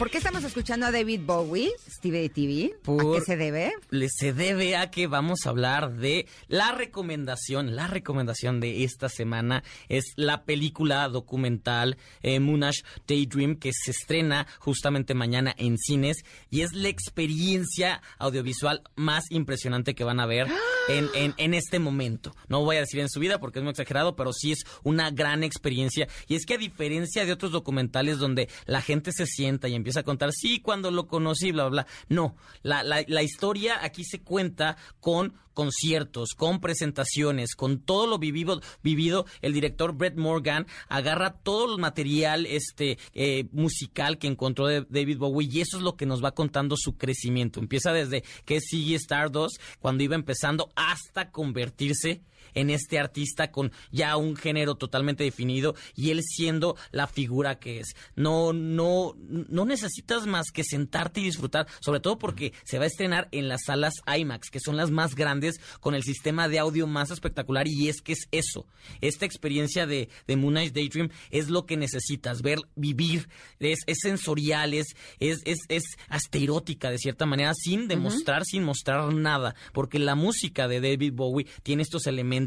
¿Por 0.02 0.10
qué 0.10 0.18
estamos 0.18 0.43
escuchando 0.43 0.88
a 0.88 0.91
David 0.91 1.22
Bowie, 1.28 1.70
Steve 1.88 2.28
TV? 2.30 2.74
¿A 2.88 3.14
qué 3.14 3.22
se 3.24 3.38
debe? 3.38 3.72
Se 4.10 4.34
debe 4.34 4.76
a 4.76 4.89
que 4.89 5.06
vamos 5.06 5.45
a 5.45 5.49
hablar 5.49 5.93
de 5.93 6.26
la 6.47 6.72
recomendación, 6.72 7.76
la 7.76 7.86
recomendación 7.86 8.60
de 8.60 8.84
esta 8.84 9.10
semana 9.10 9.64
es 9.89 10.06
la 10.16 10.43
película 10.43 11.08
documental 11.08 11.97
eh, 12.24 12.39
Monash 12.39 12.82
Daydream 13.08 13.58
que 13.58 13.70
se 13.74 13.91
estrena 13.91 14.47
justamente 14.58 15.14
mañana 15.14 15.54
en 15.56 15.78
cines 15.78 16.26
y 16.49 16.62
es 16.62 16.74
la 16.74 16.89
experiencia 16.89 18.02
audiovisual 18.18 18.82
más 18.95 19.26
impresionante 19.30 19.93
que 19.93 20.04
van 20.04 20.20
a 20.20 20.26
ver 20.26 20.47
en, 20.88 21.10
en, 21.14 21.34
en 21.38 21.54
este 21.54 21.80
momento. 21.80 22.36
No 22.48 22.64
voy 22.64 22.78
a 22.78 22.82
decir 22.82 23.00
en 23.00 23.10
su 23.10 23.20
vida 23.20 23.40
porque 23.40 23.60
es 23.60 23.64
muy 23.64 23.72
exagerado, 23.72 24.16
pero 24.16 24.34
sí 24.34 24.52
es 24.52 24.66
una 24.84 25.12
gran 25.12 25.44
experiencia 25.44 26.08
y 26.28 26.36
es 26.36 26.46
que 26.46 26.56
a 26.56 26.58
diferencia 26.58 27.26
de 27.26 27.32
otros 27.32 27.52
documentales 27.52 28.18
donde 28.18 28.50
la 28.66 28.82
gente 28.82 29.12
se 29.12 29.26
sienta 29.26 29.68
y 29.68 29.76
empieza 29.76 30.02
a 30.02 30.04
contar, 30.04 30.32
sí, 30.32 30.60
cuando 30.60 30.92
lo 30.92 31.08
conocí, 31.08 31.52
bla, 31.52 31.68
bla, 31.68 31.84
bla. 31.84 31.88
No, 32.10 32.36
la, 32.64 32.84
la, 32.84 33.04
la 33.08 33.24
historia 33.24 33.84
aquí 33.84 34.04
se 34.04 34.22
cuenta 34.22 34.78
con 35.00 35.34
conciertos, 35.54 36.30
con 36.36 36.60
presentaciones, 36.60 37.56
con 37.56 37.80
todo 37.80 38.08
lo 38.08 38.18
vivido, 38.18 38.62
vivido 38.84 39.26
el 39.41 39.54
director 39.54 39.93
Brett 39.93 40.18
Morgan 40.18 40.68
agarra 40.88 41.34
todo 41.34 41.74
el 41.74 41.80
material 41.80 42.45
este 42.45 42.97
eh, 43.14 43.45
musical 43.52 44.18
que 44.18 44.28
encontró 44.28 44.68
de 44.68 44.86
David 44.89 45.18
Bowie 45.18 45.49
y 45.52 45.62
eso 45.62 45.78
es 45.78 45.84
lo 45.84 45.95
que 45.95 46.06
nos 46.06 46.24
va 46.24 46.32
contando 46.32 46.76
su 46.78 46.97
crecimiento. 46.97 47.60
Empieza 47.60 47.93
desde 47.93 48.24
que 48.45 48.60
Ziggy 48.62 48.95
Stardust 48.95 49.60
cuando 49.80 50.04
iba 50.04 50.16
empezando 50.16 50.70
hasta 50.76 51.32
convertirse 51.32 52.22
en 52.54 52.70
este 52.70 52.99
artista 52.99 53.52
con 53.52 53.72
ya 53.91 54.18
un 54.18 54.36
género 54.36 54.76
totalmente 54.76 55.24
definido 55.24 55.76
y 55.95 56.12
él 56.12 56.22
siendo 56.24 56.76
la 56.91 57.08
figura 57.08 57.60
que 57.60 57.80
es. 57.80 57.95
No, 58.16 58.54
no, 58.54 59.16
no 59.18 59.66
necesitas 59.66 60.26
más 60.28 60.52
que 60.52 60.64
sentarte 60.64 61.22
y 61.22 61.26
disfrutar, 61.26 61.68
sobre 61.80 61.99
todo 61.99 62.18
porque 62.18 62.54
se 62.64 62.78
va 62.78 62.86
a 62.86 62.88
estrenar 62.88 63.28
en 63.32 63.47
las 63.47 63.62
salas 63.66 63.93
IMAX, 64.06 64.49
que 64.49 64.60
son 64.60 64.78
las 64.78 64.91
más 64.91 65.16
grandes, 65.16 65.60
con 65.80 65.95
el 65.95 66.04
sistema 66.04 66.47
de 66.47 66.60
audio 66.60 66.88
más 66.88 67.12
espectacular, 67.12 67.68
y 67.68 67.89
es 67.89 68.02
que 68.02 68.14
es 68.14 68.28
eso. 68.32 68.66
Esta 69.02 69.26
experiencia 69.26 69.86
de, 69.86 70.10
de 70.28 70.36
Moon 70.36 70.54
Knight 70.54 70.74
Daydream 70.74 71.10
es 71.30 71.49
lo 71.49 71.66
que 71.66 71.78
necesitas, 71.78 72.41
ver, 72.41 72.60
vivir, 72.76 73.30
es, 73.60 73.80
es 73.88 73.99
sensorial, 74.02 74.74
es, 74.74 74.95
es, 75.20 75.41
es, 75.45 75.60
es 75.70 75.84
hasta 76.10 76.38
erótica 76.38 76.89
de 76.89 76.97
cierta 76.97 77.26
manera, 77.26 77.54
sin 77.54 77.88
demostrar, 77.88 78.43
sin 78.45 78.64
mostrar 78.64 79.14
nada, 79.14 79.56
porque 79.74 79.99
la 79.99 80.16
música 80.16 80.68
de 80.68 80.82
David 80.82 81.14
Bowie 81.14 81.47
tiene 81.64 81.84
estos 81.84 82.08
elementos 82.08 82.41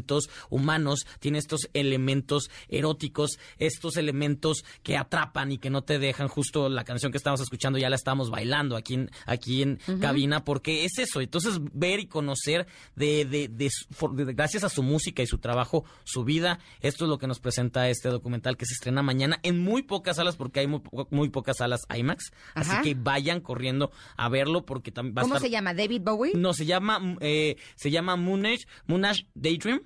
humanos, 0.49 1.05
tiene 1.19 1.37
estos 1.37 1.69
elementos 1.73 2.49
eróticos, 2.67 3.39
estos 3.57 3.97
elementos 3.97 4.63
que 4.83 4.97
atrapan 4.97 5.51
y 5.51 5.57
que 5.57 5.69
no 5.69 5.83
te 5.83 5.99
dejan. 5.99 6.27
Justo 6.27 6.69
la 6.69 6.83
canción 6.83 7.11
que 7.11 7.17
estamos 7.17 7.39
escuchando 7.41 7.79
ya 7.79 7.89
la 7.89 7.95
estamos 7.95 8.29
bailando 8.29 8.75
aquí 8.75 8.95
en, 8.95 9.11
aquí 9.25 9.61
en 9.61 9.79
cabina, 10.01 10.43
porque 10.43 10.85
es 10.85 10.97
eso. 10.97 11.21
Entonces, 11.21 11.59
ver 11.73 11.99
y 11.99 12.07
conocer 12.07 12.67
de, 12.95 13.25
de, 13.25 13.47
de 13.47 13.69
de- 14.25 14.33
gracias 14.33 14.63
a 14.63 14.69
su 14.69 14.83
música 14.83 15.21
y 15.23 15.27
su 15.27 15.37
trabajo, 15.37 15.85
su 16.03 16.23
vida, 16.23 16.59
esto 16.81 17.05
es 17.05 17.09
lo 17.09 17.17
que 17.17 17.27
nos 17.27 17.39
presenta 17.39 17.89
este 17.89 18.09
documental 18.09 18.57
que 18.57 18.65
se 18.65 18.73
estrena 18.73 19.01
mañana 19.03 19.39
en 19.43 19.59
muy 19.59 19.83
pocas 19.83 20.17
salas, 20.17 20.35
porque 20.35 20.59
hay 20.61 20.67
muy, 20.67 20.79
po- 20.79 21.07
muy 21.11 21.29
pocas 21.29 21.57
salas 21.57 21.81
IMAX. 21.95 22.31
Ajá. 22.53 22.79
Así 22.79 22.89
que 22.89 22.95
vayan 22.99 23.39
corriendo 23.41 23.91
a 24.17 24.29
verlo, 24.29 24.65
porque 24.65 24.91
también 24.91 25.15
va 25.17 25.21
a 25.21 25.23
¿Cómo 25.23 25.35
estar. 25.35 25.47
se 25.47 25.51
llama? 25.51 25.73
¿David 25.73 26.01
Bowie? 26.03 26.33
No, 26.35 26.53
se 26.53 26.65
llama, 26.65 27.17
eh, 27.21 27.55
se 27.75 27.91
llama 27.91 28.15
Moonage, 28.15 28.65
Moonage 28.87 29.27
Daydream 29.35 29.81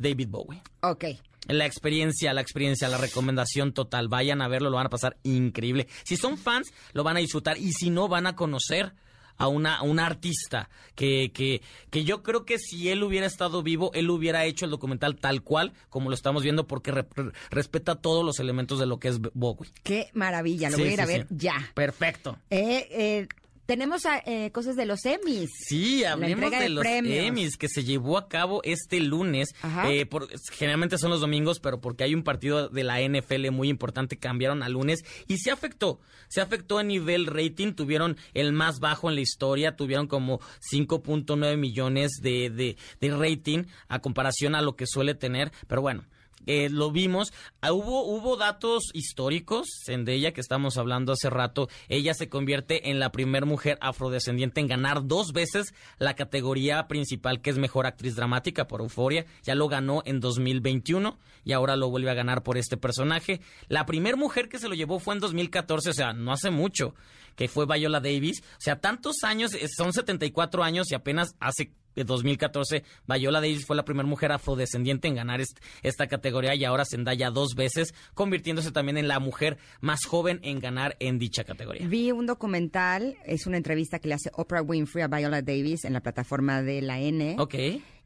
David 0.00 0.28
Bowie. 0.28 0.62
Ok. 0.80 1.04
La 1.48 1.66
experiencia, 1.66 2.32
la 2.32 2.40
experiencia, 2.40 2.88
la 2.88 2.98
recomendación 2.98 3.72
total. 3.72 4.08
Vayan 4.08 4.42
a 4.42 4.48
verlo, 4.48 4.70
lo 4.70 4.76
van 4.76 4.86
a 4.86 4.90
pasar 4.90 5.16
increíble. 5.24 5.88
Si 6.04 6.16
son 6.16 6.38
fans, 6.38 6.72
lo 6.92 7.02
van 7.02 7.16
a 7.16 7.20
disfrutar 7.20 7.58
y 7.58 7.72
si 7.72 7.90
no, 7.90 8.06
van 8.08 8.26
a 8.28 8.36
conocer 8.36 8.92
a 9.38 9.48
una, 9.48 9.78
a 9.78 9.82
una 9.82 10.06
artista 10.06 10.68
que, 10.94 11.32
que, 11.34 11.62
que 11.90 12.04
yo 12.04 12.22
creo 12.22 12.44
que 12.44 12.58
si 12.58 12.90
él 12.90 13.02
hubiera 13.02 13.26
estado 13.26 13.62
vivo, 13.64 13.90
él 13.94 14.08
hubiera 14.10 14.44
hecho 14.44 14.66
el 14.66 14.70
documental 14.70 15.16
tal 15.16 15.42
cual 15.42 15.72
como 15.88 16.10
lo 16.10 16.14
estamos 16.14 16.44
viendo 16.44 16.68
porque 16.68 16.92
re- 16.92 17.08
re- 17.16 17.32
respeta 17.50 17.96
todos 17.96 18.24
los 18.24 18.38
elementos 18.38 18.78
de 18.78 18.86
lo 18.86 19.00
que 19.00 19.08
es 19.08 19.18
Bowie. 19.34 19.70
Qué 19.82 20.10
maravilla, 20.12 20.70
lo 20.70 20.76
Sí, 20.76 20.82
voy 20.82 20.90
a 20.90 20.94
ir 20.94 21.00
a 21.00 21.06
ver 21.06 21.26
sí. 21.28 21.34
ya. 21.38 21.54
Perfecto. 21.74 22.38
Eh, 22.50 22.86
eh, 22.92 23.28
tenemos 23.72 24.04
ah, 24.04 24.22
eh, 24.26 24.50
cosas 24.50 24.76
de 24.76 24.84
los 24.84 25.02
Emmys. 25.06 25.48
Sí, 25.66 26.04
hablemos 26.04 26.50
de, 26.50 26.58
de 26.58 26.68
los 26.68 26.82
premios. 26.82 27.24
Emmys 27.24 27.56
que 27.56 27.68
se 27.68 27.84
llevó 27.84 28.18
a 28.18 28.28
cabo 28.28 28.60
este 28.64 29.00
lunes. 29.00 29.54
Ajá. 29.62 29.90
Eh, 29.90 30.04
por- 30.04 30.28
generalmente 30.50 30.98
son 30.98 31.08
los 31.10 31.22
domingos, 31.22 31.58
pero 31.58 31.80
porque 31.80 32.04
hay 32.04 32.14
un 32.14 32.22
partido 32.22 32.68
de 32.68 32.84
la 32.84 33.00
NFL 33.00 33.50
muy 33.50 33.70
importante, 33.70 34.18
cambiaron 34.18 34.62
a 34.62 34.68
lunes 34.68 35.04
y 35.26 35.38
se 35.38 35.50
afectó. 35.50 36.00
Se 36.28 36.42
afectó 36.42 36.76
a 36.76 36.82
nivel 36.82 37.24
rating, 37.26 37.72
tuvieron 37.72 38.18
el 38.34 38.52
más 38.52 38.78
bajo 38.78 39.08
en 39.08 39.14
la 39.14 39.22
historia, 39.22 39.74
tuvieron 39.74 40.06
como 40.06 40.40
5.9 40.70 41.56
millones 41.56 42.10
de, 42.20 42.50
de, 42.50 42.76
de 43.00 43.16
rating 43.16 43.64
a 43.88 44.00
comparación 44.00 44.54
a 44.54 44.60
lo 44.60 44.76
que 44.76 44.86
suele 44.86 45.14
tener. 45.14 45.50
Pero 45.66 45.80
bueno, 45.80 46.04
eh, 46.46 46.68
lo 46.70 46.90
vimos. 46.90 47.32
Ah, 47.60 47.72
hubo, 47.72 48.04
hubo 48.04 48.36
datos 48.36 48.90
históricos, 48.94 49.68
Zendaya, 49.84 50.32
que 50.32 50.40
estamos 50.40 50.76
hablando 50.76 51.12
hace 51.12 51.30
rato. 51.30 51.68
Ella 51.88 52.14
se 52.14 52.28
convierte 52.28 52.90
en 52.90 52.98
la 52.98 53.12
primera 53.12 53.46
mujer 53.46 53.78
afrodescendiente 53.80 54.60
en 54.60 54.68
ganar 54.68 55.06
dos 55.06 55.32
veces 55.32 55.74
la 55.98 56.14
categoría 56.14 56.88
principal, 56.88 57.40
que 57.40 57.50
es 57.50 57.58
mejor 57.58 57.86
actriz 57.86 58.16
dramática 58.16 58.66
por 58.66 58.80
Euforia. 58.80 59.26
Ya 59.42 59.54
lo 59.54 59.68
ganó 59.68 60.02
en 60.04 60.20
2021 60.20 61.18
y 61.44 61.52
ahora 61.52 61.76
lo 61.76 61.90
vuelve 61.90 62.10
a 62.10 62.14
ganar 62.14 62.42
por 62.42 62.58
este 62.58 62.76
personaje. 62.76 63.40
La 63.68 63.86
primera 63.86 64.16
mujer 64.16 64.48
que 64.48 64.58
se 64.58 64.68
lo 64.68 64.74
llevó 64.74 64.98
fue 64.98 65.14
en 65.14 65.20
2014, 65.20 65.90
o 65.90 65.92
sea, 65.92 66.12
no 66.12 66.32
hace 66.32 66.50
mucho, 66.50 66.94
que 67.36 67.48
fue 67.48 67.66
Viola 67.66 68.00
Davis. 68.00 68.42
O 68.42 68.60
sea, 68.60 68.80
tantos 68.80 69.22
años, 69.24 69.54
eh, 69.54 69.66
son 69.68 69.92
74 69.92 70.62
años 70.62 70.90
y 70.90 70.94
apenas 70.94 71.34
hace 71.40 71.72
2014, 71.96 72.84
Viola 73.06 73.40
Davis 73.40 73.66
fue 73.66 73.76
la 73.76 73.84
primera 73.84 74.08
mujer 74.08 74.32
afrodescendiente 74.32 75.08
en 75.08 75.14
ganar 75.14 75.40
esta 75.82 76.06
categoría 76.06 76.54
y 76.54 76.64
ahora 76.64 76.84
Zendaya 76.84 77.30
dos 77.30 77.54
veces, 77.54 77.94
convirtiéndose 78.14 78.72
también 78.72 78.98
en 78.98 79.08
la 79.08 79.18
mujer 79.20 79.58
más 79.80 80.04
joven 80.04 80.40
en 80.42 80.60
ganar 80.60 80.96
en 81.00 81.18
dicha 81.18 81.44
categoría. 81.44 81.86
Vi 81.86 82.12
un 82.12 82.26
documental, 82.26 83.16
es 83.24 83.46
una 83.46 83.56
entrevista 83.56 83.98
que 83.98 84.08
le 84.08 84.14
hace 84.14 84.30
Oprah 84.34 84.62
Winfrey 84.62 85.02
a 85.02 85.08
Viola 85.08 85.42
Davis 85.42 85.84
en 85.84 85.92
la 85.92 86.00
plataforma 86.00 86.62
de 86.62 86.82
la 86.82 87.00
N. 87.00 87.36
Ok. 87.38 87.54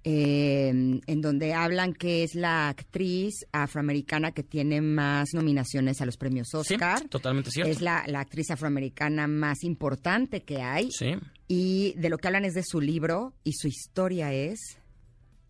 Eh, 0.09 0.68
en 0.68 1.20
donde 1.20 1.52
hablan 1.52 1.92
que 1.92 2.22
es 2.22 2.36
la 2.36 2.68
actriz 2.68 3.44
afroamericana 3.50 4.30
que 4.30 4.44
tiene 4.44 4.80
más 4.80 5.34
nominaciones 5.34 6.00
a 6.00 6.07
los 6.07 6.16
premios 6.16 6.54
Oscar. 6.54 7.00
Sí, 7.00 7.09
totalmente 7.09 7.50
cierto. 7.50 7.72
Es 7.72 7.80
la, 7.80 8.04
la 8.07 8.20
actriz 8.20 8.52
afroamericana 8.52 9.26
más 9.26 9.64
importante 9.64 10.44
que 10.44 10.62
hay. 10.62 10.92
Sí. 10.92 11.16
Y 11.48 11.94
de 11.96 12.09
lo 12.09 12.18
que 12.18 12.28
hablan 12.28 12.44
es 12.44 12.54
de 12.54 12.62
su 12.62 12.80
libro 12.80 13.34
y 13.42 13.54
su 13.54 13.66
historia 13.66 14.32
es 14.32 14.78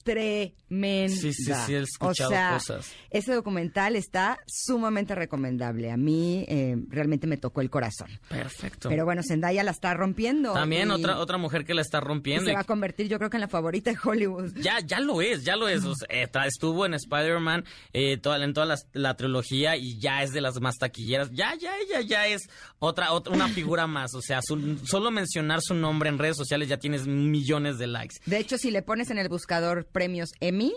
tremenda. 0.06 1.14
Sí, 1.16 1.32
sí, 1.32 1.52
sí, 1.66 1.74
he 1.74 1.80
escuchado 1.80 2.30
o 2.30 2.32
sea, 2.32 2.50
cosas. 2.54 2.92
Ese 3.10 3.32
documental 3.34 3.96
está 3.96 4.38
sumamente 4.46 5.14
recomendable. 5.14 5.90
A 5.90 5.96
mí 5.96 6.44
eh, 6.48 6.76
realmente 6.88 7.26
me 7.26 7.36
tocó 7.36 7.60
el 7.60 7.70
corazón. 7.70 8.08
Perfecto. 8.28 8.88
Pero 8.88 9.04
bueno, 9.04 9.22
Zendaya 9.26 9.62
la 9.62 9.70
está 9.70 9.94
rompiendo. 9.94 10.52
También 10.52 10.90
otra 10.90 11.18
otra 11.18 11.38
mujer 11.38 11.64
que 11.64 11.74
la 11.74 11.82
está 11.82 11.98
y 11.98 12.00
rompiendo. 12.00 12.46
se 12.46 12.54
va 12.54 12.60
a 12.60 12.64
convertir, 12.64 13.08
yo 13.08 13.18
creo 13.18 13.30
que 13.30 13.36
en 13.36 13.42
la 13.42 13.48
favorita 13.48 13.90
de 13.90 13.98
Hollywood. 14.02 14.52
Ya, 14.56 14.80
ya 14.80 15.00
lo 15.00 15.20
es, 15.20 15.44
ya 15.44 15.56
lo 15.56 15.68
es. 15.68 15.84
O 15.84 15.94
sea, 15.94 16.06
eh, 16.10 16.28
estuvo 16.46 16.86
en 16.86 16.94
Spider-Man, 16.94 17.64
eh, 17.92 18.16
toda, 18.18 18.42
en 18.42 18.52
toda 18.54 18.66
la, 18.66 18.76
la 18.92 19.16
trilogía 19.16 19.76
y 19.76 19.98
ya 19.98 20.22
es 20.22 20.32
de 20.32 20.40
las 20.40 20.60
más 20.60 20.76
taquilleras. 20.76 21.30
Ya, 21.32 21.54
ya, 21.56 21.72
ella 21.78 22.00
ya 22.00 22.26
es 22.26 22.42
otra, 22.78 23.12
otra 23.12 23.32
una 23.34 23.48
figura 23.48 23.86
más. 23.86 24.14
O 24.14 24.20
sea, 24.22 24.40
su- 24.42 24.78
solo 24.84 25.10
mencionar 25.10 25.60
su 25.62 25.74
nombre 25.74 26.08
en 26.08 26.18
redes 26.18 26.36
sociales 26.36 26.68
ya 26.68 26.78
tienes 26.78 27.06
millones 27.06 27.78
de 27.78 27.86
likes. 27.86 28.16
De 28.26 28.38
hecho, 28.38 28.58
si 28.58 28.70
le 28.70 28.82
pones 28.82 29.10
en 29.10 29.18
el 29.18 29.28
buscador 29.28 29.86
premios 29.96 30.34
Emmy, 30.40 30.74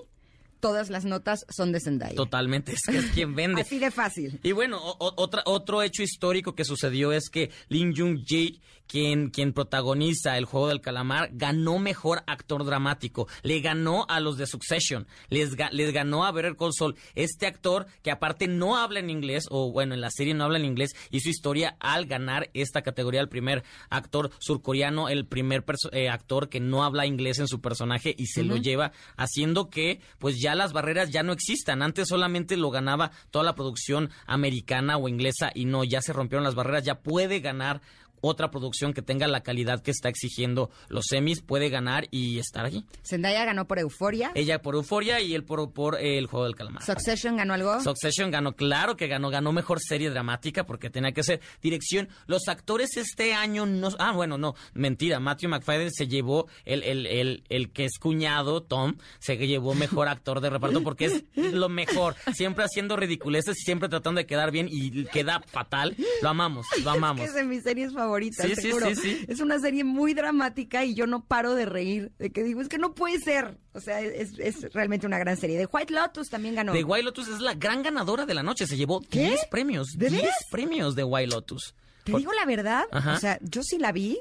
todas 0.60 0.90
las 0.90 1.06
notas 1.06 1.46
son 1.50 1.72
de 1.72 1.80
Zendaya. 1.80 2.16
Totalmente, 2.16 2.74
es 2.74 2.82
que 2.86 2.98
es 2.98 3.06
quien 3.12 3.36
vende. 3.36 3.62
Así 3.62 3.80
de 3.80 3.92
fácil. 3.92 4.40
Y 4.44 4.52
bueno, 4.52 4.80
o- 4.82 5.14
otra, 5.18 5.44
otro 5.46 5.82
hecho 5.82 6.04
histórico 6.04 6.56
que 6.56 6.66
sucedió 6.66 7.12
es 7.12 7.30
que 7.30 7.52
Lin 7.70 7.96
Jung 7.96 8.20
Jae, 8.28 8.60
quien, 8.88 9.30
quien 9.30 9.54
protagoniza 9.54 10.38
el 10.40 10.46
juego 10.46 10.68
del 10.68 10.82
calamar, 10.82 11.30
ganó 11.34 11.78
mejor 11.78 12.24
actor 12.26 12.66
dramático. 12.66 13.28
Le 13.44 13.60
ganó 13.62 14.06
a 14.10 14.20
los 14.20 14.36
de 14.38 14.48
Succession. 14.48 15.06
Les, 15.30 15.56
ga- 15.56 15.70
les 15.72 15.94
ganó 15.94 16.26
a 16.26 16.32
Better 16.32 16.56
Call 16.58 16.74
Saul. 16.74 16.96
Este 17.14 17.46
actor, 17.46 17.86
que 18.02 18.10
aparte 18.10 18.48
no 18.48 18.78
habla 18.78 19.00
en 19.00 19.12
inglés, 19.12 19.46
o 19.52 19.72
bueno, 19.72 19.94
en 19.94 20.02
la 20.02 20.10
serie 20.10 20.34
no 20.34 20.44
habla 20.46 20.58
en 20.58 20.66
inglés, 20.66 20.96
hizo 21.12 21.30
historia 21.30 21.78
al 21.80 22.08
ganar 22.08 22.50
esta 22.56 22.82
categoría. 22.82 23.22
El 23.22 23.30
primer 23.30 23.64
actor 23.92 24.32
surcoreano, 24.40 25.08
el 25.08 25.28
primer 25.28 25.64
eh, 25.92 26.10
actor 26.10 26.50
que 26.50 26.60
no 26.60 26.84
habla 26.84 27.06
inglés 27.06 27.38
en 27.38 27.48
su 27.48 27.62
personaje 27.62 28.16
y 28.18 28.26
se 28.26 28.44
lo 28.44 28.58
lleva, 28.58 28.92
haciendo 29.18 29.70
que 29.70 30.02
pues 30.18 30.40
ya 30.42 30.49
las 30.56 30.74
barreras 30.74 31.10
ya 31.10 31.24
no 31.24 31.34
existan. 31.34 31.82
Antes 31.82 32.08
solamente 32.08 32.58
lo 32.58 32.70
ganaba 32.72 33.12
toda 33.32 33.46
la 33.46 33.56
producción 33.56 34.10
americana 34.26 34.98
o 34.98 35.08
inglesa 35.08 35.52
y 35.54 35.66
no, 35.66 35.84
ya 35.84 36.02
se 36.02 36.14
rompieron 36.14 36.44
las 36.44 36.56
barreras, 36.56 36.84
ya 36.84 37.00
puede 37.00 37.40
ganar 37.40 37.82
otra 38.22 38.52
producción 38.52 38.94
que 38.94 39.02
tenga 39.02 39.28
la 39.28 39.42
calidad 39.42 39.82
que 39.82 39.92
está 39.92 40.10
exigiendo 40.10 40.70
los 40.88 41.06
semis, 41.10 41.42
puede 41.42 41.70
ganar 41.70 42.08
y 42.12 42.40
estar 42.40 42.66
allí. 42.66 42.86
Zendaya 43.04 43.46
ganó 43.46 43.68
por 43.68 43.80
Euforia. 43.80 44.32
Ella 44.36 44.62
por 44.62 44.76
Euforia 44.76 45.22
y 45.22 45.34
él 45.36 45.44
por, 45.44 45.72
por 45.72 46.00
eh, 46.00 46.18
el 46.18 46.28
juego 46.28 46.46
del 46.46 46.56
calamar. 46.56 46.84
Succession 46.84 47.38
ganó 47.38 47.54
algo. 47.54 47.82
Succession 47.82 48.32
ganó, 48.32 48.56
claro 48.56 48.96
que 48.96 49.08
ganó, 49.08 49.30
ganó 49.30 49.52
mejor 49.52 49.80
serie 49.80 50.10
dramática 50.10 50.66
porque 50.66 50.90
tenía 50.90 51.12
que 51.12 51.24
ser 51.24 51.42
dirección. 51.62 52.10
Los 52.28 52.48
actores 52.48 52.98
este 52.98 53.34
año 53.34 53.66
no, 53.66 53.90
ah, 54.00 54.12
bueno, 54.12 54.38
no, 54.38 54.56
mentira, 54.74 55.20
Matthew 55.20 55.50
McFadden 55.50 55.92
se 55.92 56.08
llevó 56.08 56.48
el, 56.66 56.84
el, 56.84 57.06
el, 57.06 57.44
el 57.50 57.72
que 57.72 57.86
es 57.86 57.98
cuñado, 58.00 58.64
Tom, 58.64 58.96
se 59.20 59.38
llevó 59.38 59.74
mejor 59.76 60.08
actor 60.10 60.42
de 60.42 60.50
reparto 60.50 60.84
porque 60.84 61.06
es 61.06 61.24
lo 61.36 61.70
mejor, 61.70 62.16
siempre 62.34 62.66
haciendo 62.66 62.96
ridiculeces 62.96 63.58
y 63.60 63.64
siempre 63.64 63.90
tratando 63.90 64.20
de 64.20 64.26
quedar 64.26 64.52
bien 64.52 64.68
y 64.70 65.06
queda 65.06 65.42
fatal. 65.46 65.96
Lo 66.22 66.30
amamos, 66.30 66.66
lo 66.84 66.92
amamos. 66.92 67.26
Es 67.26 67.32
que 67.32 67.40
es 67.40 67.46
de 67.46 67.50
mis 67.50 67.64
series 67.64 67.94
favoritas, 67.94 68.09
Sí, 68.32 68.56
sí, 68.56 68.96
sí. 68.96 69.26
Es 69.28 69.40
una 69.40 69.60
serie 69.60 69.84
muy 69.84 70.14
dramática 70.14 70.86
y 70.86 70.94
yo 70.94 71.08
no 71.08 71.26
paro 71.26 71.56
de 71.56 71.66
reír. 71.66 72.12
De 72.20 72.32
que 72.32 72.44
digo, 72.44 72.62
es 72.62 72.70
que 72.70 72.78
no 72.78 72.94
puede 72.94 73.20
ser. 73.20 73.58
O 73.74 73.80
sea, 73.80 74.02
es, 74.02 74.38
es 74.40 74.74
realmente 74.74 75.06
una 75.08 75.20
gran 75.20 75.38
serie. 75.38 75.58
De 75.58 75.66
White 75.66 75.94
Lotus 75.94 76.30
también 76.30 76.56
ganó. 76.56 76.74
The 76.74 76.84
White 76.84 77.04
Lotus 77.04 77.28
es 77.28 77.40
la 77.40 77.54
gran 77.54 77.84
ganadora 77.84 78.26
de 78.26 78.34
la 78.34 78.44
noche, 78.44 78.68
se 78.68 78.78
llevó 78.78 79.02
¿Qué? 79.02 79.28
10 79.28 79.46
premios, 79.52 79.88
¿De 79.98 80.10
10 80.10 80.22
veras? 80.22 80.36
premios 80.52 80.96
de 80.96 81.04
White 81.04 81.28
Lotus. 81.28 81.76
Te 82.04 82.14
digo 82.18 82.34
la 82.34 82.46
verdad. 82.46 82.86
Ajá. 82.92 83.14
O 83.14 83.20
sea, 83.20 83.40
yo 83.42 83.62
sí 83.64 83.78
la 83.78 83.92
vi 83.92 84.20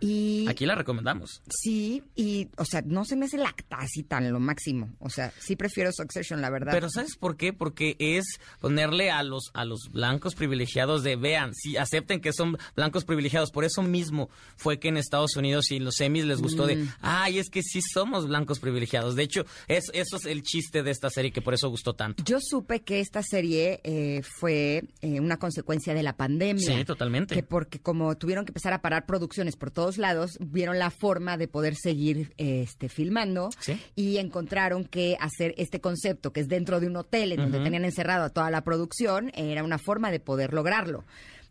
y... 0.00 0.46
Aquí 0.48 0.66
la 0.66 0.74
recomendamos. 0.74 1.42
Sí, 1.48 2.02
y, 2.14 2.48
o 2.56 2.64
sea, 2.64 2.82
no 2.82 3.04
se 3.04 3.16
me 3.16 3.26
hace 3.26 3.38
lacta 3.38 3.76
así 3.78 4.02
tan 4.02 4.30
lo 4.32 4.40
máximo. 4.40 4.90
O 4.98 5.08
sea, 5.08 5.32
sí 5.38 5.56
prefiero 5.56 5.90
Succession, 5.92 6.40
la 6.40 6.50
verdad. 6.50 6.72
Pero 6.72 6.90
¿sabes 6.90 7.16
por 7.16 7.36
qué? 7.36 7.52
Porque 7.52 7.96
es 7.98 8.24
ponerle 8.60 9.10
a 9.10 9.22
los 9.22 9.50
a 9.54 9.64
los 9.64 9.88
blancos 9.92 10.34
privilegiados 10.34 11.02
de 11.02 11.16
vean, 11.16 11.54
si 11.54 11.76
acepten 11.76 12.20
que 12.20 12.32
son 12.32 12.58
blancos 12.74 13.04
privilegiados. 13.04 13.50
Por 13.50 13.64
eso 13.64 13.82
mismo 13.82 14.28
fue 14.56 14.78
que 14.78 14.88
en 14.88 14.96
Estados 14.96 15.36
Unidos 15.36 15.70
y 15.70 15.76
en 15.76 15.84
los 15.84 15.94
semis 15.96 16.24
les 16.24 16.40
gustó 16.42 16.64
Mm. 16.64 16.68
de, 16.68 16.88
ay, 17.00 17.38
es 17.38 17.48
que 17.50 17.62
sí 17.62 17.80
somos 17.80 18.26
blancos 18.26 18.58
privilegiados. 18.60 19.14
De 19.14 19.22
hecho, 19.22 19.44
es, 19.68 19.84
eso 19.92 20.16
es 20.16 20.24
el 20.26 20.42
chiste 20.42 20.82
de 20.82 20.90
esta 20.90 21.10
serie 21.10 21.30
que 21.30 21.42
por 21.42 21.54
eso 21.54 21.68
gustó 21.68 21.94
tanto. 21.94 22.24
Yo 22.24 22.38
supe 22.40 22.80
que 22.82 23.00
esta 23.00 23.22
serie 23.22 23.80
eh, 23.84 24.22
fue 24.22 24.82
eh, 25.00 25.20
una 25.20 25.36
consecuencia 25.38 25.94
de 25.94 26.02
la 26.02 26.16
pandemia. 26.16 26.76
Sí, 26.78 26.84
totalmente. 26.84 27.34
Que 27.34 27.42
porque 27.42 27.78
como 27.78 28.16
tuvieron 28.16 28.44
que 28.44 28.50
empezar 28.50 28.72
a 28.72 28.82
parar 28.82 29.06
producciones 29.06 29.56
por 29.56 29.70
todos 29.86 29.98
lados, 29.98 30.38
vieron 30.40 30.80
la 30.80 30.90
forma 30.90 31.36
de 31.36 31.46
poder 31.46 31.76
seguir 31.76 32.32
eh, 32.38 32.62
este, 32.62 32.88
filmando 32.88 33.50
Sí. 33.60 33.80
y 33.94 34.16
encontraron 34.16 34.84
que 34.84 35.16
hacer 35.20 35.54
este 35.58 35.80
concepto, 35.80 36.32
que 36.32 36.40
es 36.40 36.48
dentro 36.48 36.80
de 36.80 36.88
un 36.88 36.96
hotel 36.96 37.30
en 37.30 37.38
donde 37.38 37.60
tenían 37.60 37.84
encerrado 37.84 38.24
a 38.24 38.30
toda 38.30 38.50
la 38.50 38.62
producción, 38.64 39.30
era 39.36 39.62
una 39.62 39.78
forma 39.78 40.10
de 40.10 40.18
poder 40.18 40.52
lograrlo. 40.52 41.04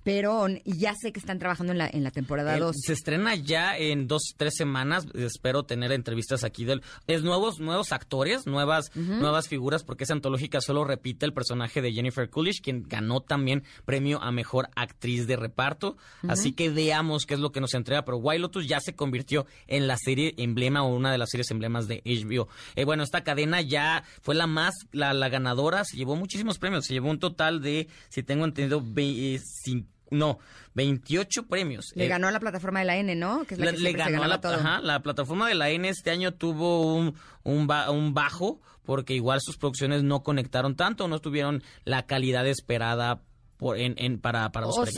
Pero 0.05 0.45
ya 0.65 0.93
sé 0.95 1.11
que 1.11 1.19
están 1.19 1.39
trabajando 1.39 1.71
en 1.73 1.79
la, 1.79 1.89
en 1.91 2.03
la 2.03 2.11
temporada 2.11 2.55
Eh, 2.55 2.59
2. 2.59 2.75
se 2.79 2.93
estrena 2.93 3.33
ya 3.35 3.75
en 3.75 4.07
dos, 4.07 4.35
tres 4.37 4.53
semanas. 4.55 5.07
Espero 5.15 5.63
tener 5.63 5.91
entrevistas 5.91 6.43
aquí 6.43 6.63
del. 6.63 6.83
Es 7.07 7.23
nuevos, 7.23 7.59
nuevos 7.59 7.91
actores, 7.91 8.45
nuevas, 8.45 8.95
nuevas 8.95 9.47
figuras, 9.47 9.83
porque 9.83 10.03
esa 10.03 10.13
antológica 10.13 10.61
solo 10.61 10.83
repite 10.85 11.25
el 11.25 11.33
personaje 11.33 11.81
de 11.81 11.91
Jennifer 11.91 12.29
Coolidge, 12.29 12.61
quien 12.61 12.83
ganó 12.87 13.19
también 13.21 13.63
premio 13.83 14.21
a 14.21 14.31
mejor 14.31 14.69
actriz 14.75 15.25
de 15.25 15.37
reparto. 15.37 15.97
Así 16.27 16.51
que 16.53 16.69
veamos 16.69 17.25
qué 17.25 17.33
es 17.33 17.39
lo 17.39 17.51
que 17.51 17.59
nos 17.59 17.73
entrega. 17.73 18.05
Pero 18.05 18.17
White 18.17 18.39
Lotus 18.39 18.67
ya 18.67 18.79
se 18.79 18.95
convirtió 18.95 19.47
en 19.65 19.87
la 19.87 19.97
serie 19.97 20.35
emblema 20.37 20.83
o 20.83 20.95
una 20.95 21.11
de 21.11 21.17
las 21.17 21.31
series 21.31 21.49
emblemas 21.49 21.87
de 21.87 22.03
HBO. 22.05 22.47
Eh, 22.75 22.85
bueno, 22.85 23.01
esta 23.01 23.23
cadena 23.23 23.59
ya 23.61 24.03
fue 24.21 24.35
la 24.35 24.45
más, 24.45 24.75
la, 24.91 25.15
la 25.15 25.29
ganadora, 25.29 25.83
se 25.83 25.97
llevó 25.97 26.15
muchísimos 26.15 26.59
premios. 26.59 26.85
Se 26.85 26.93
llevó 26.93 27.09
un 27.09 27.17
total 27.17 27.59
de, 27.63 27.87
si 28.09 28.21
tengo 28.21 28.45
entendido, 28.45 28.83
ve- 28.85 29.33
eh, 29.35 29.39
cin- 29.65 29.87
no, 30.11 30.39
28 30.75 31.47
premios. 31.47 31.91
Le 31.95 32.05
Eh, 32.05 32.07
ganó 32.07 32.27
a 32.27 32.31
la 32.31 32.39
plataforma 32.39 32.79
de 32.79 32.85
la 32.85 32.97
N, 32.97 33.15
¿no? 33.15 33.45
Que 33.45 33.55
es 33.55 33.59
la 33.59 33.71
le, 33.71 33.91
que 33.91 33.97
ganó 33.97 34.23
a 34.23 34.27
la, 34.27 34.41
todo. 34.41 34.53
ajá, 34.55 34.79
la 34.81 35.01
plataforma 35.01 35.47
de 35.47 35.55
la 35.55 35.69
N 35.69 35.87
este 35.89 36.11
año 36.11 36.33
tuvo 36.33 36.93
un, 36.95 37.15
un, 37.43 37.67
ba- 37.67 37.89
un 37.91 38.13
bajo 38.13 38.59
porque 38.83 39.13
igual 39.15 39.39
sus 39.41 39.57
producciones 39.57 40.03
no 40.03 40.21
conectaron 40.21 40.75
tanto, 40.75 41.07
no 41.07 41.19
tuvieron 41.19 41.63
la 41.85 42.05
calidad 42.05 42.45
esperada 42.47 43.21
por, 43.57 43.77
en, 43.79 43.95
en- 43.97 44.19
para, 44.19 44.51
para 44.51 44.67
los 44.67 44.75
premios. 44.75 44.95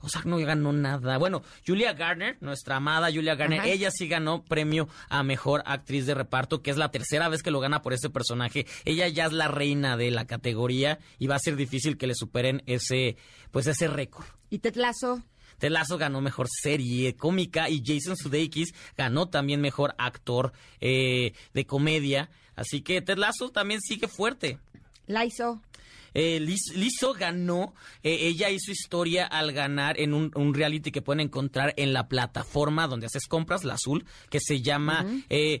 Ozark 0.00 0.26
no 0.26 0.36
ganó 0.38 0.72
nada. 0.72 1.18
Bueno, 1.18 1.42
Julia 1.66 1.92
Garner, 1.92 2.36
nuestra 2.40 2.76
amada 2.76 3.08
Julia 3.12 3.34
Garner, 3.34 3.60
Ajá. 3.60 3.68
ella 3.68 3.90
sí 3.90 4.08
ganó 4.08 4.44
premio 4.44 4.88
a 5.08 5.22
mejor 5.22 5.62
actriz 5.66 6.06
de 6.06 6.14
reparto, 6.14 6.62
que 6.62 6.70
es 6.70 6.76
la 6.76 6.90
tercera 6.90 7.28
vez 7.28 7.42
que 7.42 7.50
lo 7.50 7.60
gana 7.60 7.82
por 7.82 7.92
este 7.92 8.10
personaje. 8.10 8.66
Ella 8.84 9.08
ya 9.08 9.26
es 9.26 9.32
la 9.32 9.48
reina 9.48 9.96
de 9.96 10.10
la 10.10 10.26
categoría 10.26 10.98
y 11.18 11.26
va 11.26 11.36
a 11.36 11.40
ser 11.40 11.56
difícil 11.56 11.96
que 11.98 12.06
le 12.06 12.14
superen 12.14 12.62
ese, 12.66 13.16
pues 13.50 13.66
ese 13.66 13.88
récord. 13.88 14.24
y 14.50 14.58
Ted 14.58 14.76
Lasso. 14.76 15.22
Ted 15.58 15.70
Lasso 15.70 15.96
ganó 15.96 16.20
mejor 16.20 16.48
serie 16.50 17.16
cómica 17.16 17.70
y 17.70 17.82
Jason 17.84 18.16
Sudeikis 18.16 18.74
ganó 18.96 19.28
también 19.30 19.62
mejor 19.62 19.94
actor 19.96 20.52
eh, 20.80 21.32
de 21.54 21.64
comedia. 21.66 22.28
Así 22.56 22.82
que 22.82 23.00
Ted 23.00 23.16
Lasso 23.16 23.50
también 23.50 23.80
sigue 23.80 24.06
fuerte. 24.06 24.58
Laiso. 25.06 25.62
Eh, 26.18 26.40
Lizzo 26.40 27.12
ganó, 27.12 27.74
eh, 28.02 28.16
ella 28.22 28.48
hizo 28.48 28.72
historia 28.72 29.26
al 29.26 29.52
ganar 29.52 30.00
en 30.00 30.14
un, 30.14 30.54
reality 30.54 30.90
que 30.90 31.02
pueden 31.02 31.20
encontrar 31.20 31.74
en 31.76 31.92
la 31.92 32.08
plataforma 32.08 32.86
donde 32.86 33.04
haces 33.04 33.26
compras, 33.26 33.64
la 33.64 33.74
azul, 33.74 34.06
que 34.30 34.40
se 34.40 34.62
llama, 34.62 35.04
eh, 35.28 35.60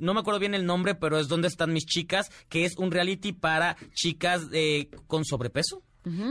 no 0.00 0.14
me 0.14 0.20
acuerdo 0.20 0.40
bien 0.40 0.56
el 0.56 0.66
nombre, 0.66 0.96
pero 0.96 1.16
es 1.16 1.28
donde 1.28 1.46
están 1.46 1.72
mis 1.72 1.86
chicas, 1.86 2.28
que 2.48 2.64
es 2.64 2.76
un 2.76 2.90
reality 2.90 3.32
para 3.32 3.76
chicas 3.94 4.48
con 5.06 5.24
sobrepeso 5.24 5.84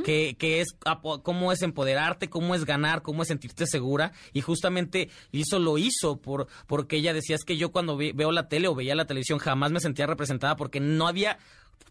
que, 0.04 0.36
que, 0.38 0.60
es 0.60 0.76
cómo 1.24 1.52
es 1.52 1.62
empoderarte, 1.62 2.30
cómo 2.30 2.56
es 2.56 2.66
ganar, 2.66 3.02
cómo 3.02 3.22
es 3.22 3.30
sentirte 3.30 3.66
segura. 3.66 4.12
Y 4.34 4.42
justamente 4.42 5.10
eso 5.32 5.60
lo 5.60 5.78
hizo 5.78 6.18
por, 6.18 6.48
porque 6.68 6.98
ella 6.98 7.14
decía 7.14 7.36
es 7.36 7.46
que 7.46 7.58
yo 7.58 7.72
cuando 7.72 7.96
veo 7.96 8.32
la 8.32 8.48
tele 8.50 8.68
o 8.68 8.76
veía 8.76 8.96
la 8.96 9.06
televisión 9.06 9.40
jamás 9.40 9.72
me 9.72 9.80
sentía 9.80 10.08
representada 10.08 10.56
porque 10.56 10.80
no 10.80 11.08
había 11.08 11.38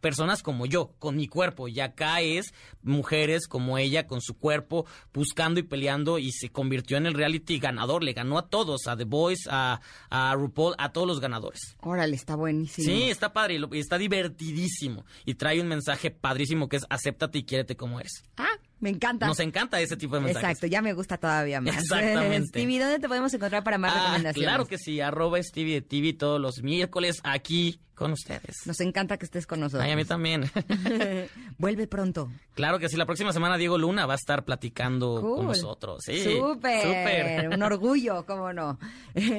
personas 0.01 0.43
como 0.43 0.67
yo, 0.67 0.95
con 0.99 1.17
mi 1.17 1.27
cuerpo. 1.27 1.69
Y 1.69 1.81
acá 1.81 2.21
es 2.21 2.53
mujeres 2.83 3.47
como 3.47 3.79
ella, 3.79 4.07
con 4.07 4.21
su 4.21 4.39
cuerpo, 4.39 4.87
buscando 5.13 5.61
y 5.61 5.63
peleando. 5.63 6.19
Y 6.19 6.33
se 6.33 6.51
convirtió 6.51 6.97
en 6.97 7.07
el 7.07 7.15
reality 7.15 7.59
ganador. 7.59 8.03
Le 8.03 8.13
ganó 8.13 8.39
a 8.39 8.49
todos, 8.49 8.87
a 8.87 8.97
The 8.97 9.05
Voice, 9.05 9.49
a, 9.51 9.81
a 10.11 10.35
RuPaul, 10.35 10.75
a 10.79 10.93
todos 10.93 11.07
los 11.07 11.21
ganadores. 11.21 11.77
Órale, 11.81 12.17
está 12.17 12.37
buenísimo. 12.37 12.87
Sí, 12.87 13.11
está 13.11 13.33
padre 13.33 13.61
y 13.73 13.79
está 13.79 13.99
divertidísimo. 13.99 15.05
Y 15.25 15.35
trae 15.35 15.61
un 15.61 15.69
mensaje 15.69 16.11
padrísimo 16.11 16.69
que 16.69 16.77
es 16.77 16.87
acéptate 16.89 17.39
y 17.39 17.45
quiérete 17.45 17.77
como 17.77 18.01
eres. 18.01 18.25
Ah, 18.37 18.59
me 18.81 18.91
encanta. 18.91 19.27
Nos 19.27 19.41
encanta 19.41 19.81
ese 19.81 19.97
tipo 19.97 20.15
de 20.15 20.23
mensajes. 20.23 20.49
Exacto, 20.49 20.67
ya 20.67 20.83
me 20.83 20.95
gusta 20.95 21.19
todavía 21.19 21.61
más. 21.61 21.75
Exactamente. 21.79 22.49
Stevie, 22.49 22.79
¿dónde 22.79 22.99
te 22.99 23.09
podemos 23.09 23.33
encontrar 23.33 23.63
para 23.63 23.79
más 23.79 23.93
ah, 23.95 24.01
recomendaciones? 24.01 24.49
Claro 24.49 24.67
que 24.67 24.79
sí, 24.79 25.01
arroba 25.01 25.43
Stevie 25.43 25.75
de 25.75 25.83
TV 25.83 26.15
todos 26.15 26.41
los 26.41 26.63
miércoles 26.63 27.21
aquí 27.23 27.81
con 27.95 28.13
ustedes. 28.13 28.57
Nos 28.65 28.81
encanta 28.81 29.19
que 29.19 29.27
estés 29.27 29.47
con 29.47 29.61
nosotros. 29.61 29.85
Ay, 29.85 29.93
a 29.93 29.97
mí 29.97 30.07
también. 30.07 30.51
Vuelve 31.59 31.87
pronto. 31.87 32.33
Claro 32.55 32.79
que 32.79 32.89
sí, 32.89 32.97
la 32.97 33.05
próxima 33.05 33.35
semana 33.35 33.59
Diego 33.59 33.77
Luna 33.77 34.07
va 34.07 34.15
a 34.15 34.17
estar 34.17 34.47
platicando 34.47 35.21
con 35.21 35.47
nosotros. 35.47 36.03
Sí, 36.07 36.25
súper. 36.25 36.83
Súper. 36.83 37.49
Un 37.51 37.63
orgullo, 37.63 38.25
cómo 38.25 38.55
no. 38.55 38.79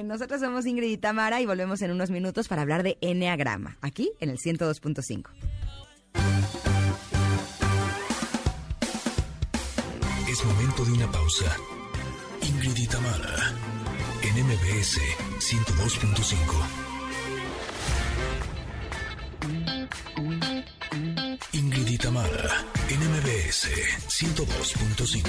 Nosotros 0.04 0.40
somos 0.40 0.68
Ingrid 0.68 0.92
y 0.92 0.98
Tamara 0.98 1.42
y 1.42 1.48
volvemos 1.48 1.82
en 1.82 1.90
unos 1.90 2.12
minutos 2.12 2.48
para 2.48 2.62
hablar 2.62 2.84
de 2.84 3.00
Enneagrama, 3.02 3.78
aquí 3.82 4.12
en 4.20 4.30
el 4.30 4.38
102.5. 4.38 6.71
de 10.86 10.92
una 10.94 11.12
pausa. 11.12 11.46
Ingrid 12.42 12.78
y 12.78 12.88
Tamara, 12.88 13.54
en 14.24 14.46
MBS 14.46 15.00
102.5. 15.40 16.36
Ingrid 21.54 21.88
y 21.88 21.98
Tamara, 21.98 22.66
en 22.90 23.00
MBS 23.00 23.70
102.5. 24.08 25.24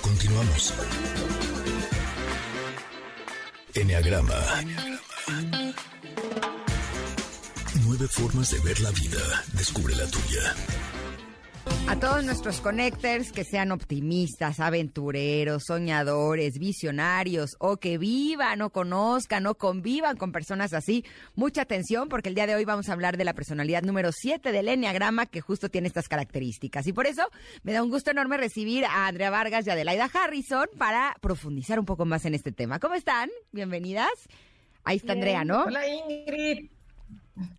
Continuamos. 0.00 0.74
Enneagrama. 3.74 4.62
Nueve 7.84 8.06
formas 8.08 8.50
de 8.50 8.60
ver 8.60 8.80
la 8.80 8.90
vida. 8.92 9.44
Descubre 9.54 9.96
la 9.96 10.06
tuya. 10.06 10.54
A 11.88 12.00
todos 12.00 12.24
nuestros 12.24 12.60
connectors 12.60 13.30
que 13.30 13.44
sean 13.44 13.70
optimistas, 13.70 14.58
aventureros, 14.58 15.62
soñadores, 15.66 16.58
visionarios 16.58 17.56
o 17.60 17.76
que 17.76 17.96
vivan 17.96 18.60
o 18.62 18.70
conozcan 18.70 19.46
o 19.46 19.54
convivan 19.54 20.16
con 20.16 20.32
personas 20.32 20.72
así, 20.72 21.04
mucha 21.36 21.62
atención 21.62 22.08
porque 22.08 22.28
el 22.28 22.34
día 22.34 22.48
de 22.48 22.56
hoy 22.56 22.64
vamos 22.64 22.88
a 22.88 22.92
hablar 22.92 23.16
de 23.16 23.24
la 23.24 23.34
personalidad 23.34 23.84
número 23.84 24.10
7 24.10 24.50
del 24.50 24.68
Enneagrama 24.68 25.26
que 25.26 25.40
justo 25.40 25.68
tiene 25.68 25.86
estas 25.86 26.08
características. 26.08 26.88
Y 26.88 26.92
por 26.92 27.06
eso 27.06 27.22
me 27.62 27.72
da 27.72 27.84
un 27.84 27.90
gusto 27.90 28.10
enorme 28.10 28.36
recibir 28.36 28.84
a 28.84 29.06
Andrea 29.06 29.30
Vargas 29.30 29.64
y 29.66 29.70
Adelaida 29.70 30.10
Harrison 30.12 30.66
para 30.76 31.14
profundizar 31.20 31.78
un 31.78 31.86
poco 31.86 32.04
más 32.04 32.24
en 32.24 32.34
este 32.34 32.50
tema. 32.50 32.80
¿Cómo 32.80 32.96
están? 32.96 33.30
Bienvenidas. 33.52 34.10
Ahí 34.82 34.96
está 34.96 35.12
Andrea, 35.12 35.44
¿no? 35.44 35.64
Hola 35.64 35.86
Ingrid. 35.88 36.75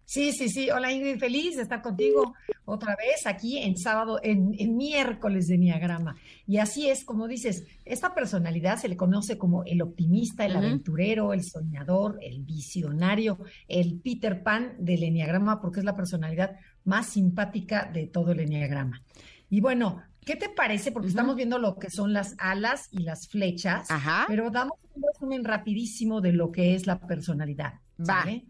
Sí, 0.06 0.32
sí, 0.32 0.50
sí. 0.50 0.70
Hola 0.70 0.92
Ingrid, 0.92 1.20
feliz 1.20 1.56
de 1.56 1.64
estar 1.64 1.82
contigo 1.82 2.34
otra 2.66 2.96
vez 2.96 3.28
aquí 3.28 3.58
en 3.58 3.78
sábado, 3.78 4.20
en, 4.24 4.56
miércoles 4.76 5.48
de 5.48 5.58
Niagrama. 5.58 6.16
Y 6.48 6.58
así 6.58 6.90
es, 6.90 7.04
como 7.04 7.28
dices, 7.28 7.66
esta 7.86 8.16
personalidad 8.16 8.78
se 8.78 8.88
le 8.88 8.98
conoce 8.98 9.38
como 9.38 9.64
el 9.66 9.82
optimista, 9.82 10.46
el 10.46 10.56
aventurero, 10.56 11.34
el 11.34 11.44
soñador, 11.44 12.20
el 12.22 12.42
visionario, 12.42 13.38
el 13.68 14.00
Peter 14.00 14.42
Pan 14.44 14.76
del 14.80 15.04
Enneagrama, 15.04 15.62
porque 15.62 15.80
es 15.80 15.86
la 15.86 15.96
personalidad 15.96 16.58
más 16.86 17.08
simpática 17.08 17.90
de 17.92 18.08
todo 18.08 18.32
el 18.32 18.40
Enneagrama. 18.42 19.04
Y 19.50 19.62
bueno, 19.62 20.02
¿Qué 20.28 20.36
te 20.36 20.50
parece? 20.50 20.92
Porque 20.92 21.08
estamos 21.08 21.38
viendo 21.38 21.58
lo 21.58 21.80
que 21.80 21.90
son 21.90 22.12
las 22.12 22.36
alas 22.38 22.90
y 22.92 23.04
las 23.04 23.30
flechas, 23.30 23.88
pero 24.28 24.52
damos 24.52 24.78
un 24.94 25.02
resumen 25.02 25.46
rapidísimo 25.46 26.20
de 26.20 26.34
lo 26.34 26.52
que 26.52 26.76
es 26.76 26.86
la 26.86 27.00
personalidad. 27.00 27.76
¿vale? 27.98 28.46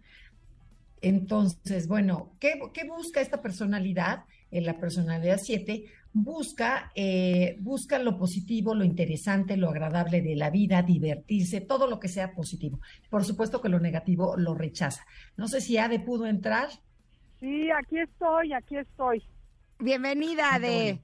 Entonces, 1.02 1.88
bueno, 1.88 2.34
¿qué, 2.40 2.60
busca 2.88 3.22
esta 3.22 3.42
personalidad? 3.42 4.26
En 4.50 4.66
la 4.66 4.80
personalidad 4.80 5.40
7 5.42 5.86
busca, 6.14 6.92
eh, 6.96 7.58
busca 7.60 8.00
lo 8.00 8.18
positivo, 8.18 8.74
lo 8.74 8.84
interesante, 8.84 9.58
lo 9.58 9.70
agradable 9.70 10.22
de 10.22 10.36
la 10.36 10.50
vida, 10.50 10.82
divertirse, 10.82 11.62
todo 11.62 11.88
lo 11.88 12.00
que 12.00 12.08
sea 12.08 12.34
positivo. 12.34 12.80
Por 13.10 13.24
supuesto 13.26 13.62
que 13.62 13.70
lo 13.70 13.80
negativo 13.80 14.36
lo 14.38 14.56
rechaza. 14.56 15.06
No 15.36 15.48
sé 15.48 15.62
si 15.62 15.78
Ade 15.78 16.00
pudo 16.00 16.26
entrar. 16.26 16.70
Sí, 17.40 17.70
aquí 17.72 18.00
estoy, 18.00 18.54
aquí 18.54 18.78
estoy. 18.78 19.24
Bienvenida, 19.80 20.56
Ade. 20.56 21.02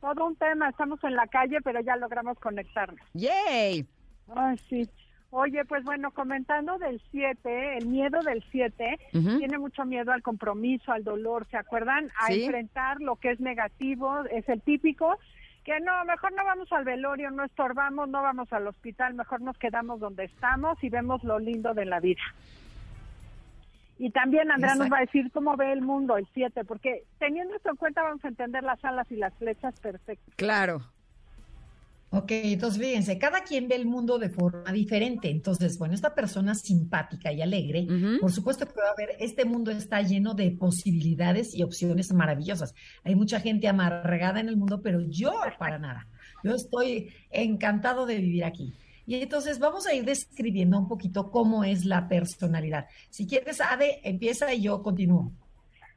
Todo 0.00 0.26
un 0.26 0.36
tema, 0.36 0.68
estamos 0.68 1.02
en 1.04 1.16
la 1.16 1.26
calle, 1.26 1.58
pero 1.62 1.80
ya 1.80 1.96
logramos 1.96 2.38
conectarnos. 2.38 3.00
¡Yay! 3.14 3.86
Ay, 4.34 4.56
sí. 4.68 4.88
Oye, 5.30 5.64
pues 5.64 5.84
bueno, 5.84 6.12
comentando 6.12 6.78
del 6.78 7.02
7, 7.10 7.78
el 7.78 7.86
miedo 7.86 8.22
del 8.22 8.44
7, 8.50 8.98
tiene 9.10 9.58
mucho 9.58 9.84
miedo 9.84 10.12
al 10.12 10.22
compromiso, 10.22 10.92
al 10.92 11.04
dolor, 11.04 11.46
¿se 11.50 11.56
acuerdan? 11.56 12.10
A 12.20 12.32
enfrentar 12.32 13.00
lo 13.00 13.16
que 13.16 13.32
es 13.32 13.40
negativo, 13.40 14.24
es 14.30 14.48
el 14.48 14.62
típico, 14.62 15.18
que 15.64 15.80
no, 15.80 16.04
mejor 16.04 16.32
no 16.32 16.44
vamos 16.44 16.72
al 16.72 16.84
velorio, 16.84 17.30
no 17.32 17.44
estorbamos, 17.44 18.08
no 18.08 18.22
vamos 18.22 18.52
al 18.52 18.68
hospital, 18.68 19.14
mejor 19.14 19.40
nos 19.40 19.58
quedamos 19.58 19.98
donde 19.98 20.24
estamos 20.24 20.82
y 20.82 20.88
vemos 20.88 21.24
lo 21.24 21.40
lindo 21.40 21.74
de 21.74 21.86
la 21.86 21.98
vida. 21.98 22.22
Y 23.98 24.10
también 24.10 24.50
Andrea 24.50 24.74
nos 24.76 24.92
va 24.92 24.98
a 24.98 25.00
decir 25.00 25.30
cómo 25.32 25.56
ve 25.56 25.72
el 25.72 25.80
mundo 25.80 26.16
el 26.16 26.28
7, 26.34 26.64
porque 26.64 27.04
teniendo 27.18 27.56
esto 27.56 27.70
en 27.70 27.76
cuenta 27.76 28.02
vamos 28.02 28.24
a 28.24 28.28
entender 28.28 28.62
las 28.62 28.82
alas 28.84 29.10
y 29.10 29.16
las 29.16 29.34
flechas 29.34 29.78
perfecto. 29.80 30.32
Claro. 30.36 30.82
Ok, 32.16 32.30
entonces 32.30 32.80
fíjense, 32.80 33.18
cada 33.18 33.42
quien 33.42 33.68
ve 33.68 33.74
el 33.74 33.84
mundo 33.84 34.18
de 34.18 34.30
forma 34.30 34.72
diferente. 34.72 35.28
Entonces, 35.28 35.78
bueno, 35.78 35.92
esta 35.92 36.14
persona 36.14 36.54
simpática 36.54 37.30
y 37.30 37.42
alegre, 37.42 37.86
por 38.20 38.32
supuesto 38.32 38.66
que 38.66 38.80
va 38.80 38.88
a 38.88 38.94
ver, 38.96 39.16
este 39.18 39.44
mundo 39.44 39.70
está 39.70 40.00
lleno 40.00 40.32
de 40.32 40.50
posibilidades 40.50 41.54
y 41.54 41.62
opciones 41.62 42.14
maravillosas. 42.14 42.74
Hay 43.04 43.14
mucha 43.14 43.38
gente 43.38 43.68
amargada 43.68 44.40
en 44.40 44.48
el 44.48 44.56
mundo, 44.56 44.80
pero 44.80 45.02
yo 45.02 45.34
para 45.58 45.78
nada. 45.78 46.08
Yo 46.42 46.54
estoy 46.54 47.12
encantado 47.30 48.06
de 48.06 48.16
vivir 48.16 48.44
aquí. 48.44 48.72
Y 49.04 49.16
entonces 49.16 49.58
vamos 49.58 49.86
a 49.86 49.92
ir 49.92 50.06
describiendo 50.06 50.78
un 50.78 50.88
poquito 50.88 51.30
cómo 51.30 51.64
es 51.64 51.84
la 51.84 52.08
personalidad. 52.08 52.86
Si 53.10 53.26
quieres, 53.26 53.60
Ade, 53.60 54.00
empieza 54.04 54.54
y 54.54 54.62
yo 54.62 54.82
continúo. 54.82 55.32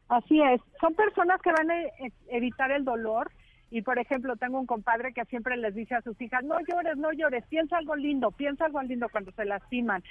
Así 0.09 0.41
es. 0.41 0.59
Son 0.81 0.93
personas 0.95 1.41
que 1.41 1.51
van 1.51 1.71
a 1.71 1.81
e-, 1.81 2.13
evitar 2.29 2.71
el 2.71 2.83
dolor, 2.83 3.31
y 3.71 3.81
por 3.81 3.99
ejemplo, 3.99 4.35
tengo 4.35 4.59
un 4.59 4.65
compadre 4.65 5.13
que 5.13 5.25
siempre 5.25 5.55
les 5.57 5.75
dice 5.75 5.95
a 5.95 6.01
sus 6.01 6.19
hijas, 6.21 6.43
no 6.43 6.59
llores, 6.61 6.97
no 6.97 7.11
llores, 7.11 7.45
piensa 7.47 7.77
algo 7.77 7.95
lindo, 7.95 8.31
piensa 8.31 8.65
algo 8.65 8.81
lindo 8.81 9.09
cuando 9.09 9.31
se 9.31 9.45
lastiman. 9.45 10.03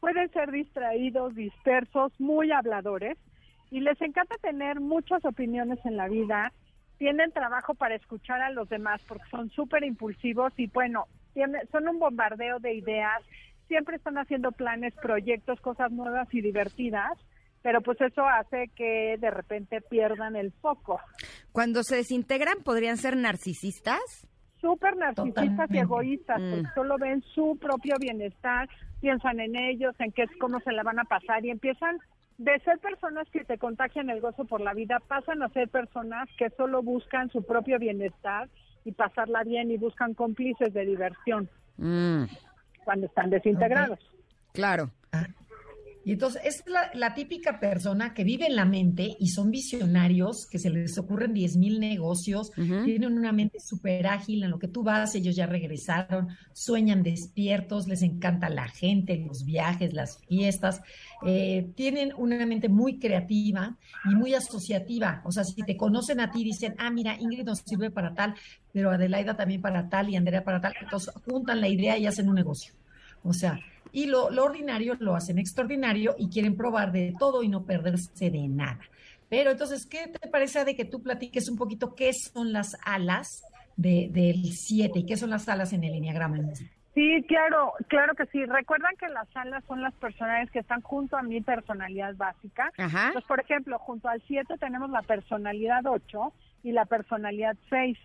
Pueden 0.00 0.30
ser 0.32 0.50
distraídos, 0.50 1.34
dispersos, 1.34 2.12
muy 2.18 2.50
habladores 2.50 3.16
y 3.70 3.80
les 3.80 4.00
encanta 4.02 4.36
tener 4.38 4.80
muchas 4.80 5.24
opiniones 5.24 5.78
en 5.84 5.96
la 5.96 6.08
vida. 6.08 6.52
Tienen 6.98 7.30
trabajo 7.32 7.74
para 7.74 7.94
escuchar 7.94 8.40
a 8.40 8.50
los 8.50 8.68
demás 8.68 9.00
porque 9.06 9.28
son 9.30 9.50
súper 9.50 9.84
impulsivos 9.84 10.52
y 10.56 10.66
bueno, 10.66 11.06
son 11.70 11.88
un 11.88 11.98
bombardeo 11.98 12.58
de 12.58 12.74
ideas. 12.74 13.22
Siempre 13.68 13.96
están 13.96 14.18
haciendo 14.18 14.52
planes, 14.52 14.94
proyectos, 14.96 15.60
cosas 15.60 15.90
nuevas 15.92 16.32
y 16.34 16.40
divertidas 16.40 17.12
pero 17.64 17.80
pues 17.80 17.98
eso 18.02 18.22
hace 18.28 18.68
que 18.76 19.16
de 19.18 19.30
repente 19.30 19.80
pierdan 19.80 20.36
el 20.36 20.52
foco. 20.52 21.00
Cuando 21.50 21.82
se 21.82 21.96
desintegran, 21.96 22.62
¿podrían 22.62 22.98
ser 22.98 23.16
narcisistas? 23.16 24.28
Súper 24.60 24.94
narcisistas 24.98 25.70
y 25.70 25.78
egoístas, 25.78 26.38
porque 26.38 26.68
mm. 26.68 26.74
solo 26.74 26.98
ven 26.98 27.22
su 27.34 27.56
propio 27.58 27.94
bienestar, 27.98 28.68
piensan 29.00 29.40
en 29.40 29.56
ellos, 29.56 29.94
en 29.98 30.12
qué, 30.12 30.26
cómo 30.38 30.60
se 30.60 30.72
la 30.72 30.82
van 30.82 30.98
a 30.98 31.04
pasar 31.04 31.42
y 31.46 31.50
empiezan 31.50 31.96
de 32.36 32.52
ser 32.60 32.78
personas 32.80 33.26
que 33.32 33.44
te 33.44 33.56
contagian 33.56 34.10
el 34.10 34.20
gozo 34.20 34.44
por 34.44 34.60
la 34.60 34.74
vida, 34.74 34.98
pasan 35.08 35.42
a 35.42 35.48
ser 35.48 35.70
personas 35.70 36.28
que 36.36 36.50
solo 36.58 36.82
buscan 36.82 37.30
su 37.30 37.46
propio 37.46 37.78
bienestar 37.78 38.50
y 38.84 38.92
pasarla 38.92 39.42
bien 39.42 39.70
y 39.70 39.78
buscan 39.78 40.12
cómplices 40.12 40.74
de 40.74 40.84
diversión 40.84 41.48
mm. 41.78 42.24
cuando 42.84 43.06
están 43.06 43.30
desintegrados. 43.30 44.00
Claro. 44.52 44.90
Y 46.04 46.12
entonces 46.12 46.42
es 46.44 46.64
la, 46.66 46.90
la, 46.94 47.14
típica 47.14 47.58
persona 47.58 48.12
que 48.12 48.24
vive 48.24 48.46
en 48.46 48.56
la 48.56 48.66
mente 48.66 49.16
y 49.18 49.28
son 49.28 49.50
visionarios, 49.50 50.46
que 50.50 50.58
se 50.58 50.68
les 50.68 50.98
ocurren 50.98 51.32
10 51.32 51.56
mil 51.56 51.80
negocios, 51.80 52.50
tienen 52.54 53.12
una 53.12 53.32
mente 53.32 53.58
súper 53.58 54.06
ágil, 54.06 54.44
en 54.44 54.50
lo 54.50 54.58
que 54.58 54.68
tú 54.68 54.82
vas, 54.82 55.14
ellos 55.14 55.34
ya 55.34 55.46
regresaron, 55.46 56.28
sueñan 56.52 57.02
despiertos, 57.02 57.88
les 57.88 58.02
encanta 58.02 58.50
la 58.50 58.68
gente, 58.68 59.16
los 59.16 59.44
viajes, 59.44 59.94
las 59.94 60.18
fiestas, 60.26 60.82
eh, 61.26 61.70
tienen 61.74 62.12
una 62.16 62.44
mente 62.44 62.68
muy 62.68 62.98
creativa 62.98 63.76
y 64.04 64.14
muy 64.14 64.34
asociativa. 64.34 65.22
O 65.24 65.32
sea, 65.32 65.44
si 65.44 65.62
te 65.62 65.76
conocen 65.76 66.20
a 66.20 66.30
ti, 66.30 66.44
dicen, 66.44 66.74
ah, 66.78 66.90
mira, 66.90 67.16
Ingrid 67.18 67.44
nos 67.44 67.60
sirve 67.60 67.90
para 67.90 68.14
tal, 68.14 68.34
pero 68.72 68.90
Adelaida 68.90 69.36
también 69.36 69.62
para 69.62 69.88
tal 69.88 70.10
y 70.10 70.16
Andrea 70.16 70.44
para 70.44 70.60
tal, 70.60 70.74
entonces 70.80 71.14
juntan 71.24 71.60
la 71.60 71.68
idea 71.68 71.96
y 71.96 72.06
hacen 72.06 72.28
un 72.28 72.34
negocio. 72.34 72.74
O 73.22 73.32
sea, 73.32 73.58
y 73.94 74.06
lo, 74.06 74.24
ordinario 74.26 74.96
lo 74.98 75.14
hacen 75.14 75.38
extraordinario 75.38 76.16
y 76.18 76.28
quieren 76.28 76.56
probar 76.56 76.90
de 76.90 77.14
todo 77.16 77.44
y 77.44 77.48
no 77.48 77.64
perderse 77.64 78.28
de 78.28 78.48
nada. 78.48 78.80
Pero 79.28 79.52
entonces, 79.52 79.86
¿qué 79.86 80.08
te 80.08 80.28
parece 80.28 80.64
de 80.64 80.74
que 80.74 80.84
tú 80.84 81.00
platiques 81.00 81.48
un 81.48 81.56
poquito 81.56 81.94
qué 81.94 82.12
son 82.12 82.52
las 82.52 82.76
alas 82.84 83.44
de, 83.76 84.08
del 84.10 84.52
7 84.52 84.98
y 84.98 85.06
qué 85.06 85.16
son 85.16 85.30
las 85.30 85.48
alas 85.48 85.72
en 85.72 85.84
el 85.84 85.94
enneagrama? 85.94 86.38
Sí, 86.94 87.24
claro, 87.28 87.72
claro 87.86 88.14
que 88.14 88.26
sí. 88.26 88.44
Recuerdan 88.44 88.96
que 88.98 89.08
las 89.08 89.28
alas 89.36 89.62
son 89.66 89.80
las 89.80 89.94
personalidades 89.94 90.50
que 90.50 90.58
están 90.58 90.80
junto 90.80 91.16
a 91.16 91.22
mi 91.22 91.40
personalidad 91.40 92.16
básica. 92.16 92.72
Ajá. 92.76 93.06
Entonces, 93.06 93.28
por 93.28 93.40
ejemplo, 93.40 93.78
junto 93.78 94.08
al 94.08 94.20
7 94.26 94.54
tenemos 94.58 94.90
la 94.90 95.02
personalidad 95.02 95.86
8 95.86 96.32
y 96.64 96.72
la 96.72 96.84
personalidad 96.84 97.56
6. 97.70 97.96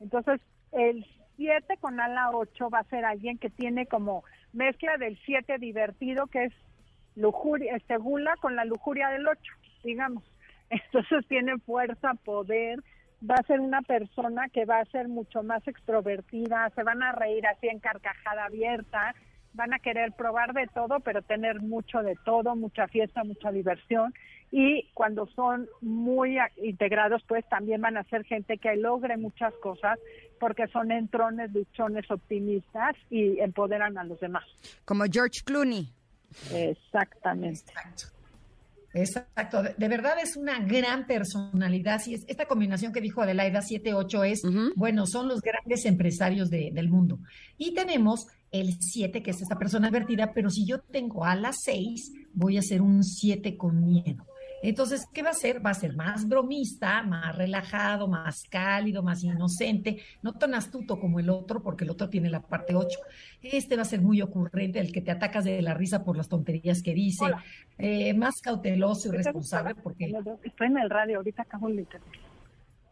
Entonces, 0.00 0.40
el 0.70 1.04
7 1.36 1.76
con 1.78 2.00
ala 2.00 2.30
8 2.30 2.70
va 2.70 2.80
a 2.80 2.84
ser 2.84 3.04
alguien 3.04 3.38
que 3.38 3.50
tiene 3.50 3.86
como 3.86 4.24
mezcla 4.52 4.96
del 4.96 5.18
7 5.24 5.58
divertido, 5.58 6.26
que 6.26 6.44
es 6.44 6.52
lujuria, 7.16 7.76
este 7.76 7.96
gula 7.96 8.36
con 8.40 8.56
la 8.56 8.64
lujuria 8.64 9.08
del 9.08 9.26
8, 9.26 9.40
digamos. 9.84 10.24
Entonces 10.70 11.26
tiene 11.28 11.58
fuerza, 11.58 12.14
poder, 12.24 12.82
va 13.28 13.36
a 13.36 13.42
ser 13.42 13.60
una 13.60 13.82
persona 13.82 14.48
que 14.48 14.64
va 14.64 14.80
a 14.80 14.84
ser 14.86 15.08
mucho 15.08 15.42
más 15.42 15.66
extrovertida, 15.68 16.70
se 16.74 16.82
van 16.82 17.02
a 17.02 17.12
reír 17.12 17.46
así 17.46 17.68
en 17.68 17.78
carcajada 17.78 18.46
abierta, 18.46 19.14
van 19.54 19.74
a 19.74 19.78
querer 19.78 20.12
probar 20.12 20.52
de 20.52 20.66
todo, 20.68 21.00
pero 21.00 21.22
tener 21.22 21.60
mucho 21.60 22.02
de 22.02 22.16
todo, 22.24 22.56
mucha 22.56 22.88
fiesta, 22.88 23.24
mucha 23.24 23.50
diversión. 23.52 24.14
Y 24.50 24.90
cuando 24.92 25.26
son 25.28 25.68
muy 25.80 26.38
integrados, 26.62 27.22
pues 27.26 27.48
también 27.48 27.80
van 27.80 27.96
a 27.96 28.04
ser 28.04 28.24
gente 28.24 28.58
que 28.58 28.76
logre 28.76 29.16
muchas 29.16 29.54
cosas 29.62 29.98
porque 30.38 30.66
son 30.68 30.90
entrones, 30.90 31.52
luchones, 31.52 32.10
optimistas 32.10 32.96
y 33.08 33.38
empoderan 33.40 33.96
a 33.96 34.04
los 34.04 34.20
demás. 34.20 34.44
Como 34.84 35.04
George 35.10 35.40
Clooney. 35.44 35.88
Exactamente. 36.52 37.72
Exacto. 38.94 39.62
De, 39.62 39.88
verdad 39.88 40.16
es 40.22 40.36
una 40.36 40.58
gran 40.60 41.06
personalidad. 41.06 42.00
Sí, 42.00 42.14
es, 42.14 42.24
esta 42.28 42.46
combinación 42.46 42.92
que 42.92 43.00
dijo 43.00 43.22
Adelaida 43.22 43.60
7-8 43.60 44.30
es, 44.30 44.42
bueno, 44.76 45.06
son 45.06 45.28
los 45.28 45.40
grandes 45.40 45.86
empresarios 45.86 46.50
del 46.50 46.88
mundo. 46.88 47.18
Y 47.56 47.74
tenemos 47.74 48.26
el 48.52 48.80
7, 48.80 49.22
que 49.22 49.30
es 49.30 49.42
esta 49.42 49.58
persona 49.58 49.88
advertida, 49.88 50.32
pero 50.32 50.50
si 50.50 50.66
yo 50.66 50.80
tengo 50.80 51.24
a 51.24 51.34
las 51.34 51.62
6, 51.62 52.12
voy 52.34 52.58
a 52.58 52.62
ser 52.62 52.82
un 52.82 53.02
7 53.02 53.56
con 53.56 53.84
miedo. 53.84 54.26
Entonces, 54.62 55.08
¿qué 55.12 55.24
va 55.24 55.30
a 55.30 55.34
ser? 55.34 55.64
Va 55.64 55.70
a 55.70 55.74
ser 55.74 55.96
más 55.96 56.28
bromista, 56.28 57.02
más 57.02 57.36
relajado, 57.36 58.06
más 58.06 58.44
cálido, 58.48 59.02
más 59.02 59.24
inocente, 59.24 59.98
no 60.22 60.34
tan 60.34 60.54
astuto 60.54 61.00
como 61.00 61.18
el 61.18 61.30
otro, 61.30 61.62
porque 61.62 61.82
el 61.82 61.90
otro 61.90 62.08
tiene 62.08 62.30
la 62.30 62.42
parte 62.42 62.76
8. 62.76 62.96
Este 63.42 63.74
va 63.74 63.82
a 63.82 63.86
ser 63.86 64.02
muy 64.02 64.22
ocurrente, 64.22 64.78
el 64.78 64.92
que 64.92 65.00
te 65.00 65.10
atacas 65.10 65.44
de 65.44 65.60
la 65.62 65.74
risa 65.74 66.04
por 66.04 66.16
las 66.16 66.28
tonterías 66.28 66.80
que 66.80 66.94
dice, 66.94 67.24
eh, 67.76 68.14
más 68.14 68.40
cauteloso 68.40 69.08
y 69.08 69.16
responsable, 69.16 69.74
porque... 69.74 70.12
Estoy 70.44 70.68
en 70.68 70.78
el 70.78 70.90
radio, 70.90 71.16
ahorita 71.16 71.42
acabo 71.42 71.68
internet. 71.68 72.21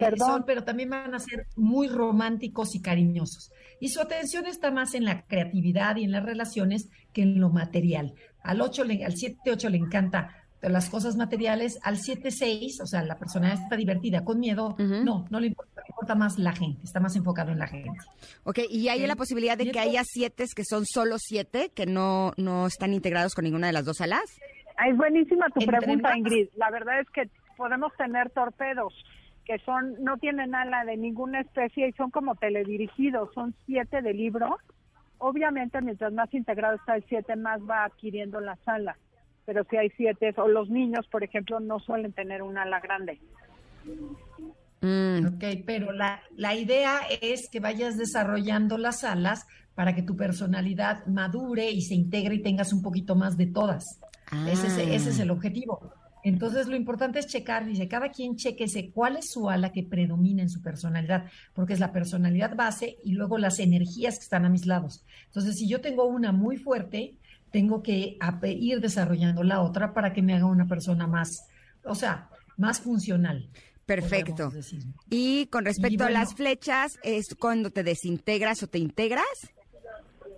Perdón. 0.01 0.45
pero 0.47 0.65
también 0.65 0.91
van 0.91 1.15
a 1.15 1.19
ser 1.19 1.47
muy 1.57 1.89
románticos 1.89 2.75
y 2.75 2.83
cariñosos. 2.83 3.53
Y 3.81 3.89
su 3.89 4.01
atención 4.01 4.47
está 4.47 4.71
más 4.71 4.95
en 4.95 5.05
la 5.05 5.23
creatividad 5.23 5.97
y 5.97 6.05
en 6.05 6.13
las 6.13 6.25
relaciones 6.25 6.89
que 7.13 7.23
en 7.23 7.41
lo 7.41 7.51
material. 7.51 8.15
Al 8.43 8.61
8, 8.61 8.83
al 8.83 9.15
7-8 9.15 9.69
le 9.69 9.79
encanta 9.79 10.37
las 10.63 10.91
cosas 10.91 11.17
materiales, 11.17 11.79
al 11.83 11.97
7-6, 11.97 12.83
o 12.83 12.87
sea, 12.87 13.03
la 13.03 13.19
persona 13.19 13.55
está 13.55 13.77
divertida 13.77 14.25
con 14.25 14.39
miedo, 14.39 14.77
no, 14.79 15.27
no 15.31 15.41
le 15.41 15.47
importa, 15.47 15.81
le 15.81 15.89
importa 15.89 16.15
más 16.15 16.39
la 16.39 16.53
gente, 16.53 16.85
está 16.85 17.01
más 17.01 17.17
enfocado 17.17 17.51
en 17.51 17.59
la 17.59 17.67
gente. 17.67 17.99
Ok, 18.45 18.59
y 18.69 18.89
hay 18.89 19.07
la 19.07 19.17
posibilidad 19.17 19.57
de 19.57 19.71
que 19.71 19.79
haya 19.79 20.03
siete 20.05 20.45
que 20.55 20.65
son 20.65 20.85
solo 20.85 21.17
siete, 21.19 21.71
que 21.75 21.87
no, 21.87 22.33
no 22.37 22.67
están 22.67 22.93
integrados 22.93 23.35
con 23.35 23.45
ninguna 23.45 23.69
de 23.69 23.73
las 23.73 23.87
dos 23.87 24.01
alas. 24.01 24.25
Es 24.87 24.97
buenísima 24.97 25.47
tu 25.51 25.65
pregunta, 25.65 26.17
Ingrid. 26.17 26.49
La 26.57 26.71
verdad 26.71 27.01
es 27.01 27.09
que 27.11 27.31
podemos 27.57 27.93
tener 27.97 28.31
torpedos 28.31 28.95
que 29.51 29.59
son 29.65 29.97
no 30.05 30.17
tienen 30.19 30.55
ala 30.55 30.85
de 30.85 30.97
ninguna 30.97 31.41
especie 31.41 31.89
y 31.89 31.93
son 31.93 32.11
como 32.11 32.37
teledirigidos, 32.37 33.35
son 33.35 33.53
siete 33.67 34.01
de 34.01 34.15
libro. 34.15 34.59
Obviamente, 35.19 35.81
mientras 35.81 36.13
más 36.13 36.33
integrado 36.33 36.77
está 36.77 36.95
el 36.95 37.05
siete, 37.09 37.35
más 37.35 37.61
va 37.69 37.85
adquiriendo 37.85 38.41
la 38.41 38.55
sala 38.65 38.97
pero 39.51 39.65
si 39.69 39.77
hay 39.77 39.91
siete, 39.97 40.33
o 40.37 40.47
los 40.47 40.71
niños, 40.71 41.09
por 41.11 41.25
ejemplo, 41.25 41.59
no 41.59 41.81
suelen 41.81 42.13
tener 42.13 42.41
un 42.41 42.57
ala 42.57 42.79
grande. 42.79 43.19
Mm. 44.81 45.27
Ok, 45.27 45.65
pero 45.67 45.91
la, 45.91 46.21
la 46.37 46.55
idea 46.55 47.01
es 47.21 47.49
que 47.51 47.59
vayas 47.59 47.97
desarrollando 47.97 48.79
las 48.79 49.03
alas 49.03 49.49
para 49.75 49.93
que 49.93 50.03
tu 50.03 50.17
personalidad 50.17 51.05
madure 51.07 51.69
y 51.69 51.83
se 51.83 51.95
integre 51.95 52.37
y 52.37 52.43
tengas 52.43 52.73
un 52.73 52.81
poquito 52.81 53.17
más 53.17 53.37
de 53.37 53.47
todas. 53.47 53.85
Ese, 54.49 54.69
es, 54.69 54.79
ese, 54.79 55.11
es, 55.11 55.19
el 55.19 55.33
objetivo. 55.33 55.93
Entonces, 56.23 56.67
lo 56.67 56.77
importante 56.77 57.19
es 57.19 57.27
checar, 57.27 57.65
dice, 57.65 57.89
cada 57.89 58.11
quien 58.11 58.37
chequese 58.37 58.91
cuál 58.93 59.17
es 59.17 59.31
su 59.31 59.49
ala 59.49 59.73
que 59.73 59.83
predomina 59.83 60.43
en 60.43 60.51
su 60.51 60.61
personalidad, 60.61 61.25
porque 61.55 61.73
es 61.73 61.81
la 61.81 61.93
personalidad 61.93 62.55
base 62.55 62.99
y 63.05 63.13
luego 63.13 63.39
las 63.39 63.59
energías 63.59 64.19
que 64.19 64.25
están 64.25 64.45
a 64.45 64.51
mis 64.51 64.67
lados. 64.67 65.05
Entonces, 65.27 65.57
si 65.57 65.69
yo 65.69 65.81
tengo 65.81 66.05
una 66.05 66.33
muy 66.33 66.57
fuerte, 66.59 67.15
tengo 67.51 67.83
que 67.83 68.17
ir 68.45 68.81
desarrollando 68.81 69.43
la 69.43 69.61
otra 69.61 69.93
para 69.95 70.13
que 70.13 70.23
me 70.23 70.35
haga 70.35 70.47
una 70.47 70.69
persona 70.69 71.07
más, 71.07 71.47
o 71.85 71.95
sea, 71.95 72.29
más 72.57 72.81
funcional. 72.81 73.49
Perfecto. 73.87 74.53
Y 75.09 75.47
con 75.47 75.65
respecto 75.65 76.05
a 76.05 76.11
las 76.11 76.35
flechas, 76.35 76.99
¿es 77.03 77.35
cuando 77.35 77.71
te 77.71 77.83
desintegras 77.83 78.63
o 78.63 78.69
te 78.69 78.79
integras? 78.79 79.25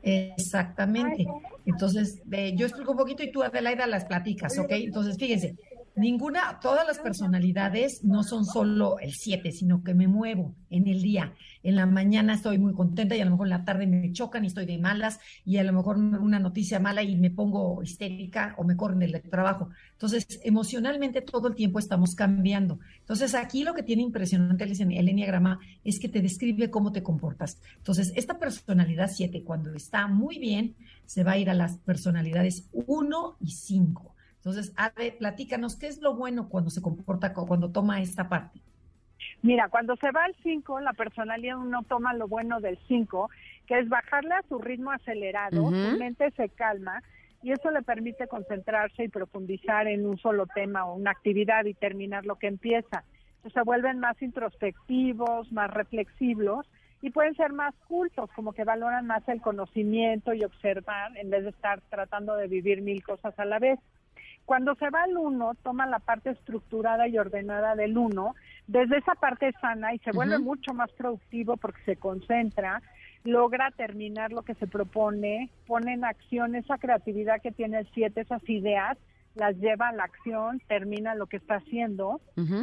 Exactamente. 0.02 1.26
Entonces, 1.66 2.22
yo 2.54 2.66
explico 2.66 2.92
un 2.92 2.96
poquito 2.96 3.22
y 3.22 3.30
tú, 3.30 3.42
Adelaida, 3.42 3.86
las 3.86 4.06
platicas, 4.06 4.58
¿ok? 4.58 4.70
Entonces, 4.70 5.16
fíjense, 5.18 5.54
ninguna, 5.96 6.58
todas 6.60 6.86
las 6.86 6.98
personalidades 6.98 8.02
no 8.02 8.22
son 8.22 8.44
solo 8.44 8.98
el 8.98 9.12
7, 9.12 9.52
sino 9.52 9.82
que 9.82 9.94
me 9.94 10.08
muevo 10.08 10.54
en 10.70 10.88
el 10.88 11.02
día. 11.02 11.34
En 11.62 11.76
la 11.76 11.86
mañana 11.86 12.34
estoy 12.34 12.58
muy 12.58 12.74
contenta 12.74 13.14
y 13.14 13.20
a 13.20 13.24
lo 13.24 13.32
mejor 13.32 13.46
en 13.46 13.50
la 13.50 13.64
tarde 13.64 13.86
me 13.86 14.12
chocan 14.12 14.44
y 14.44 14.48
estoy 14.48 14.66
de 14.66 14.78
malas 14.78 15.20
y 15.44 15.58
a 15.58 15.64
lo 15.64 15.72
mejor 15.72 15.98
una 15.98 16.38
noticia 16.38 16.80
mala 16.80 17.02
y 17.02 17.16
me 17.16 17.30
pongo 17.30 17.82
histérica 17.82 18.54
o 18.58 18.64
me 18.64 18.76
corren 18.76 18.98
del 18.98 19.20
trabajo. 19.22 19.68
Entonces, 19.92 20.26
emocionalmente 20.42 21.20
todo 21.20 21.48
el 21.48 21.54
tiempo 21.54 21.78
estamos 21.78 22.14
cambiando. 22.14 22.78
Entonces, 23.00 23.34
aquí 23.34 23.64
lo 23.64 23.74
que 23.74 23.82
tiene 23.82 24.02
impresionante 24.02 24.64
el 24.64 25.08
enneagrama 25.08 25.60
es 25.84 26.00
que 26.00 26.08
te 26.08 26.20
describe 26.20 26.70
cómo 26.70 26.92
te 26.92 27.02
comportas. 27.02 27.58
Entonces, 27.76 28.12
esta 28.16 28.38
personalidad 28.38 29.10
7, 29.12 29.42
cuando 29.44 29.74
está 29.74 30.06
muy 30.06 30.38
bien, 30.38 30.74
se 31.06 31.24
va 31.24 31.32
a 31.32 31.38
ir 31.38 31.50
a 31.50 31.54
las 31.54 31.76
personalidades 31.78 32.68
1 32.72 33.36
y 33.40 33.50
5 33.50 34.11
entonces, 34.44 34.72
Ade, 34.76 35.12
platícanos, 35.12 35.76
¿qué 35.76 35.86
es 35.86 36.02
lo 36.02 36.16
bueno 36.16 36.48
cuando 36.48 36.68
se 36.68 36.82
comporta, 36.82 37.32
cuando 37.32 37.70
toma 37.70 38.02
esta 38.02 38.28
parte? 38.28 38.58
Mira, 39.40 39.68
cuando 39.68 39.94
se 39.94 40.10
va 40.10 40.24
al 40.24 40.34
5, 40.42 40.80
la 40.80 40.94
personalidad 40.94 41.58
uno 41.58 41.84
toma 41.84 42.12
lo 42.12 42.26
bueno 42.26 42.58
del 42.60 42.76
5, 42.88 43.30
que 43.68 43.78
es 43.78 43.88
bajarle 43.88 44.34
a 44.34 44.42
su 44.48 44.58
ritmo 44.58 44.90
acelerado, 44.90 45.70
su 45.70 45.96
mente 45.96 46.28
se 46.32 46.48
calma 46.48 47.04
y 47.40 47.52
eso 47.52 47.70
le 47.70 47.82
permite 47.82 48.26
concentrarse 48.26 49.04
y 49.04 49.08
profundizar 49.08 49.86
en 49.86 50.04
un 50.04 50.18
solo 50.18 50.48
tema 50.48 50.86
o 50.86 50.96
una 50.96 51.12
actividad 51.12 51.64
y 51.64 51.74
terminar 51.74 52.26
lo 52.26 52.34
que 52.34 52.48
empieza. 52.48 53.04
Entonces, 53.36 53.52
se 53.54 53.62
vuelven 53.62 54.00
más 54.00 54.20
introspectivos, 54.20 55.52
más 55.52 55.70
reflexivos 55.70 56.66
y 57.00 57.10
pueden 57.10 57.36
ser 57.36 57.52
más 57.52 57.76
cultos, 57.86 58.28
como 58.34 58.52
que 58.52 58.64
valoran 58.64 59.06
más 59.06 59.28
el 59.28 59.40
conocimiento 59.40 60.34
y 60.34 60.42
observar 60.42 61.16
en 61.16 61.30
vez 61.30 61.44
de 61.44 61.50
estar 61.50 61.80
tratando 61.90 62.34
de 62.34 62.48
vivir 62.48 62.82
mil 62.82 63.04
cosas 63.04 63.38
a 63.38 63.44
la 63.44 63.60
vez. 63.60 63.78
Cuando 64.52 64.74
se 64.74 64.90
va 64.90 65.04
al 65.04 65.16
uno, 65.16 65.54
toma 65.62 65.86
la 65.86 65.98
parte 65.98 66.28
estructurada 66.28 67.08
y 67.08 67.16
ordenada 67.16 67.74
del 67.74 67.96
uno, 67.96 68.34
desde 68.66 68.98
esa 68.98 69.14
parte 69.14 69.50
sana 69.62 69.94
y 69.94 69.98
se 70.00 70.12
vuelve 70.12 70.38
mucho 70.38 70.74
más 70.74 70.92
productivo 70.92 71.56
porque 71.56 71.80
se 71.86 71.96
concentra, 71.96 72.82
logra 73.24 73.70
terminar 73.70 74.30
lo 74.30 74.42
que 74.42 74.52
se 74.56 74.66
propone, 74.66 75.48
pone 75.66 75.94
en 75.94 76.04
acción 76.04 76.54
esa 76.54 76.76
creatividad 76.76 77.40
que 77.40 77.50
tiene 77.50 77.78
el 77.78 77.88
siete, 77.94 78.20
esas 78.20 78.46
ideas, 78.46 78.98
las 79.36 79.56
lleva 79.56 79.88
a 79.88 79.92
la 79.92 80.04
acción, 80.04 80.60
termina 80.68 81.14
lo 81.14 81.28
que 81.28 81.38
está 81.38 81.54
haciendo 81.54 82.20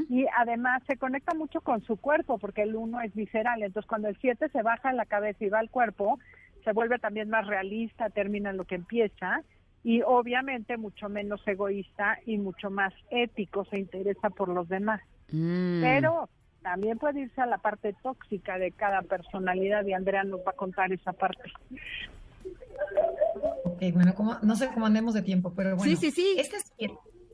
y 0.09 0.27
además 0.37 0.83
se 0.85 0.95
conecta 0.95 1.33
mucho 1.33 1.61
con 1.61 1.81
su 1.81 1.97
cuerpo 1.97 2.37
porque 2.37 2.61
el 2.61 2.75
uno 2.75 3.01
es 3.01 3.15
visceral, 3.15 3.63
entonces 3.63 3.89
cuando 3.89 4.09
el 4.09 4.17
siete 4.19 4.49
se 4.49 4.61
baja 4.61 4.91
en 4.91 4.97
la 4.97 5.07
cabeza 5.07 5.43
y 5.43 5.49
va 5.49 5.57
al 5.57 5.71
cuerpo, 5.71 6.19
se 6.63 6.71
vuelve 6.71 6.99
también 6.99 7.31
más 7.31 7.47
realista, 7.47 8.11
termina 8.11 8.53
lo 8.53 8.65
que 8.65 8.75
empieza 8.75 9.41
y 9.89 10.03
obviamente 10.05 10.77
mucho 10.77 11.09
menos 11.09 11.41
egoísta 11.47 12.19
y 12.27 12.37
mucho 12.37 12.69
más 12.69 12.93
ético, 13.09 13.65
se 13.71 13.79
interesa 13.79 14.29
por 14.29 14.49
los 14.49 14.69
demás. 14.69 15.01
Mm. 15.31 15.81
Pero 15.81 16.29
también 16.61 16.99
puede 16.99 17.21
irse 17.21 17.41
a 17.41 17.47
la 17.47 17.57
parte 17.57 17.95
tóxica 18.03 18.59
de 18.59 18.71
cada 18.71 19.01
personalidad 19.01 19.83
y 19.87 19.93
Andrea 19.93 20.23
nos 20.23 20.41
va 20.41 20.51
a 20.51 20.55
contar 20.55 20.93
esa 20.93 21.11
parte. 21.11 21.51
Ok, 23.63 23.81
bueno, 23.91 24.13
como, 24.13 24.37
no 24.43 24.55
sé 24.55 24.67
cómo 24.71 24.85
andemos 24.85 25.15
de 25.15 25.23
tiempo, 25.23 25.53
pero 25.55 25.75
bueno. 25.75 25.89
Sí, 25.89 25.95
sí, 25.95 26.11
sí. 26.11 26.35
Este 26.37 26.57
es 26.57 26.71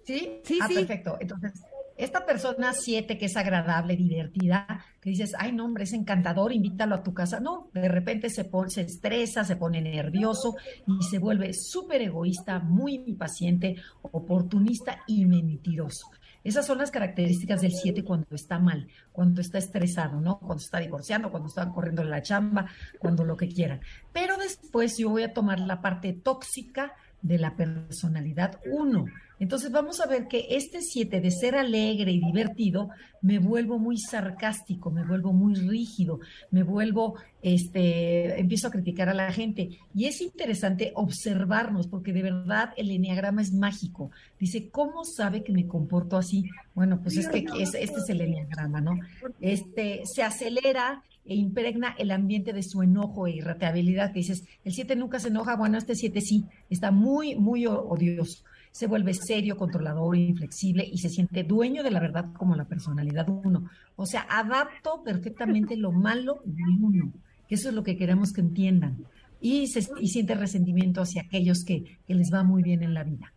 ¿sí? 0.05 0.39
Sí, 0.45 0.59
ah, 0.61 0.67
sí. 0.69 0.75
perfecto. 0.75 1.17
Entonces, 1.19 1.61
esta 1.95 2.25
persona 2.25 2.73
siete 2.73 3.17
que 3.17 3.25
es 3.25 3.37
agradable, 3.37 3.95
divertida, 3.95 4.83
que 4.99 5.11
dices, 5.11 5.33
ay, 5.37 5.53
no, 5.53 5.65
hombre, 5.65 5.85
es 5.85 5.93
encantador, 5.93 6.51
invítalo 6.51 6.95
a 6.95 7.03
tu 7.03 7.13
casa. 7.13 7.39
No, 7.39 7.69
de 7.73 7.87
repente 7.87 8.29
se, 8.29 8.45
pone, 8.45 8.69
se 8.69 8.81
estresa, 8.81 9.43
se 9.43 9.55
pone 9.55 9.81
nervioso 9.81 10.55
y 10.87 11.03
se 11.03 11.19
vuelve 11.19 11.53
súper 11.53 12.01
egoísta, 12.01 12.59
muy 12.59 12.95
impaciente, 12.95 13.77
oportunista 14.01 14.99
y 15.07 15.25
mentiroso. 15.25 16.09
Esas 16.43 16.67
son 16.67 16.77
las 16.77 16.91
características 16.91 17.61
del 17.61 17.71
7 17.71 18.03
cuando 18.03 18.27
está 18.35 18.59
mal, 18.59 18.87
cuando 19.11 19.41
está 19.41 19.57
estresado, 19.57 20.21
¿no? 20.21 20.37
Cuando 20.37 20.63
está 20.63 20.79
divorciando, 20.79 21.31
cuando 21.31 21.49
está 21.49 21.67
corriendo 21.71 22.03
la 22.03 22.21
chamba, 22.21 22.67
cuando 22.99 23.23
lo 23.23 23.35
que 23.35 23.47
quieran. 23.47 23.81
Pero 24.13 24.37
después 24.37 24.95
yo 24.99 25.09
voy 25.09 25.23
a 25.23 25.33
tomar 25.33 25.59
la 25.59 25.81
parte 25.81 26.13
tóxica 26.13 26.93
de 27.23 27.39
la 27.39 27.55
personalidad 27.55 28.59
1. 28.71 29.05
Entonces 29.39 29.71
vamos 29.71 29.99
a 29.99 30.07
ver 30.07 30.27
que 30.27 30.47
este 30.51 30.81
7 30.81 31.19
de 31.19 31.31
ser 31.31 31.55
alegre 31.55 32.11
y 32.11 32.19
divertido, 32.19 32.89
me 33.21 33.39
vuelvo 33.39 33.79
muy 33.79 33.97
sarcástico, 33.97 34.91
me 34.91 35.03
vuelvo 35.03 35.33
muy 35.33 35.55
rígido, 35.55 36.19
me 36.51 36.63
vuelvo, 36.63 37.15
este, 37.41 38.39
empiezo 38.39 38.67
a 38.67 38.71
criticar 38.71 39.09
a 39.09 39.13
la 39.13 39.31
gente. 39.31 39.69
Y 39.93 40.05
es 40.05 40.21
interesante 40.21 40.91
observarnos, 40.95 41.87
porque 41.87 42.13
de 42.13 42.21
verdad 42.21 42.69
el 42.77 42.91
enneagrama 42.91 43.41
es 43.41 43.51
mágico. 43.51 44.11
Dice, 44.39 44.69
¿cómo 44.69 45.03
sabe 45.03 45.43
que 45.43 45.51
me 45.51 45.67
comporto 45.67 46.17
así? 46.17 46.49
Bueno, 46.73 47.01
pues 47.01 47.17
es 47.17 47.27
que 47.27 47.45
es, 47.59 47.73
este 47.73 47.99
es 47.99 48.09
el 48.09 48.21
enneagrama, 48.21 48.79
¿no? 48.79 48.99
Este, 49.41 50.03
se 50.05 50.23
acelera 50.23 51.03
e 51.25 51.35
impregna 51.35 51.95
el 51.97 52.11
ambiente 52.11 52.53
de 52.53 52.61
su 52.61 52.83
enojo 52.83 53.25
e 53.25 53.31
irritabilidad, 53.31 54.13
que 54.13 54.19
dices, 54.19 54.43
el 54.63 54.73
7 54.73 54.95
nunca 54.95 55.19
se 55.19 55.29
enoja, 55.29 55.55
bueno, 55.55 55.77
este 55.77 55.95
7 55.95 56.21
sí, 56.21 56.45
está 56.69 56.91
muy, 56.91 57.35
muy 57.35 57.65
odioso 57.65 58.43
se 58.75 58.87
vuelve 58.87 59.13
serio, 59.13 59.55
controlador, 59.55 60.17
inflexible 60.17 60.85
y 60.85 60.97
se 60.97 61.07
siente 61.07 61.45
dueño 61.45 61.81
de 61.81 61.91
la 61.91 62.01
verdad 62.01 62.33
como 62.33 62.57
la 62.57 62.65
personalidad 62.65 63.29
uno. 63.29 63.69
O 63.95 64.05
sea, 64.05 64.27
adapto 64.29 65.01
perfectamente 65.01 65.77
lo 65.77 65.93
malo 65.93 66.41
de 66.43 66.61
uno, 66.81 67.13
que 67.47 67.55
eso 67.55 67.69
es 67.69 67.73
lo 67.73 67.83
que 67.83 67.95
queremos 67.95 68.33
que 68.33 68.41
entiendan. 68.41 68.97
Y, 69.39 69.67
se, 69.67 69.87
y 70.01 70.09
siente 70.09 70.35
resentimiento 70.35 70.99
hacia 70.99 71.21
aquellos 71.21 71.63
que, 71.63 71.99
que 72.05 72.15
les 72.15 72.33
va 72.33 72.43
muy 72.43 72.63
bien 72.63 72.83
en 72.83 72.93
la 72.93 73.05
vida. 73.05 73.31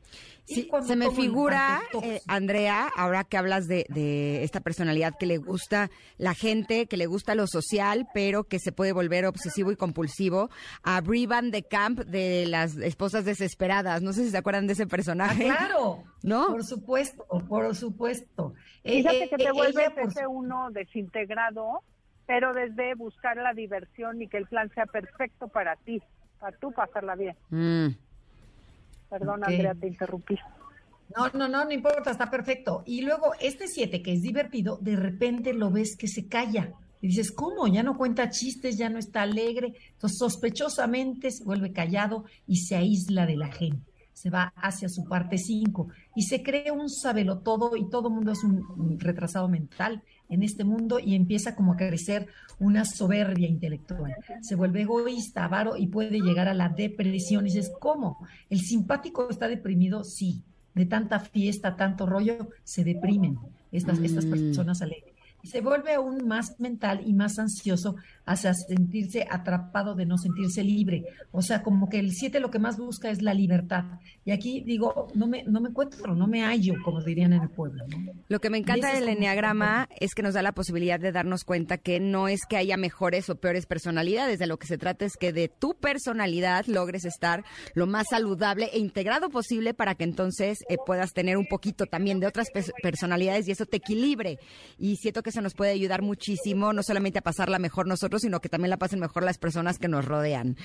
Sí, 0.49 0.70
se 0.82 0.96
me 0.96 1.11
figura, 1.11 1.82
eh, 2.03 2.22
Andrea, 2.26 2.90
ahora 2.96 3.24
que 3.24 3.36
hablas 3.36 3.68
de, 3.68 3.84
de, 3.90 4.42
esta 4.44 4.61
personalidad 4.61 5.14
que 5.18 5.26
le 5.26 5.36
gusta 5.36 5.90
la 6.16 6.32
gente, 6.32 6.86
que 6.86 6.96
le 6.96 7.05
gusta 7.05 7.34
lo 7.34 7.46
social, 7.46 8.09
pero 8.14 8.44
que 8.44 8.59
se 8.59 8.72
puede 8.72 8.92
volver 8.92 9.26
obsesivo 9.26 9.70
y 9.72 9.76
compulsivo, 9.76 10.49
a 10.82 11.03
Brie 11.03 11.26
Van 11.26 11.51
de 11.51 11.64
Camp 11.64 12.01
de 12.01 12.46
las 12.46 12.78
esposas 12.78 13.26
desesperadas. 13.26 14.01
No 14.01 14.14
sé 14.14 14.24
si 14.24 14.30
se 14.30 14.38
acuerdan 14.38 14.66
de 14.66 14.72
ese 14.72 14.86
personaje. 14.86 15.51
Ah, 15.51 15.57
claro, 15.59 16.05
¿no? 16.22 16.46
Por 16.46 16.64
supuesto, 16.64 17.26
por 17.46 17.74
supuesto. 17.74 18.55
Fíjate 18.82 19.24
eh, 19.24 19.28
que 19.28 19.36
te 19.36 19.53
vuelves 19.53 19.90
por... 19.90 20.09
ese 20.09 20.26
uno 20.26 20.70
desintegrado, 20.70 21.82
pero 22.26 22.55
desde 22.55 22.94
buscar 22.94 23.36
la 23.36 23.53
diversión 23.53 24.22
y 24.22 24.28
que 24.28 24.38
el 24.38 24.46
plan 24.46 24.70
sea 24.74 24.86
perfecto 24.86 25.49
para 25.49 25.76
ti, 25.76 26.03
para 26.40 26.57
tú 26.57 26.72
pasarla 26.72 27.16
bien. 27.16 27.36
Mm. 27.51 28.07
Perdón, 29.11 29.42
okay. 29.42 29.56
Andrea, 29.56 29.74
te 29.74 29.88
interrumpí. 29.88 30.36
No, 31.16 31.28
no, 31.30 31.48
no, 31.48 31.64
no 31.64 31.72
importa, 31.72 32.11
está 32.11 32.30
perfecto. 32.30 32.82
Y 32.86 33.00
luego 33.02 33.32
este 33.40 33.66
7, 33.66 34.02
que 34.02 34.12
es 34.12 34.22
divertido, 34.22 34.78
de 34.80 34.96
repente 34.96 35.54
lo 35.54 35.70
ves 35.70 35.96
que 35.96 36.09
se 36.09 36.26
calla. 36.26 36.74
Y 37.00 37.09
dices, 37.09 37.32
¿cómo? 37.32 37.66
Ya 37.68 37.82
no 37.82 37.96
cuenta 37.96 38.28
chistes, 38.28 38.76
ya 38.76 38.90
no 38.90 38.98
está 38.98 39.22
alegre. 39.22 39.72
Entonces, 39.92 40.18
sospechosamente 40.18 41.30
se 41.30 41.44
vuelve 41.44 41.72
callado 41.72 42.24
y 42.46 42.56
se 42.56 42.76
aísla 42.76 43.24
de 43.24 43.36
la 43.36 43.50
gente. 43.50 43.90
Se 44.12 44.30
va 44.30 44.52
hacia 44.56 44.88
su 44.88 45.04
parte 45.04 45.38
5 45.38 45.88
y 46.16 46.22
se 46.22 46.42
cree 46.42 46.72
un 46.72 46.90
sabelotodo 46.90 47.76
y 47.76 47.88
todo 47.88 48.09
el 48.09 48.14
mundo 48.14 48.32
es 48.32 48.42
un 48.42 48.98
retrasado 48.98 49.48
mental 49.48 50.02
en 50.28 50.42
este 50.42 50.64
mundo 50.64 50.98
y 50.98 51.14
empieza 51.14 51.54
como 51.54 51.72
a 51.72 51.76
crecer 51.76 52.26
una 52.58 52.84
soberbia 52.84 53.48
intelectual. 53.48 54.14
Se 54.42 54.54
vuelve 54.54 54.82
egoísta, 54.82 55.44
avaro 55.44 55.76
y 55.76 55.86
puede 55.86 56.20
llegar 56.20 56.48
a 56.48 56.54
la 56.54 56.68
depresión. 56.68 57.46
Y 57.46 57.50
dices, 57.50 57.72
¿cómo? 57.80 58.26
¿El 58.50 58.60
simpático 58.60 59.28
está 59.30 59.48
deprimido? 59.48 60.04
Sí. 60.04 60.42
De 60.74 60.86
tanta 60.86 61.18
fiesta, 61.18 61.76
tanto 61.76 62.06
rollo, 62.06 62.50
se 62.62 62.84
deprimen 62.84 63.38
estas, 63.72 63.98
mm. 63.98 64.04
estas 64.04 64.26
personas 64.26 64.82
alegres. 64.82 65.07
Se 65.43 65.61
vuelve 65.61 65.95
aún 65.95 66.26
más 66.26 66.59
mental 66.59 67.03
y 67.07 67.12
más 67.14 67.39
ansioso 67.39 67.97
hacia 68.26 68.53
sentirse 68.53 69.26
atrapado 69.30 69.95
de 69.95 70.05
no 70.05 70.18
sentirse 70.18 70.62
libre. 70.62 71.05
O 71.30 71.41
sea, 71.41 71.62
como 71.62 71.89
que 71.89 71.99
el 71.99 72.12
7 72.12 72.41
lo 72.41 72.51
que 72.51 72.59
más 72.59 72.76
busca 72.76 73.11
es 73.11 73.22
la 73.22 73.32
libertad. 73.32 73.84
Y 74.24 74.32
aquí 74.32 74.61
digo, 74.61 75.09
no 75.14 75.26
me, 75.26 75.45
no 75.45 75.61
me 75.61 75.70
encuentro, 75.70 76.14
no 76.14 76.26
me 76.26 76.43
hallo, 76.43 76.74
como 76.84 77.03
dirían 77.03 77.32
en 77.32 77.43
el 77.43 77.51
pueblo. 77.51 77.84
¿no? 77.89 78.12
Lo 78.28 78.41
que 78.41 78.51
me 78.51 78.59
encanta 78.59 78.93
del 78.93 79.09
enneagrama 79.09 79.89
es 79.99 80.14
que 80.14 80.22
nos 80.22 80.34
da 80.34 80.43
la 80.43 80.53
posibilidad 80.53 81.01
de 81.01 81.12
darnos 81.12 81.45
cuenta 81.45 81.78
que 81.78 82.01
no 82.01 82.28
es 82.28 82.41
que 82.49 82.57
haya 82.57 82.76
mejores 82.76 83.30
o 83.30 83.36
peores 83.36 83.66
personalidades, 83.66 84.39
de 84.39 84.47
lo 84.47 84.59
que 84.59 84.66
se 84.66 84.78
trata 84.78 85.05
es 85.05 85.16
que 85.16 85.32
de 85.32 85.49
tu 85.49 85.74
personalidad 85.74 86.66
logres 86.66 87.05
estar 87.05 87.45
lo 87.74 87.86
más 87.86 88.07
saludable 88.11 88.70
e 88.72 88.78
integrado 88.78 89.30
posible 89.30 89.74
para 89.74 89.95
que 89.95 90.05
entonces 90.05 90.59
eh, 90.68 90.76
puedas 90.84 91.12
tener 91.12 91.36
un 91.36 91.47
poquito 91.47 91.86
también 91.86 92.20
de 92.20 92.26
otras 92.26 92.49
pe 92.53 92.64
personalidades 92.82 93.49
y 93.49 93.53
eso 93.53 93.66
te 93.66 93.78
equilibre. 93.78 94.39
Y 94.78 94.97
siento 94.97 95.22
que 95.22 95.27
eso 95.28 95.40
nos 95.40 95.54
puede 95.54 95.72
ayudar 95.72 96.02
muchísimo, 96.02 96.72
no 96.72 96.82
solamente 96.82 97.18
a 97.18 97.22
pasarla 97.22 97.58
mejor 97.58 97.86
nosotros, 97.86 98.22
sino 98.22 98.40
que 98.40 98.48
también 98.48 98.70
la 98.70 98.76
pasen 98.76 99.00
mejor 99.00 99.24
las 99.24 99.38
personas 99.38 99.78
que 99.78 99.88
nos 99.88 100.04
rodean. 100.04 100.56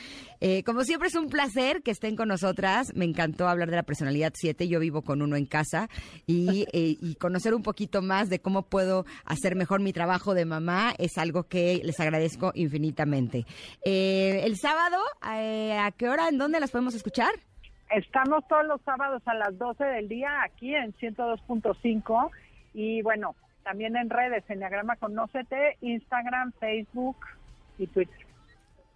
Eh, 0.41 0.63
como 0.63 0.83
siempre 0.83 1.07
es 1.09 1.15
un 1.15 1.29
placer 1.29 1.81
que 1.83 1.91
estén 1.91 2.15
con 2.15 2.27
nosotras. 2.27 2.93
Me 2.95 3.05
encantó 3.05 3.47
hablar 3.47 3.69
de 3.69 3.75
la 3.75 3.83
personalidad 3.83 4.33
7. 4.35 4.67
Yo 4.67 4.79
vivo 4.79 5.01
con 5.01 5.21
uno 5.21 5.35
en 5.35 5.45
casa 5.45 5.89
y, 6.25 6.65
eh, 6.73 6.97
y, 6.99 7.15
conocer 7.15 7.53
un 7.53 7.63
poquito 7.63 8.01
más 8.01 8.29
de 8.29 8.39
cómo 8.39 8.63
puedo 8.63 9.05
hacer 9.25 9.55
mejor 9.55 9.81
mi 9.81 9.93
trabajo 9.93 10.33
de 10.33 10.45
mamá 10.45 10.93
es 10.97 11.17
algo 11.17 11.43
que 11.43 11.81
les 11.83 11.99
agradezco 11.99 12.51
infinitamente. 12.55 13.45
Eh, 13.85 14.41
el 14.43 14.57
sábado, 14.57 14.97
¿a 15.21 15.91
qué 15.97 16.09
hora? 16.09 16.29
¿En 16.29 16.37
dónde 16.37 16.59
las 16.59 16.71
podemos 16.71 16.95
escuchar? 16.95 17.31
Estamos 17.89 18.47
todos 18.47 18.65
los 18.65 18.81
sábados 18.81 19.21
a 19.25 19.35
las 19.35 19.57
12 19.57 19.83
del 19.83 20.07
día 20.07 20.41
aquí 20.43 20.73
en 20.73 20.93
102.5 20.93 22.31
y 22.73 23.01
bueno, 23.03 23.35
también 23.63 23.95
en 23.95 24.09
redes, 24.09 24.43
Enneagrama 24.47 24.95
Conócete, 24.97 25.77
Instagram, 25.81 26.51
Facebook 26.59 27.17
y 27.77 27.87
Twitter. 27.87 28.25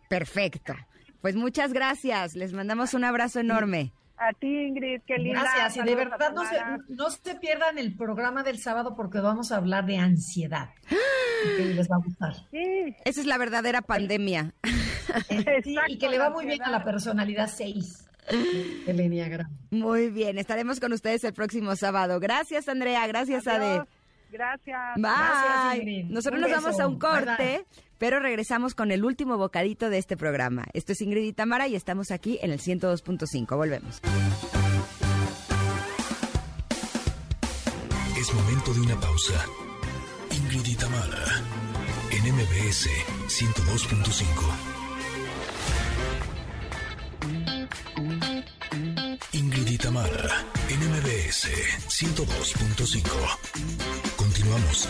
Perfecto. 0.10 0.74
Pues 1.22 1.36
muchas 1.36 1.74
gracias. 1.74 2.36
Les 2.36 2.54
mandamos 2.54 2.94
un 2.94 3.04
abrazo 3.04 3.40
enorme. 3.40 3.92
A 4.18 4.34
ti, 4.34 4.48
Ingrid, 4.48 5.02
qué 5.06 5.18
linda. 5.18 5.42
Gracias. 5.42 5.78
Y 5.78 5.90
de 5.90 5.96
verdad 5.96 6.34
no 6.34 6.44
se, 6.46 6.58
no 6.90 7.10
se, 7.10 7.36
pierdan 7.36 7.78
el 7.78 7.96
programa 7.96 8.44
del 8.44 8.58
sábado 8.58 8.96
porque 8.96 9.20
vamos 9.20 9.52
a 9.52 9.58
hablar 9.58 9.86
de 9.86 9.98
ansiedad. 9.98 10.70
que 11.58 11.66
les 11.66 11.90
va 11.90 11.98
a 11.98 12.00
gustar. 12.00 12.34
Sí. 12.52 12.96
Esa 13.06 13.22
es 13.22 13.28
la 13.28 13.38
verdadera 13.38 13.82
pandemia. 13.82 14.54
sí, 15.64 15.76
y 15.88 15.98
que 15.98 16.10
le 16.10 16.18
va 16.18 16.30
muy 16.30 16.46
bien 16.46 16.64
a 16.64 16.72
la 16.72 16.84
personalidad 16.84 17.48
6. 17.48 18.06
El 18.88 19.00
Enneagrama. 19.00 19.50
Muy 19.72 20.10
bien, 20.10 20.38
estaremos 20.38 20.80
con 20.80 20.92
ustedes 20.92 21.24
el 21.24 21.34
próximo 21.34 21.76
sábado. 21.76 22.20
Gracias, 22.20 22.68
Andrea. 22.68 23.06
Gracias, 23.08 23.48
Adiós. 23.48 23.82
Ade. 23.82 23.97
Gracias. 24.32 24.96
Bye. 24.96 25.04
Gracias, 25.04 26.10
Nosotros 26.10 26.36
un 26.36 26.42
nos 26.42 26.50
beso. 26.52 26.62
vamos 26.62 26.80
a 26.80 26.88
un 26.88 27.00
corte, 27.00 27.36
Bye, 27.38 27.58
bye. 27.58 27.66
pero 27.98 28.20
regresamos 28.20 28.76
con 28.76 28.92
el 28.92 29.04
último 29.06 29.38
bocadito 29.38 29.90
de 29.90 29.98
este 29.98 30.18
programa. 30.18 30.66
Esto 30.74 30.92
es 30.94 31.02
Ingrid 31.02 31.24
y 31.24 31.34
Tamara 31.34 31.68
y 31.68 31.76
estamos 31.76 32.12
aquí 32.12 32.40
en 32.42 32.52
el 32.52 32.60
102.5. 32.60 33.56
Volvemos. 33.56 34.02
Es 38.20 38.34
momento 38.34 38.74
de 38.74 38.82
una 38.82 39.00
pausa. 39.00 39.46
Ingrid 40.32 40.66
y 40.68 40.76
Tamara 40.76 41.24
en 42.12 42.34
MBS 42.34 42.90
102.5. 43.28 44.28
Ingrid 49.34 49.68
y 49.68 49.78
Tamara 49.78 50.46
MBS 51.28 51.50
102.5. 51.90 54.16
Continuamos. 54.16 54.88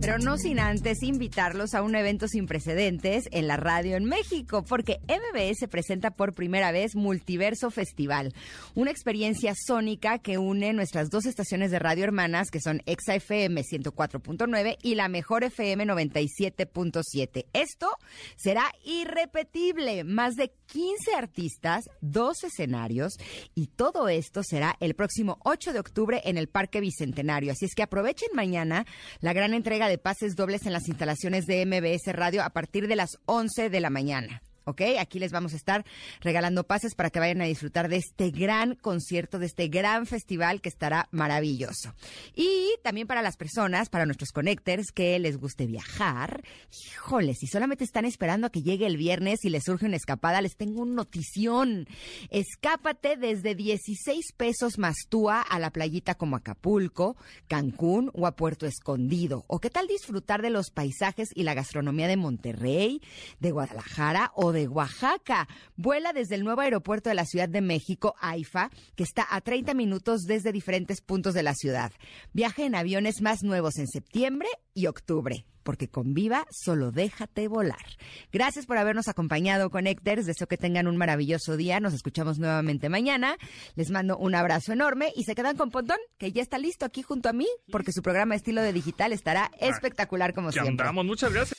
Pero 0.00 0.18
no 0.18 0.38
sin 0.38 0.58
antes 0.60 1.02
invitarlos 1.02 1.74
a 1.74 1.82
un 1.82 1.94
evento 1.94 2.26
sin 2.26 2.46
precedentes 2.46 3.24
en 3.32 3.46
la 3.46 3.58
radio 3.58 3.96
en 3.96 4.06
México, 4.06 4.64
porque 4.64 4.98
MBS 5.06 5.68
presenta 5.68 6.10
por 6.10 6.32
primera 6.32 6.72
vez 6.72 6.96
Multiverso 6.96 7.70
Festival, 7.70 8.32
una 8.74 8.90
experiencia 8.90 9.52
sónica 9.54 10.18
que 10.18 10.38
une 10.38 10.72
nuestras 10.72 11.10
dos 11.10 11.26
estaciones 11.26 11.70
de 11.70 11.80
radio 11.80 12.04
hermanas, 12.04 12.50
que 12.50 12.62
son 12.62 12.80
Exa 12.86 13.14
FM 13.14 13.60
104.9 13.60 14.78
y 14.82 14.94
la 14.94 15.08
Mejor 15.08 15.44
FM 15.44 15.84
97.7. 15.84 17.44
Esto 17.52 17.90
será 18.36 18.72
irrepetible, 18.82 20.04
más 20.04 20.34
de 20.34 20.50
15 20.72 21.14
artistas, 21.14 21.90
dos 22.00 22.42
escenarios 22.42 23.18
y 23.54 23.66
todo 23.66 24.08
esto 24.08 24.42
será 24.42 24.76
el 24.80 24.94
próximo 24.94 25.38
8 25.44 25.74
de 25.74 25.80
octubre 25.80 26.22
en 26.24 26.38
el 26.38 26.48
Parque 26.48 26.80
Bicentenario. 26.80 27.52
Así 27.52 27.66
es 27.66 27.74
que 27.74 27.82
aprovechen 27.82 28.30
mañana 28.32 28.86
la 29.20 29.34
gran 29.34 29.52
entrega 29.52 29.89
de 29.90 29.98
pases 29.98 30.36
dobles 30.36 30.64
en 30.66 30.72
las 30.72 30.88
instalaciones 30.88 31.46
de 31.46 31.66
MBS 31.66 32.14
Radio 32.14 32.42
a 32.42 32.50
partir 32.50 32.88
de 32.88 32.96
las 32.96 33.18
11 33.26 33.68
de 33.68 33.80
la 33.80 33.90
mañana. 33.90 34.42
¿Ok? 34.70 34.82
Aquí 34.98 35.18
les 35.18 35.32
vamos 35.32 35.52
a 35.52 35.56
estar 35.56 35.84
regalando 36.20 36.64
pases 36.64 36.94
para 36.94 37.10
que 37.10 37.20
vayan 37.20 37.40
a 37.42 37.44
disfrutar 37.44 37.88
de 37.88 37.96
este 37.96 38.30
gran 38.30 38.74
concierto, 38.74 39.38
de 39.38 39.46
este 39.46 39.68
gran 39.68 40.06
festival 40.06 40.60
que 40.60 40.68
estará 40.68 41.08
maravilloso. 41.10 41.94
Y 42.34 42.74
también 42.82 43.06
para 43.06 43.22
las 43.22 43.36
personas, 43.36 43.88
para 43.88 44.06
nuestros 44.06 44.30
connectors 44.30 44.92
que 44.92 45.18
les 45.18 45.36
guste 45.36 45.66
viajar, 45.66 46.42
híjole, 46.86 47.34
si 47.34 47.46
solamente 47.46 47.84
están 47.84 48.04
esperando 48.04 48.46
a 48.46 48.50
que 48.50 48.62
llegue 48.62 48.86
el 48.86 48.96
viernes 48.96 49.44
y 49.44 49.50
les 49.50 49.64
surge 49.64 49.86
una 49.86 49.96
escapada, 49.96 50.40
les 50.40 50.56
tengo 50.56 50.82
una 50.82 50.94
notición. 50.94 51.86
Escápate 52.30 53.16
desde 53.16 53.54
16 53.54 54.32
pesos 54.36 54.78
más 54.78 54.96
túa 55.08 55.40
a 55.42 55.58
la 55.58 55.70
playita 55.70 56.14
como 56.14 56.36
Acapulco, 56.36 57.16
Cancún 57.48 58.10
o 58.14 58.26
a 58.26 58.36
Puerto 58.36 58.66
Escondido. 58.66 59.44
¿O 59.46 59.60
qué 59.60 59.70
tal 59.70 59.86
disfrutar 59.86 60.42
de 60.42 60.50
los 60.50 60.70
paisajes 60.70 61.28
y 61.34 61.42
la 61.42 61.54
gastronomía 61.54 62.08
de 62.08 62.16
Monterrey, 62.16 63.00
de 63.40 63.50
Guadalajara 63.50 64.32
o 64.34 64.52
de 64.52 64.59
Oaxaca. 64.68 65.48
Vuela 65.76 66.12
desde 66.12 66.34
el 66.34 66.44
nuevo 66.44 66.60
aeropuerto 66.60 67.08
de 67.08 67.14
la 67.14 67.24
Ciudad 67.24 67.48
de 67.48 67.60
México, 67.60 68.14
AIFA, 68.20 68.70
que 68.96 69.02
está 69.02 69.26
a 69.30 69.40
30 69.40 69.74
minutos 69.74 70.22
desde 70.22 70.52
diferentes 70.52 71.00
puntos 71.00 71.34
de 71.34 71.42
la 71.42 71.54
ciudad. 71.54 71.92
Viaje 72.32 72.64
en 72.64 72.74
aviones 72.74 73.20
más 73.22 73.42
nuevos 73.42 73.78
en 73.78 73.86
septiembre 73.86 74.48
y 74.74 74.86
octubre 74.86 75.44
porque 75.62 75.88
con 75.88 76.14
Viva 76.14 76.46
solo 76.50 76.90
déjate 76.90 77.48
volar. 77.48 77.84
Gracias 78.32 78.66
por 78.66 78.78
habernos 78.78 79.08
acompañado, 79.08 79.70
Connectors. 79.70 80.26
Deseo 80.26 80.46
que 80.46 80.56
tengan 80.56 80.86
un 80.86 80.96
maravilloso 80.96 81.56
día. 81.56 81.80
Nos 81.80 81.94
escuchamos 81.94 82.38
nuevamente 82.38 82.88
mañana. 82.88 83.36
Les 83.76 83.90
mando 83.90 84.16
un 84.16 84.34
abrazo 84.34 84.72
enorme 84.72 85.12
y 85.14 85.24
se 85.24 85.34
quedan 85.34 85.56
con 85.56 85.70
Pontón, 85.70 85.98
que 86.18 86.32
ya 86.32 86.42
está 86.42 86.58
listo 86.58 86.84
aquí 86.84 87.02
junto 87.02 87.28
a 87.28 87.32
mí, 87.32 87.46
porque 87.70 87.92
su 87.92 88.02
programa 88.02 88.34
Estilo 88.34 88.62
de 88.62 88.72
Digital 88.72 89.12
estará 89.12 89.50
espectacular 89.60 90.34
como 90.34 90.50
siempre. 90.50 90.70
andamos, 90.70 91.04
muchas 91.04 91.32
gracias. 91.32 91.58